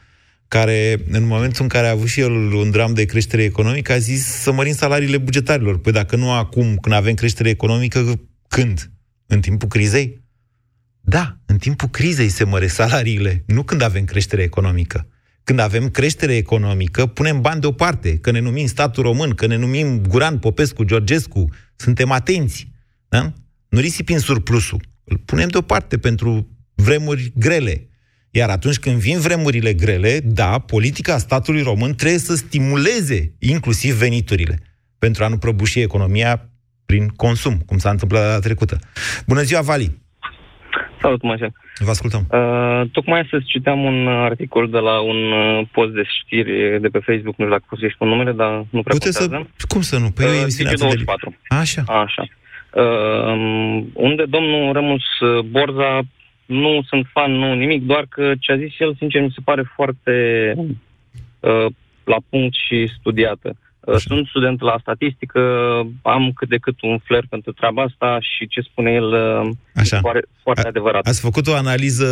care, 0.48 1.04
în 1.10 1.26
momentul 1.26 1.62
în 1.62 1.68
care 1.68 1.86
a 1.86 1.90
avut 1.90 2.08
și 2.08 2.20
el 2.20 2.32
un 2.32 2.70
dram 2.70 2.94
de 2.94 3.04
creștere 3.04 3.42
economică, 3.42 3.92
a 3.92 3.98
zis 3.98 4.24
să 4.24 4.52
mărim 4.52 4.74
salariile 4.74 5.18
bugetarilor. 5.18 5.78
Păi 5.80 5.92
dacă 5.92 6.16
nu 6.16 6.32
acum, 6.32 6.76
când 6.76 6.94
avem 6.94 7.14
creștere 7.14 7.48
economică, 7.48 8.20
când? 8.48 8.90
În 9.26 9.40
timpul 9.40 9.68
crizei? 9.68 10.24
Da, 11.00 11.38
în 11.46 11.58
timpul 11.58 11.88
crizei 11.88 12.28
se 12.28 12.44
măresc 12.44 12.74
salariile, 12.74 13.42
nu 13.46 13.62
când 13.62 13.82
avem 13.82 14.04
creștere 14.04 14.42
economică. 14.42 15.06
Când 15.46 15.58
avem 15.58 15.88
creștere 15.88 16.36
economică, 16.36 17.06
punem 17.06 17.40
bani 17.40 17.60
deoparte, 17.60 18.18
că 18.18 18.30
ne 18.30 18.40
numim 18.40 18.66
statul 18.66 19.02
român, 19.02 19.34
că 19.34 19.46
ne 19.46 19.56
numim 19.56 20.00
Guran, 20.00 20.38
Popescu, 20.38 20.84
Georgescu, 20.84 21.50
suntem 21.76 22.10
atenți. 22.10 22.70
Da? 23.08 23.32
Nu 23.68 23.80
risipim 23.80 24.18
surplusul. 24.18 24.80
Îl 25.04 25.16
punem 25.16 25.48
deoparte 25.48 25.98
pentru 25.98 26.48
vremuri 26.74 27.32
grele. 27.36 27.88
Iar 28.30 28.50
atunci 28.50 28.78
când 28.78 28.96
vin 28.96 29.18
vremurile 29.18 29.74
grele, 29.74 30.20
da, 30.20 30.58
politica 30.58 31.18
statului 31.18 31.62
român 31.62 31.94
trebuie 31.94 32.18
să 32.18 32.34
stimuleze 32.34 33.34
inclusiv 33.38 33.94
veniturile 33.94 34.62
pentru 34.98 35.24
a 35.24 35.28
nu 35.28 35.38
prăbuși 35.38 35.80
economia 35.80 36.50
prin 36.86 37.08
consum, 37.08 37.58
cum 37.58 37.78
s-a 37.78 37.90
întâmplat 37.90 38.22
data 38.22 38.38
trecută. 38.38 38.78
Bună 39.26 39.42
ziua, 39.42 39.60
Vali! 39.60 40.05
Salut, 41.06 41.22
Moise. 41.22 41.52
Vă 41.78 41.90
ascultăm. 41.90 42.22
Uh, 42.30 42.90
tocmai 42.92 43.20
astăzi 43.20 43.44
citeam 43.44 43.84
un 43.84 44.08
articol 44.08 44.70
de 44.70 44.78
la 44.78 45.00
un 45.00 45.32
uh, 45.32 45.66
post 45.72 45.92
de 45.92 46.02
știri 46.18 46.80
de 46.80 46.88
pe 46.88 46.98
Facebook, 46.98 47.36
nu 47.36 47.44
știu 47.44 47.56
dacă 47.56 47.64
poți 47.68 47.80
să-i 47.80 47.92
spun 47.94 48.08
numele, 48.08 48.32
dar 48.32 48.52
nu 48.70 48.82
prea 48.82 48.94
Puteți 48.98 49.16
să... 49.16 49.20
contează. 49.20 49.48
Cum 49.68 49.80
să 49.80 49.98
nu? 49.98 50.10
Păi 50.10 50.24
e 50.24 50.28
o 50.28 50.32
Uh, 50.32 50.40
emisiune 50.40 50.70
atât 50.70 50.88
de... 50.88 51.04
Digi24. 51.04 51.36
Așa. 51.48 51.82
Așa. 51.86 52.24
Uh, 52.82 53.84
unde 53.92 54.24
domnul 54.28 54.72
Remus 54.72 55.06
uh, 55.20 55.44
Borza, 55.44 56.00
nu 56.46 56.82
sunt 56.88 57.06
fan, 57.12 57.32
nu 57.32 57.54
nimic, 57.54 57.82
doar 57.82 58.06
că 58.08 58.32
ce 58.40 58.52
a 58.52 58.56
zis 58.56 58.72
el, 58.78 58.94
sincer, 58.98 59.22
mi 59.22 59.34
se 59.34 59.40
pare 59.44 59.62
foarte 59.74 60.14
uh, 61.40 61.66
la 62.04 62.16
punct 62.28 62.54
și 62.66 62.92
studiată. 62.98 63.56
Așa. 63.86 63.98
Sunt 63.98 64.26
student 64.26 64.60
la 64.60 64.76
statistică, 64.80 65.40
am 66.02 66.32
cât 66.34 66.48
de 66.48 66.56
cât 66.56 66.82
un 66.82 66.98
flair 66.98 67.24
pentru 67.30 67.52
treaba 67.52 67.82
asta 67.82 68.18
și 68.20 68.46
ce 68.46 68.60
spune 68.60 68.90
el 68.92 69.14
Așa. 69.74 69.98
foarte, 70.00 70.28
foarte 70.42 70.62
A, 70.64 70.68
adevărat. 70.68 71.06
Ați 71.06 71.20
făcut 71.20 71.46
o 71.46 71.54
analiză 71.54 72.06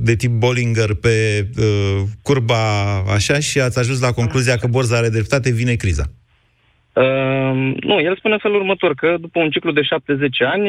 de 0.00 0.14
tip 0.16 0.30
Bollinger 0.30 0.94
pe 0.94 1.46
uh, 1.58 2.02
curba 2.22 2.56
așa 3.14 3.38
și 3.38 3.60
ați 3.60 3.78
ajuns 3.78 4.00
la 4.00 4.12
concluzia 4.12 4.56
că 4.56 4.66
borza 4.66 4.96
are 4.96 5.08
dreptate, 5.08 5.50
vine 5.50 5.74
criza. 5.74 6.04
Uh, 6.92 7.74
nu, 7.80 8.00
el 8.00 8.16
spune 8.16 8.34
în 8.34 8.40
felul 8.42 8.56
următor, 8.56 8.94
că 8.94 9.16
după 9.20 9.38
un 9.40 9.50
ciclu 9.50 9.72
de 9.72 9.82
70 9.82 10.40
ani, 10.42 10.68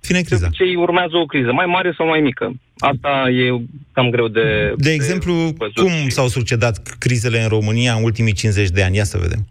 Vine 0.00 0.20
criza. 0.20 0.48
ce 0.48 0.64
urmează 0.76 1.16
o 1.16 1.24
criză, 1.24 1.52
mai 1.52 1.66
mare 1.66 1.94
sau 1.96 2.06
mai 2.06 2.20
mică. 2.20 2.52
Asta 2.78 3.30
e 3.30 3.64
cam 3.92 4.10
greu 4.10 4.28
de... 4.28 4.72
De 4.76 4.92
exemplu, 4.92 5.34
de 5.34 5.80
cum 5.80 5.88
și... 5.88 6.10
s-au 6.10 6.28
succedat 6.28 6.96
crizele 6.98 7.40
în 7.42 7.48
România 7.48 7.92
în 7.94 8.02
ultimii 8.04 8.32
50 8.32 8.68
de 8.68 8.82
ani? 8.82 8.96
Ia 8.96 9.04
să 9.04 9.18
vedem. 9.18 9.46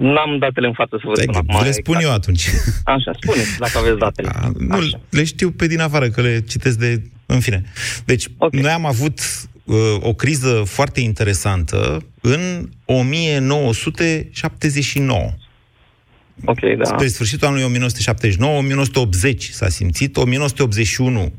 N-am 0.00 0.38
datele 0.38 0.66
în 0.66 0.72
față 0.72 0.96
să 1.00 1.06
vă 1.06 1.14
spun 1.14 1.34
acum. 1.34 1.60
Le 1.62 1.70
spun 1.70 1.94
exact. 1.94 2.04
eu 2.04 2.12
atunci. 2.12 2.48
Așa, 2.84 3.12
spune 3.20 3.42
dacă 3.58 3.78
aveți 3.78 3.98
datele. 3.98 4.28
A, 4.32 4.50
nu, 4.58 4.76
Așa. 4.76 5.00
le 5.10 5.24
știu 5.24 5.50
pe 5.50 5.66
din 5.66 5.80
afară, 5.80 6.08
că 6.08 6.20
le 6.20 6.40
citesc 6.40 6.78
de... 6.78 7.02
În 7.26 7.40
fine. 7.40 7.62
Deci, 8.04 8.26
okay. 8.36 8.60
noi 8.60 8.70
am 8.70 8.86
avut 8.86 9.20
uh, 9.64 9.76
o 10.00 10.12
criză 10.12 10.62
foarte 10.66 11.00
interesantă 11.00 12.04
în 12.20 12.68
1979. 12.84 15.30
Ok, 16.44 16.60
da. 16.76 16.84
Spre 16.84 17.06
sfârșitul 17.06 17.46
anului 17.46 17.64
1979, 17.64 18.58
1980 18.58 19.48
s-a 19.48 19.68
simțit, 19.68 20.16
1981 20.16 21.32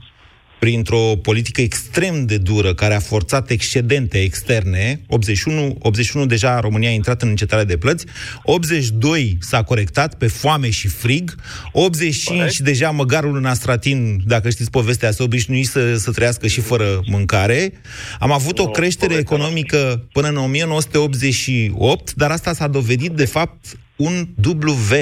printr-o 0.59 1.15
politică 1.21 1.61
extrem 1.61 2.25
de 2.25 2.37
dură, 2.37 2.73
care 2.73 2.93
a 2.93 2.99
forțat 2.99 3.49
excedente 3.49 4.21
externe, 4.21 5.01
81, 5.07 5.75
81 5.79 6.25
deja 6.25 6.59
România 6.59 6.89
a 6.89 6.93
intrat 6.93 7.21
în 7.21 7.29
încetare 7.29 7.63
de 7.63 7.77
plăți, 7.77 8.05
82 8.43 9.37
s-a 9.41 9.63
corectat 9.63 10.15
pe 10.15 10.27
foame 10.27 10.69
și 10.69 10.87
frig, 10.87 11.35
85 11.71 12.37
Corect. 12.37 12.59
deja 12.59 12.89
măgarul 12.89 13.37
în 13.37 13.45
Astratin, 13.45 14.21
dacă 14.25 14.49
știți 14.49 14.69
povestea, 14.69 15.11
s-a 15.11 15.23
obișnuit 15.23 15.67
să, 15.67 15.97
să 15.97 16.11
trăiască 16.11 16.47
și 16.47 16.61
fără 16.61 17.01
mâncare. 17.05 17.71
Am 18.19 18.31
avut 18.31 18.57
no, 18.57 18.63
o 18.63 18.67
creștere 18.67 19.11
corect. 19.11 19.31
economică 19.31 20.07
până 20.11 20.27
în 20.27 20.37
1988, 20.37 22.13
dar 22.13 22.31
asta 22.31 22.53
s-a 22.53 22.67
dovedit, 22.67 23.11
de 23.11 23.25
fapt, 23.25 23.65
un 23.95 24.27
W. 24.43 24.95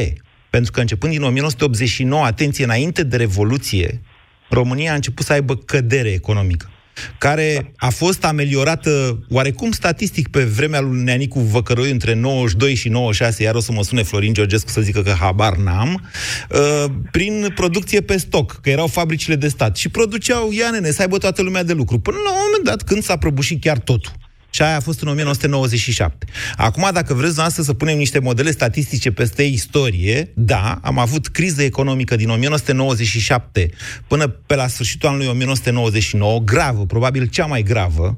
Pentru 0.50 0.72
că 0.72 0.80
începând 0.80 1.12
din 1.12 1.24
1989, 1.24 2.24
atenție, 2.26 2.64
înainte 2.64 3.04
de 3.04 3.18
Revoluție, 3.18 4.02
România 4.50 4.92
a 4.92 4.96
început 4.96 5.26
să 5.26 5.34
aibă 5.34 5.56
cădere 5.56 6.10
economică 6.12 6.70
care 7.18 7.74
a 7.78 7.90
fost 7.90 8.26
ameliorată 8.26 9.20
oarecum 9.30 9.72
statistic 9.72 10.28
pe 10.28 10.44
vremea 10.44 10.80
lui 10.80 11.04
Neanicu 11.04 11.40
Văcăroi 11.40 11.92
între 11.92 12.14
92 12.14 12.76
și 12.76 12.90
96, 12.90 13.44
iar 13.44 13.56
o 13.56 13.60
să 13.60 13.72
mă 13.72 13.84
sune 13.84 14.04
Florin 14.04 14.34
Georgescu 14.34 14.70
să 14.70 14.82
zică 14.82 15.02
că 15.02 15.12
habar 15.20 15.56
n-am, 15.56 16.10
uh, 16.50 16.86
prin 17.12 17.52
producție 17.56 18.02
pe 18.02 18.18
stoc, 18.18 18.60
că 18.62 18.70
erau 18.70 18.88
fabricile 18.88 19.36
de 19.36 19.48
stat. 19.48 19.78
Și 19.78 19.90
produceau, 19.90 20.52
ia 20.52 20.70
nene, 20.72 20.92
să 20.92 21.02
aibă 21.02 21.18
toată 21.18 21.42
lumea 21.42 21.64
de 21.64 21.74
lucru. 21.74 22.00
Până 22.00 22.18
la 22.26 22.32
un 22.32 22.38
moment 22.46 22.64
dat, 22.64 22.88
când 22.88 23.04
s-a 23.04 23.18
prăbușit 23.18 23.62
chiar 23.62 23.78
totul. 23.78 24.12
Și 24.58 24.64
aia 24.64 24.76
a 24.76 24.80
fost 24.80 25.02
în 25.02 25.08
1997. 25.08 26.26
Acum, 26.56 26.90
dacă 26.94 27.14
vreți 27.14 27.38
noastră 27.38 27.64
să 27.64 27.74
punem 27.74 27.98
niște 27.98 28.20
modele 28.20 28.52
statistice 28.52 29.12
peste 29.12 29.44
istorie, 29.44 30.32
da, 30.36 30.80
am 30.82 30.98
avut 31.00 31.28
criză 31.28 31.64
economică 31.64 32.16
din 32.16 32.30
1997 32.30 33.70
până 34.08 34.28
pe 34.28 34.56
la 34.56 34.68
sfârșitul 34.68 35.10
anului 35.10 35.28
1999, 35.28 36.40
gravă, 36.40 36.86
probabil 36.86 37.26
cea 37.26 37.46
mai 37.46 37.64
gravă. 37.64 38.18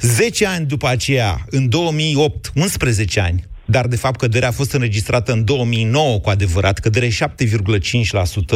10 0.00 0.46
ani 0.46 0.66
după 0.66 0.88
aceea, 0.88 1.44
în 1.50 1.68
2008, 1.68 2.50
11 2.54 3.20
ani, 3.20 3.44
dar 3.72 3.86
de 3.86 3.96
fapt 3.96 4.18
căderea 4.18 4.48
a 4.48 4.52
fost 4.52 4.72
înregistrată 4.72 5.32
în 5.32 5.44
2009 5.44 6.20
cu 6.20 6.28
adevărat, 6.28 6.78
cădere 6.78 7.08
7,5%. 7.08 7.12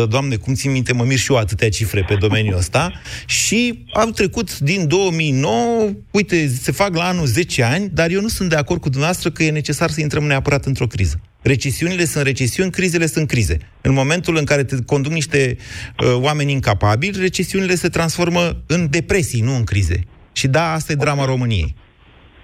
Doamne, 0.08 0.36
cum 0.36 0.54
țin 0.54 0.70
minte, 0.70 0.92
mă 0.92 1.04
mir 1.04 1.18
și 1.18 1.32
eu 1.32 1.38
atâtea 1.38 1.68
cifre 1.68 2.04
pe 2.08 2.14
domeniul 2.14 2.56
ăsta. 2.56 2.92
Și 3.26 3.84
au 3.92 4.10
trecut 4.10 4.58
din 4.58 4.88
2009, 4.88 5.90
uite, 6.10 6.48
se 6.62 6.72
fac 6.72 6.94
la 6.96 7.04
anul 7.04 7.26
10 7.26 7.62
ani, 7.62 7.90
dar 7.92 8.10
eu 8.10 8.20
nu 8.20 8.28
sunt 8.28 8.48
de 8.48 8.56
acord 8.56 8.80
cu 8.80 8.88
dumneavoastră 8.88 9.30
că 9.30 9.42
e 9.42 9.50
necesar 9.50 9.90
să 9.90 10.00
intrăm 10.00 10.24
neapărat 10.24 10.64
într-o 10.64 10.86
criză. 10.86 11.20
Recesiunile 11.42 12.04
sunt 12.04 12.24
recesiuni, 12.24 12.70
crizele 12.70 13.06
sunt 13.06 13.28
crize. 13.28 13.58
În 13.80 13.92
momentul 13.92 14.36
în 14.36 14.44
care 14.44 14.64
te 14.64 14.76
conduc 14.86 15.12
niște 15.12 15.56
uh, 15.56 16.14
oameni 16.14 16.52
incapabili, 16.52 17.20
recesiunile 17.20 17.74
se 17.74 17.88
transformă 17.88 18.62
în 18.66 18.86
depresii, 18.90 19.40
nu 19.40 19.56
în 19.56 19.64
crize. 19.64 20.00
Și 20.32 20.46
da, 20.48 20.72
asta 20.72 20.92
e 20.92 20.94
drama 20.94 21.24
României. 21.24 21.74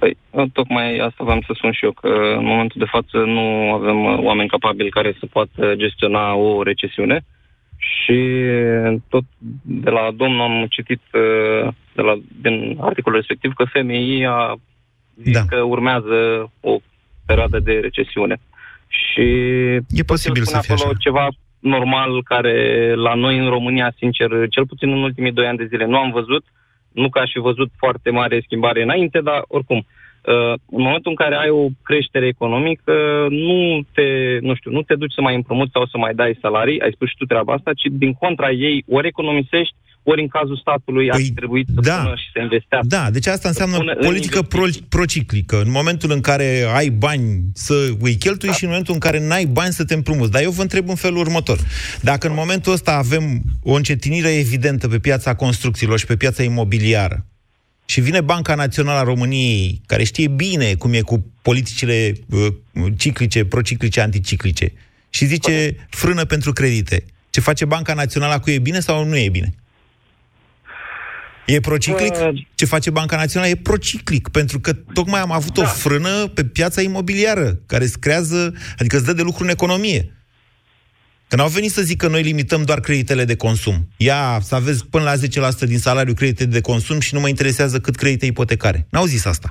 Păi, 0.03 0.17
tocmai 0.53 0.99
asta 0.99 1.25
v-am 1.25 1.41
să 1.47 1.53
spun 1.57 1.73
și 1.73 1.85
eu, 1.85 1.93
că 1.93 2.09
în 2.39 2.45
momentul 2.45 2.77
de 2.79 2.91
față 2.91 3.17
nu 3.17 3.73
avem 3.73 4.05
uh, 4.05 4.19
oameni 4.19 4.49
capabili 4.49 4.91
care 4.91 5.17
să 5.19 5.27
poată 5.27 5.75
gestiona 5.77 6.35
o 6.35 6.63
recesiune 6.63 7.25
și 7.77 8.19
tot 9.09 9.25
de 9.63 9.91
la 9.91 10.11
domnul 10.17 10.41
am 10.41 10.67
citit 10.71 11.01
uh, 11.13 11.69
de 11.95 12.03
la, 12.03 12.15
din 12.41 12.77
articolul 12.81 13.19
respectiv 13.19 13.53
că 13.53 13.65
FMI 13.65 14.27
a 14.27 14.55
zis 15.23 15.33
da. 15.33 15.45
că 15.45 15.63
urmează 15.63 16.51
o 16.61 16.77
perioadă 17.27 17.59
de 17.59 17.73
recesiune. 17.73 18.37
Și 18.87 19.27
e 19.89 20.03
posibil 20.07 20.43
să 20.43 20.59
fie 20.63 20.75
acolo 20.75 20.91
așa. 20.91 20.99
ceva 21.01 21.29
normal 21.59 22.23
care 22.23 22.55
la 22.95 23.15
noi 23.15 23.39
în 23.39 23.49
România, 23.49 23.95
sincer, 23.97 24.31
cel 24.49 24.67
puțin 24.67 24.91
în 24.91 25.03
ultimii 25.03 25.33
doi 25.33 25.47
ani 25.47 25.59
de 25.59 25.67
zile 25.67 25.87
nu 25.87 25.97
am 25.97 26.11
văzut, 26.11 26.45
uh, 26.45 26.63
nu 26.93 27.09
că 27.09 27.19
aș 27.19 27.31
fi 27.33 27.39
văzut 27.39 27.71
foarte 27.77 28.11
mare 28.11 28.43
schimbare 28.45 28.83
înainte, 28.83 29.21
dar 29.21 29.45
oricum, 29.49 29.77
uh, 29.77 29.85
în 30.77 30.83
momentul 30.89 31.11
în 31.11 31.16
care 31.16 31.35
ai 31.35 31.49
o 31.51 31.66
creștere 31.83 32.27
economică, 32.27 32.93
nu 33.31 33.83
te, 33.95 34.39
nu 34.41 34.55
știu, 34.55 34.70
nu 34.70 34.83
te 34.83 34.95
duci 34.95 35.12
să 35.12 35.20
mai 35.20 35.35
împrumuți 35.35 35.73
sau 35.73 35.87
să 35.87 35.99
mai 35.99 36.14
dai 36.14 36.39
salarii, 36.41 36.81
ai 36.81 36.93
spus 36.95 37.09
și 37.09 37.16
tu 37.16 37.25
treaba 37.25 37.53
asta, 37.53 37.73
ci 37.73 37.87
din 37.91 38.12
contra 38.12 38.51
ei 38.51 38.85
ori 38.89 39.07
economisești, 39.07 39.75
ori 40.03 40.20
în 40.20 40.29
cazul 40.29 40.57
statului 40.57 41.07
păi, 41.07 41.16
ar 41.16 41.35
trebui 41.35 41.64
să 41.75 41.81
da, 41.81 41.95
pună 41.95 42.14
și 42.16 42.31
să 42.33 42.39
investească. 42.41 42.87
Da, 42.89 43.11
deci 43.11 43.27
asta 43.27 43.49
înseamnă 43.49 43.95
politică 43.95 44.43
pro, 44.43 44.64
prociclică. 44.89 45.61
În 45.61 45.70
momentul 45.70 46.11
în 46.11 46.20
care 46.20 46.64
ai 46.75 46.89
bani 46.89 47.43
să 47.55 47.75
îi 48.01 48.16
cheltui 48.16 48.49
da. 48.49 48.55
și 48.55 48.62
în 48.62 48.68
momentul 48.68 48.95
în 48.95 49.01
care 49.01 49.27
n-ai 49.27 49.45
bani 49.45 49.73
să 49.73 49.85
te 49.85 49.95
împrumuți. 49.95 50.31
Dar 50.31 50.43
eu 50.43 50.51
vă 50.51 50.62
întreb 50.62 50.89
în 50.89 50.95
felul 50.95 51.18
următor. 51.18 51.59
Dacă 52.01 52.27
în 52.27 52.35
momentul 52.35 52.73
ăsta 52.73 52.93
avem 52.93 53.43
o 53.62 53.73
încetinire 53.73 54.29
evidentă 54.39 54.89
pe 54.89 54.99
piața 54.99 55.35
construcțiilor 55.35 55.99
și 55.99 56.07
pe 56.07 56.16
piața 56.16 56.43
imobiliară, 56.43 57.27
și 57.93 58.01
vine 58.01 58.20
Banca 58.20 58.55
Națională 58.55 58.99
a 58.99 59.03
României, 59.03 59.80
care 59.86 60.05
știe 60.05 60.28
bine 60.28 60.74
cum 60.74 60.93
e 60.93 61.01
cu 61.01 61.24
politicile 61.43 62.12
uh, 62.30 62.47
ciclice, 62.97 63.45
prociclice, 63.45 64.01
anticiclice, 64.01 64.72
și 65.11 65.24
zice 65.24 65.86
frână 65.90 66.24
pentru 66.24 66.53
credite. 66.53 67.05
Ce 67.30 67.40
face 67.40 67.64
Banca 67.64 67.95
Națională 67.95 68.40
cu 68.40 68.51
e 68.51 68.59
bine 68.59 68.80
sau 68.80 69.05
nu 69.05 69.16
e 69.16 69.28
bine? 69.28 69.55
E 71.47 71.61
prociclic? 71.61 72.14
Ce 72.55 72.64
face 72.64 72.90
Banca 72.90 73.16
Națională 73.16 73.51
e 73.51 73.57
prociclic, 73.57 74.28
pentru 74.28 74.61
că 74.61 74.72
tocmai 74.72 75.20
am 75.20 75.32
avut 75.32 75.55
da. 75.55 75.62
o 75.62 75.64
frână 75.64 76.26
pe 76.26 76.45
piața 76.45 76.80
imobiliară, 76.80 77.61
care 77.66 77.84
îți 77.84 77.99
creează, 77.99 78.55
adică 78.78 78.97
îți 78.97 79.05
dă 79.05 79.12
de 79.12 79.22
lucru 79.22 79.45
în 79.45 79.51
economie. 79.51 80.12
Că 81.33 81.39
n-au 81.39 81.49
venit 81.49 81.70
să 81.70 81.83
zic 81.83 81.99
că 81.99 82.09
noi 82.09 82.22
limităm 82.22 82.62
doar 82.62 82.80
creditele 82.80 83.24
de 83.24 83.37
consum. 83.37 83.74
Ia 83.97 84.39
să 84.41 84.55
aveți 84.55 84.91
până 84.91 85.05
la 85.05 85.12
10% 85.12 85.68
din 85.72 85.78
salariu 85.78 86.14
credite 86.14 86.47
de 86.47 86.61
consum 86.61 87.01
și 87.01 87.14
nu 87.14 87.20
mă 87.20 87.28
interesează 87.28 87.78
cât 87.78 87.97
credite 87.97 88.26
ipotecare. 88.26 88.87
N-au 88.91 89.05
zis 89.05 89.26
asta. 89.26 89.49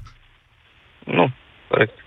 Nu, 1.06 1.32
corect. 1.68 1.98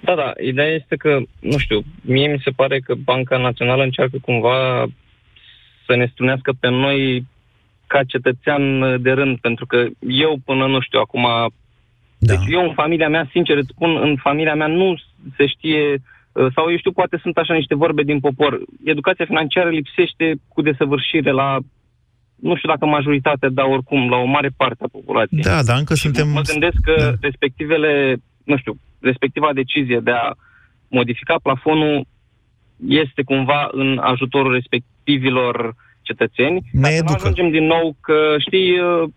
Da, 0.00 0.14
da, 0.14 0.32
ideea 0.42 0.68
este 0.68 0.96
că, 0.96 1.18
nu 1.40 1.58
știu, 1.58 1.82
mie 2.00 2.28
mi 2.28 2.40
se 2.44 2.50
pare 2.50 2.80
că 2.80 2.94
Banca 2.94 3.36
Națională 3.36 3.82
încearcă 3.82 4.18
cumva 4.22 4.86
să 5.86 5.96
ne 5.96 6.06
strunească 6.12 6.52
pe 6.60 6.68
noi 6.68 7.26
ca 7.86 8.04
cetățean 8.04 8.62
de 9.02 9.10
rând, 9.10 9.38
pentru 9.38 9.66
că 9.66 9.86
eu 10.08 10.38
până, 10.44 10.66
nu 10.66 10.80
știu, 10.80 10.98
acum... 10.98 11.26
Da. 12.18 12.34
Deci 12.34 12.46
eu 12.48 12.62
în 12.62 12.74
familia 12.74 13.08
mea, 13.08 13.28
sincer 13.32 13.56
îți 13.56 13.72
spun, 13.74 13.96
în 13.96 14.16
familia 14.16 14.54
mea 14.54 14.66
nu 14.66 15.00
se 15.36 15.46
știe, 15.46 15.92
uh, 15.92 16.00
sau 16.54 16.70
eu 16.70 16.78
știu, 16.78 16.92
poate 16.92 17.18
sunt 17.22 17.36
așa 17.36 17.54
niște 17.54 17.74
vorbe 17.74 18.02
din 18.02 18.20
popor. 18.20 18.60
Educația 18.84 19.24
financiară 19.24 19.68
lipsește 19.68 20.34
cu 20.48 20.62
desăvârșire 20.62 21.30
la 21.30 21.58
nu 22.36 22.56
știu 22.56 22.68
dacă 22.68 22.86
majoritatea, 22.86 23.48
dar 23.48 23.66
oricum, 23.66 24.10
la 24.10 24.16
o 24.16 24.24
mare 24.24 24.50
parte 24.56 24.84
a 24.84 24.88
populației. 24.92 25.42
Da, 25.42 25.62
da, 25.62 25.74
încă 25.74 25.94
și 25.94 26.00
suntem... 26.00 26.28
Mă 26.28 26.40
gândesc 26.40 26.76
că 26.82 26.94
da. 26.98 27.12
respectivele, 27.20 28.16
nu 28.44 28.56
știu, 28.56 28.78
respectiva 29.00 29.52
decizie 29.52 30.00
de 30.02 30.10
a 30.10 30.34
modifica 30.88 31.34
plafonul 31.42 32.06
este 32.88 33.22
cumva 33.22 33.68
în 33.72 33.98
ajutorul 34.02 34.52
respectivilor 34.52 35.74
cetățeni, 36.02 36.62
ne 36.72 36.88
educă. 36.88 37.10
nu 37.10 37.16
ajungem 37.18 37.50
din 37.50 37.66
nou 37.66 37.96
că, 38.00 38.34
știi, 38.38 38.78
uh, 38.78 39.08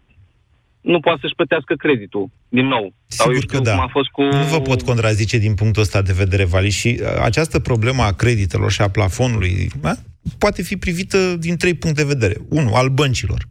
nu 0.82 1.00
poate 1.00 1.20
să-și 1.22 1.36
plătească 1.36 1.74
creditul 1.78 2.30
din 2.50 2.66
nou. 2.66 2.94
Sigur 3.08 3.36
Sau 3.36 3.46
că 3.48 3.60
da. 3.60 3.72
Cum 3.72 3.82
a 3.82 3.88
fost 3.92 4.10
cu... 4.10 4.22
Nu 4.22 4.44
vă 4.44 4.62
pot 4.62 4.82
contrazice 4.82 5.38
din 5.38 5.54
punctul 5.54 5.82
ăsta 5.82 6.02
de 6.02 6.14
vedere, 6.14 6.46
Vali, 6.46 6.70
și 6.70 7.00
uh, 7.02 7.08
această 7.22 7.60
problemă 7.60 8.04
a 8.04 8.12
creditelor 8.12 8.72
și 8.72 8.82
a 8.82 8.90
plafonului 8.90 9.70
da? 9.82 9.96
poate 10.38 10.62
fi 10.62 10.78
privită 10.78 11.36
din 11.40 11.58
trei 11.58 11.74
puncte 11.74 12.02
de 12.02 12.08
vedere. 12.08 12.36
Unu, 12.50 12.74
al 12.74 12.90
băncilor. 12.90 13.48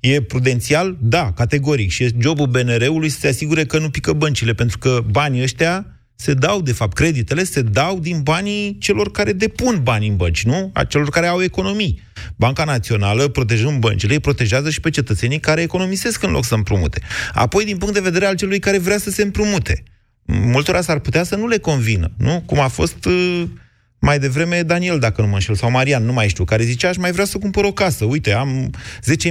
E 0.00 0.22
prudențial? 0.22 0.96
Da, 1.00 1.32
categoric. 1.32 1.90
Și 1.90 2.02
e 2.02 2.10
jobul 2.20 2.46
BNR-ului 2.46 3.08
să 3.08 3.18
se 3.18 3.28
asigure 3.28 3.64
că 3.64 3.78
nu 3.78 3.90
pică 3.90 4.12
băncile, 4.12 4.52
pentru 4.52 4.78
că 4.78 5.00
banii 5.10 5.42
ăștia 5.42 5.91
se 6.22 6.34
dau, 6.34 6.60
de 6.62 6.72
fapt, 6.72 6.92
creditele 6.92 7.44
se 7.44 7.62
dau 7.62 7.98
din 7.98 8.20
banii 8.22 8.78
celor 8.78 9.10
care 9.10 9.32
depun 9.32 9.80
bani 9.82 10.08
în 10.08 10.16
bănci, 10.16 10.44
nu? 10.44 10.70
A 10.74 10.84
celor 10.84 11.08
care 11.08 11.26
au 11.26 11.42
economii. 11.42 12.00
Banca 12.36 12.64
Națională, 12.64 13.28
protejând 13.28 13.80
băncile, 13.80 14.12
îi 14.12 14.20
protejează 14.20 14.70
și 14.70 14.80
pe 14.80 14.90
cetățenii 14.90 15.40
care 15.40 15.62
economisesc 15.62 16.22
în 16.22 16.30
loc 16.30 16.44
să 16.44 16.54
împrumute. 16.54 17.02
Apoi, 17.32 17.64
din 17.64 17.76
punct 17.76 17.94
de 17.94 18.00
vedere 18.00 18.26
al 18.26 18.34
celui 18.34 18.58
care 18.58 18.78
vrea 18.78 18.98
să 18.98 19.10
se 19.10 19.22
împrumute, 19.22 19.82
multora 20.24 20.80
s-ar 20.80 20.98
putea 20.98 21.22
să 21.22 21.36
nu 21.36 21.46
le 21.46 21.58
convină, 21.58 22.12
nu? 22.16 22.42
Cum 22.46 22.60
a 22.60 22.68
fost 22.68 23.04
uh, 23.04 23.42
mai 24.04 24.18
devreme 24.18 24.62
Daniel, 24.62 24.98
dacă 24.98 25.20
nu 25.20 25.26
mă 25.26 25.34
înșel, 25.34 25.54
sau 25.54 25.70
Marian, 25.70 26.04
nu 26.04 26.12
mai 26.12 26.28
știu, 26.28 26.44
care 26.44 26.62
zicea, 26.62 26.88
aș 26.88 26.96
mai 26.96 27.12
vrea 27.12 27.24
să 27.24 27.38
cumpăr 27.38 27.64
o 27.64 27.72
casă. 27.72 28.04
Uite, 28.04 28.32
am 28.32 28.74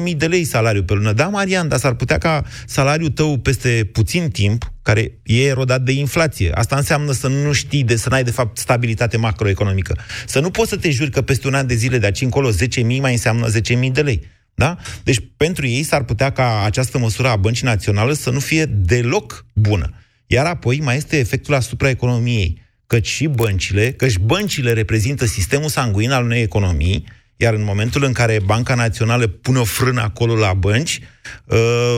10.000 0.09 0.15
de 0.17 0.26
lei 0.26 0.43
salariu 0.43 0.84
pe 0.84 0.93
lună. 0.93 1.13
Da, 1.13 1.28
Marian, 1.28 1.67
dar 1.67 1.80
s-ar 1.80 1.93
putea 1.93 2.17
ca 2.17 2.43
salariul 2.65 3.09
tău 3.09 3.38
peste 3.38 3.89
puțin 3.91 4.30
timp, 4.30 4.72
care 4.82 5.11
e 5.24 5.47
erodat 5.47 5.82
de 5.82 5.91
inflație. 5.91 6.51
Asta 6.53 6.76
înseamnă 6.76 7.11
să 7.11 7.28
nu 7.28 7.51
știi, 7.51 7.84
de, 7.84 7.95
să 7.95 8.09
n-ai 8.09 8.24
de 8.24 8.32
fapt 8.32 8.57
stabilitate 8.57 9.17
macroeconomică. 9.17 9.97
Să 10.26 10.39
nu 10.39 10.49
poți 10.49 10.69
să 10.69 10.78
te 10.78 10.89
juri 10.89 11.11
că 11.11 11.22
peste 11.22 11.47
un 11.47 11.53
an 11.53 11.67
de 11.67 11.76
zile 11.76 11.97
de 11.97 12.05
aici 12.05 12.22
încolo 12.22 12.49
10.000 12.51 12.84
mai 12.84 13.11
înseamnă 13.11 13.47
10.000 13.51 13.91
de 13.91 14.01
lei. 14.01 14.22
Da? 14.55 14.78
Deci 15.03 15.19
pentru 15.38 15.67
ei 15.67 15.84
s-ar 15.84 16.03
putea 16.03 16.32
ca 16.32 16.63
această 16.65 16.97
măsură 16.97 17.28
a 17.28 17.36
băncii 17.36 17.65
naționale 17.65 18.13
să 18.13 18.30
nu 18.30 18.39
fie 18.39 18.65
deloc 18.65 19.45
bună. 19.53 19.93
Iar 20.28 20.45
apoi 20.45 20.80
mai 20.84 20.97
este 20.97 21.17
efectul 21.17 21.53
asupra 21.53 21.89
economiei 21.89 22.61
căci 22.93 23.07
și 23.07 23.27
băncile, 23.27 23.85
căci 23.97 24.17
băncile 24.17 24.71
reprezintă 24.73 25.25
sistemul 25.25 25.67
sanguin 25.67 26.11
al 26.11 26.23
unei 26.23 26.41
economii, 26.41 27.03
iar 27.35 27.53
în 27.53 27.63
momentul 27.63 28.03
în 28.03 28.13
care 28.13 28.37
Banca 28.45 28.75
Națională 28.75 29.25
pune 29.27 29.59
o 29.59 29.63
frână 29.63 30.01
acolo 30.01 30.35
la 30.35 30.53
bănci, 30.53 30.99
uh, 30.99 31.97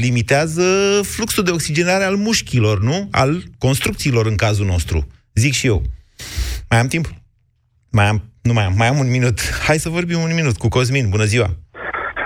limitează 0.00 0.62
fluxul 1.16 1.44
de 1.44 1.50
oxigenare 1.50 2.04
al 2.04 2.16
mușchilor, 2.16 2.80
nu? 2.80 3.08
Al 3.10 3.30
construcțiilor 3.58 4.26
în 4.26 4.36
cazul 4.36 4.66
nostru. 4.66 5.06
Zic 5.34 5.52
și 5.52 5.66
eu. 5.66 5.82
Mai 6.70 6.78
am 6.78 6.86
timp? 6.86 7.06
Mai 7.90 8.06
am, 8.06 8.18
nu 8.42 8.52
mai 8.52 8.64
am, 8.64 8.74
mai 8.76 8.88
am 8.88 8.98
un 8.98 9.10
minut. 9.10 9.38
Hai 9.66 9.76
să 9.76 9.88
vorbim 9.88 10.18
un 10.18 10.34
minut 10.34 10.56
cu 10.56 10.68
Cosmin. 10.68 11.08
Bună 11.08 11.24
ziua! 11.24 11.48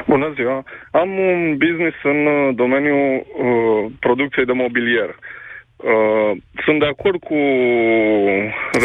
Bună 0.07 0.33
ziua! 0.35 0.65
Am 0.91 1.11
un 1.19 1.57
business 1.57 1.97
în 2.03 2.27
uh, 2.27 2.55
domeniul 2.55 3.07
uh, 3.17 3.93
producției 4.01 4.45
de 4.45 4.53
mobilier. 4.53 5.09
Uh, 5.09 5.38
sunt 6.65 6.79
de 6.79 6.87
acord 6.87 7.21
cu 7.21 7.37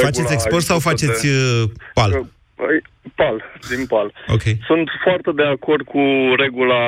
Faceți 0.02 0.34
export 0.34 0.64
sau 0.64 0.80
faceți 0.80 1.28
de... 1.28 1.34
Uh, 1.64 1.70
pal? 1.94 2.12
Uh, 2.12 2.82
pal, 3.16 3.44
din 3.70 3.86
pal. 3.86 4.14
Okay. 4.28 4.58
Sunt 4.66 4.90
foarte 5.04 5.32
de 5.36 5.44
acord 5.44 5.86
cu 5.86 6.02
regula 6.38 6.84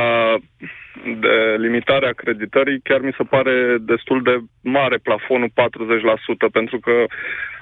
de 1.04 1.56
limitare 1.58 2.08
a 2.08 2.20
creditării. 2.22 2.80
Chiar 2.84 3.00
mi 3.00 3.16
se 3.18 3.24
pare 3.24 3.78
destul 3.80 4.22
de 4.24 4.36
mare 4.62 4.98
plafonul 4.98 5.50
40%, 5.50 6.52
pentru 6.52 6.80
că 6.80 7.06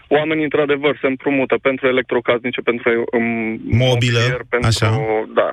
oamenii 0.08 0.44
într-adevăr 0.44 0.98
se 1.02 1.08
împrumută 1.08 1.56
pentru 1.62 1.88
electrocasnice, 1.88 2.62
pentru 2.62 3.04
um, 3.12 3.24
mobilă, 3.24 3.80
mobilier, 3.90 4.42
pentru, 4.50 4.68
așa. 4.68 4.90
Da. 5.34 5.50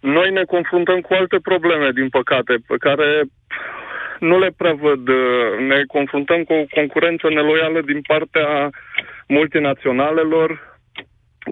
Noi 0.00 0.30
ne 0.30 0.44
confruntăm 0.44 1.00
cu 1.00 1.14
alte 1.14 1.38
probleme, 1.42 1.90
din 1.90 2.08
păcate, 2.08 2.54
pe 2.66 2.76
care 2.78 3.22
nu 4.20 4.38
le 4.38 4.50
prea 4.56 4.72
văd. 4.72 5.08
Ne 5.68 5.82
confruntăm 5.86 6.42
cu 6.42 6.52
o 6.52 6.64
concurență 6.74 7.28
neloială 7.28 7.80
din 7.80 8.00
partea 8.06 8.70
multinaționalelor, 9.26 10.78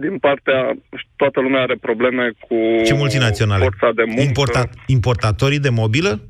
din 0.01 0.19
partea... 0.19 0.73
Toată 1.17 1.41
lumea 1.41 1.63
are 1.63 1.77
probleme 1.81 2.31
cu 2.41 2.57
Ce 2.85 2.95
multinaționale? 2.95 3.63
forța 3.63 3.91
de 3.95 4.03
muncă. 4.07 4.23
Importa, 4.23 4.63
importatorii 4.87 5.59
de 5.59 5.69
mobilă? 5.69 6.21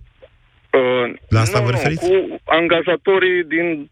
Uh, 0.70 1.14
La 1.28 1.40
asta 1.40 1.58
nu, 1.58 1.64
vă 1.64 1.70
referiți? 1.70 2.10
Nu, 2.10 2.20
cu 2.20 2.40
angajatorii 2.44 3.44
din, 3.44 3.90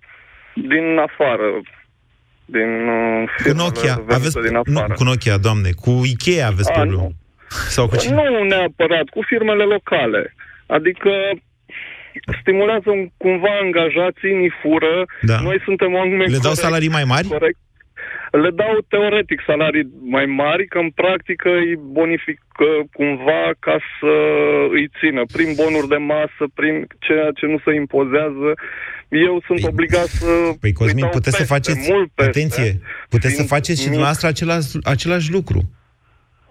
din 0.54 0.98
afară. 0.98 1.60
Din 2.44 2.88
uh, 2.88 3.30
cu 3.44 3.52
Nokia, 3.56 4.04
aveți, 4.08 4.40
din 4.40 4.56
afară. 4.56 4.86
Nu, 4.88 4.94
cu 4.94 5.04
Nokia, 5.04 5.36
doamne, 5.36 5.70
cu 5.82 5.90
Ikea 6.04 6.46
aveți 6.46 6.72
probleme. 6.72 7.08
Sau 7.48 7.88
cu 7.88 7.96
cine? 7.96 8.14
Nu 8.14 8.42
neapărat, 8.42 9.08
cu 9.08 9.20
firmele 9.22 9.64
locale. 9.64 10.34
Adică 10.66 11.10
stimulează 12.40 12.90
cumva 13.16 13.52
angajații, 13.62 14.34
ni 14.42 14.50
fură, 14.60 14.96
da. 15.20 15.36
noi 15.48 15.58
suntem 15.64 15.92
oameni 15.94 16.18
Le 16.18 16.26
dau 16.26 16.40
corect, 16.40 16.64
salarii 16.66 16.96
mai 16.98 17.04
mari? 17.04 17.26
Corect. 17.28 17.58
Le 18.30 18.50
dau 18.50 18.74
teoretic 18.88 19.40
salarii 19.46 19.86
mai 20.16 20.26
mari, 20.26 20.66
că 20.66 20.78
în 20.78 20.90
practică 20.90 21.48
îi 21.48 21.76
bonifică 21.98 22.68
cumva 22.92 23.44
ca 23.58 23.76
să 23.98 24.14
îi 24.76 24.86
țină, 24.98 25.22
prin 25.32 25.48
bonuri 25.60 25.88
de 25.88 26.00
masă, 26.14 26.42
prin 26.54 26.86
ceea 26.98 27.30
ce 27.38 27.46
nu 27.46 27.58
se 27.64 27.74
impozează. 27.74 28.48
Eu 29.08 29.42
sunt 29.46 29.60
păi, 29.60 29.70
obligat 29.72 30.08
să... 30.20 30.30
Păi, 30.60 30.72
Cosmin, 30.72 31.06
puteți 31.18 31.36
peste, 31.36 31.44
să 31.44 31.52
faceți... 31.54 31.90
Mult 31.92 32.10
peste, 32.14 32.30
atenție, 32.30 32.70
puteți 33.08 33.34
să 33.34 33.42
faceți 33.42 33.80
și 33.80 33.86
dumneavoastră 33.86 34.28
același, 34.28 34.68
același 34.82 35.32
lucru 35.32 35.60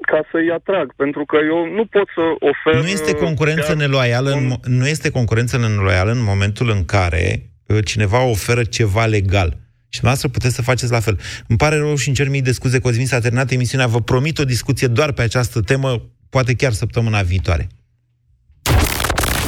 ca 0.06 0.28
să-i 0.32 0.52
atrag, 0.58 0.94
pentru 0.96 1.26
că 1.26 1.38
eu 1.52 1.76
nu 1.78 1.86
pot 1.86 2.08
să 2.16 2.24
ofer... 2.50 2.82
Nu 2.82 2.88
este 2.88 3.14
concurență 3.14 3.76
neloială, 3.76 4.32
în, 4.32 4.54
nu 4.64 4.88
este 4.88 5.10
concurență 5.10 5.58
neloială 5.58 6.12
în 6.12 6.24
momentul 6.24 6.70
în 6.70 6.86
care 6.86 7.50
uh, 7.66 7.86
cineva 7.86 8.24
oferă 8.24 8.64
ceva 8.64 9.06
legal. 9.06 9.50
Și 9.90 10.00
dumneavoastră 10.02 10.28
puteți 10.28 10.56
să 10.56 10.62
faceți 10.62 10.92
la 10.92 11.00
fel. 11.00 11.20
Îmi 11.48 11.58
pare 11.58 11.78
rău 11.78 11.96
și 11.96 12.08
încerc 12.08 12.30
mii 12.30 12.42
de 12.42 12.52
scuze, 12.52 12.80
Cosmin, 12.80 13.06
s-a 13.06 13.20
terminat 13.20 13.52
emisiunea. 13.52 13.88
Vă 13.88 14.02
promit 14.02 14.40
o 14.40 14.44
discuție 14.44 14.88
doar 14.88 15.12
pe 15.12 15.22
această 15.22 15.60
temă, 15.60 16.02
poate 16.30 16.56
chiar 16.56 16.72
săptămâna 16.72 17.22
viitoare. 17.22 17.68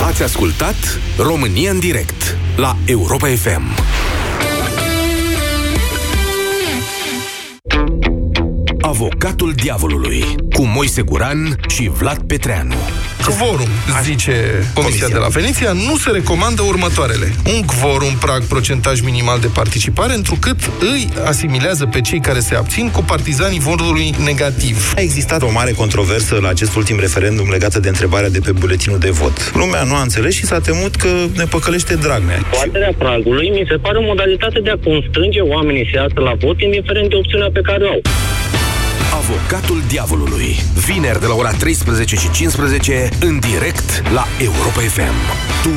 Ați 0.08 0.24
ascultat 0.24 0.76
România 1.18 1.72
în 1.72 1.80
direct 1.80 2.38
la 2.55 2.76
Europa 2.86 3.28
FM. 3.28 4.07
Avocatul 8.88 9.53
diavolului 9.55 10.23
cu 10.53 10.65
Moise 10.65 11.01
Guran 11.01 11.59
și 11.67 11.89
Vlad 11.93 12.21
Petreanu. 12.27 12.75
Quorum, 13.25 13.67
zice 14.03 14.33
Comisia 14.73 15.07
de 15.07 15.17
la 15.17 15.27
Veneția, 15.27 15.71
nu 15.71 15.97
se 15.97 16.09
recomandă 16.11 16.61
următoarele. 16.61 17.33
Un 17.55 17.61
quorum 17.61 18.15
prag 18.19 18.43
procentaj 18.43 19.01
minimal 19.01 19.39
de 19.39 19.47
participare, 19.47 20.13
întrucât 20.13 20.59
îi 20.79 21.09
asimilează 21.25 21.85
pe 21.85 22.01
cei 22.01 22.19
care 22.19 22.39
se 22.39 22.55
abțin 22.55 22.89
cu 22.89 23.03
partizanii 23.03 23.59
votului 23.59 24.13
negativ. 24.23 24.93
A 24.95 25.01
existat 25.01 25.41
o 25.41 25.51
mare 25.51 25.71
controversă 25.71 26.39
la 26.41 26.49
acest 26.49 26.75
ultim 26.75 26.99
referendum 26.99 27.49
legată 27.49 27.79
de 27.79 27.88
întrebarea 27.88 28.29
de 28.29 28.39
pe 28.39 28.51
buletinul 28.51 28.99
de 28.99 29.09
vot. 29.09 29.53
Lumea 29.53 29.83
nu 29.83 29.95
a 29.95 30.01
înțeles 30.01 30.33
și 30.33 30.45
s-a 30.45 30.59
temut 30.59 30.95
că 30.95 31.09
ne 31.35 31.45
păcălește 31.45 31.95
Dragnea. 31.95 32.39
Scoaterea 32.51 32.93
pragului 32.97 33.49
mi 33.49 33.65
se 33.69 33.75
pare 33.75 33.97
o 33.97 34.01
modalitate 34.01 34.59
de 34.59 34.69
a 34.69 34.77
constrânge 34.89 35.39
oamenii 35.39 35.89
să 35.91 35.97
iasă 35.99 36.19
la 36.19 36.33
vot, 36.39 36.61
indiferent 36.61 37.09
de 37.09 37.15
opțiunea 37.15 37.49
pe 37.53 37.61
care 37.61 37.83
o 37.83 37.89
au. 37.89 38.01
Avocatul 39.18 39.82
diavolului. 39.88 40.55
Vineri 40.86 41.20
de 41.20 41.26
la 41.26 41.34
ora 41.34 41.51
13 41.51 42.15
și 42.15 42.32
15 42.32 43.09
în 43.22 43.39
direct 43.39 44.09
la 44.13 44.24
Europa 44.39 44.80
FM. 44.80 45.15
Tu 45.63 45.70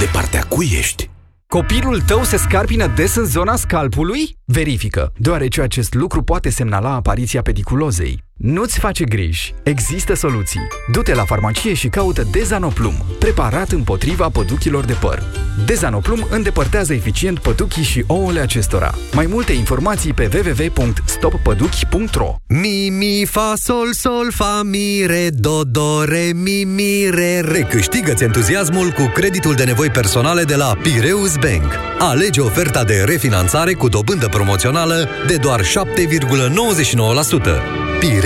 de 0.00 0.08
partea 0.12 0.42
cui 0.42 0.68
ești? 0.78 1.10
Copilul 1.46 2.00
tău 2.00 2.24
se 2.24 2.36
scarpină 2.36 2.86
des 2.86 3.14
în 3.14 3.24
zona 3.24 3.56
scalpului? 3.56 4.36
Verifică, 4.44 5.12
deoarece 5.16 5.60
acest 5.60 5.94
lucru 5.94 6.22
poate 6.22 6.50
semnala 6.50 6.94
apariția 6.94 7.42
pediculozei. 7.42 8.25
Nu-ți 8.36 8.78
face 8.78 9.04
griji. 9.04 9.54
Există 9.62 10.14
soluții. 10.14 10.60
Du-te 10.92 11.14
la 11.14 11.24
farmacie 11.24 11.74
și 11.74 11.88
caută 11.88 12.26
Dezanoplum, 12.30 13.04
preparat 13.18 13.70
împotriva 13.70 14.28
păduchilor 14.28 14.84
de 14.84 14.96
păr. 15.00 15.22
Dezanoplum 15.66 16.26
îndepărtează 16.30 16.94
eficient 16.94 17.38
păduchii 17.38 17.82
și 17.82 18.04
ouăle 18.06 18.40
acestora. 18.40 18.94
Mai 19.12 19.26
multe 19.26 19.52
informații 19.52 20.12
pe 20.12 20.30
www.stoppăduchi.ro 20.34 22.34
Mi, 22.46 22.88
mi, 22.90 23.26
fa, 23.30 23.52
sol, 23.56 23.92
sol, 23.92 24.32
fa, 24.32 24.60
mi, 24.64 25.04
re, 25.06 25.30
do, 25.30 25.64
do, 25.64 26.04
re, 26.04 26.30
mi, 26.34 26.64
mi, 26.64 27.08
re, 27.10 27.40
re. 27.40 27.60
Câștigă-ți 27.60 28.24
entuziasmul 28.24 28.90
cu 28.90 29.10
creditul 29.14 29.54
de 29.54 29.64
nevoi 29.64 29.90
personale 29.90 30.42
de 30.42 30.54
la 30.54 30.76
Pireus 30.82 31.36
Bank. 31.36 31.72
Alege 31.98 32.40
oferta 32.40 32.84
de 32.84 33.02
refinanțare 33.06 33.72
cu 33.72 33.88
dobândă 33.88 34.28
promoțională 34.28 35.08
de 35.26 35.36
doar 35.36 35.62
7,99%. 35.62 35.66
Pireus 37.98 38.25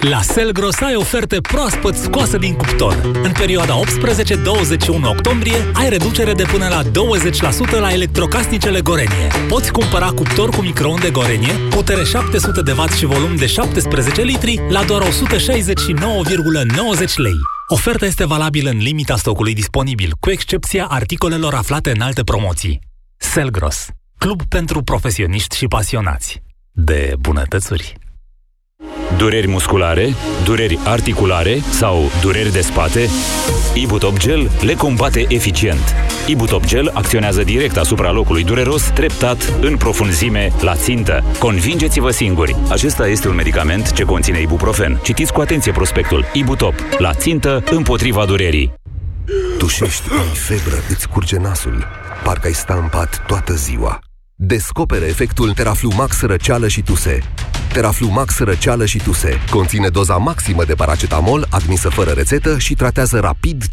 La 0.00 0.22
Selgros 0.22 0.80
ai 0.80 0.94
oferte 0.94 1.40
proaspăt 1.40 1.94
scoasă 1.94 2.38
din 2.38 2.54
cuptor. 2.54 3.10
În 3.22 3.32
perioada 3.32 3.80
18-21 3.80 3.80
octombrie 5.04 5.70
ai 5.72 5.88
reducere 5.88 6.32
de 6.32 6.42
până 6.42 6.68
la 6.68 6.82
20% 6.82 6.88
la 7.80 7.92
electrocasnicele 7.92 8.80
Gorenie. 8.80 9.28
Poți 9.48 9.72
cumpăra 9.72 10.10
cuptor 10.10 10.48
cu 10.48 10.60
microunde 10.60 11.10
Gorenie, 11.10 11.52
putere 11.70 12.04
700 12.04 12.62
de 12.62 12.72
W 12.72 12.88
și 12.96 13.06
volum 13.06 13.36
de 13.36 13.46
17 13.46 14.22
litri 14.22 14.60
la 14.68 14.84
doar 14.84 15.02
169,90 15.02 15.08
lei. 17.16 17.38
Oferta 17.68 18.06
este 18.06 18.26
valabilă 18.26 18.70
în 18.70 18.78
limita 18.78 19.16
stocului 19.16 19.54
disponibil, 19.54 20.12
cu 20.20 20.30
excepția 20.30 20.86
articolelor 20.86 21.54
aflate 21.54 21.90
în 21.90 22.00
alte 22.00 22.22
promoții. 22.22 22.80
Selgros, 23.16 23.86
club 24.18 24.42
pentru 24.42 24.82
profesioniști 24.82 25.56
și 25.56 25.66
pasionați 25.66 26.42
de 26.72 27.14
bunătățuri. 27.18 28.07
Dureri 29.16 29.48
musculare, 29.48 30.14
dureri 30.44 30.78
articulare 30.84 31.58
sau 31.70 32.10
dureri 32.20 32.52
de 32.52 32.60
spate? 32.60 33.08
Ibutop 33.74 34.18
Gel 34.18 34.50
le 34.60 34.74
combate 34.74 35.24
eficient. 35.28 35.94
Ibutop 36.26 36.64
Gel 36.66 36.90
acționează 36.94 37.42
direct 37.42 37.76
asupra 37.76 38.10
locului 38.10 38.44
dureros, 38.44 38.82
treptat, 38.82 39.52
în 39.60 39.76
profunzime, 39.76 40.52
la 40.60 40.74
țintă. 40.74 41.24
Convingeți-vă 41.38 42.10
singuri! 42.10 42.56
Acesta 42.70 43.08
este 43.08 43.28
un 43.28 43.34
medicament 43.34 43.92
ce 43.92 44.04
conține 44.04 44.40
ibuprofen. 44.40 45.00
Citiți 45.02 45.32
cu 45.32 45.40
atenție 45.40 45.72
prospectul. 45.72 46.24
Ibutop. 46.32 46.74
La 46.98 47.14
țintă, 47.14 47.64
împotriva 47.70 48.24
durerii. 48.24 48.72
Tușești, 49.58 50.02
ai 50.10 50.34
febră, 50.34 50.76
îți 50.88 51.08
curge 51.08 51.36
nasul. 51.38 51.86
Parcă 52.24 52.46
ai 52.46 52.52
sta 52.52 52.74
în 52.74 52.88
pat 52.88 53.24
toată 53.26 53.54
ziua. 53.54 53.98
Descoperă 54.40 55.04
efectul 55.04 55.52
Teraflumax 55.52 56.20
răceală 56.20 56.68
și 56.68 56.82
tuse. 56.82 57.18
Teraflumax 57.72 58.38
răceală 58.38 58.86
și 58.86 58.98
tuse 58.98 59.38
conține 59.50 59.88
doza 59.88 60.16
maximă 60.16 60.64
de 60.64 60.74
paracetamol 60.74 61.46
admisă 61.50 61.88
fără 61.88 62.10
rețetă 62.10 62.58
și 62.58 62.74
tratează 62.74 63.18
rapid 63.18 63.64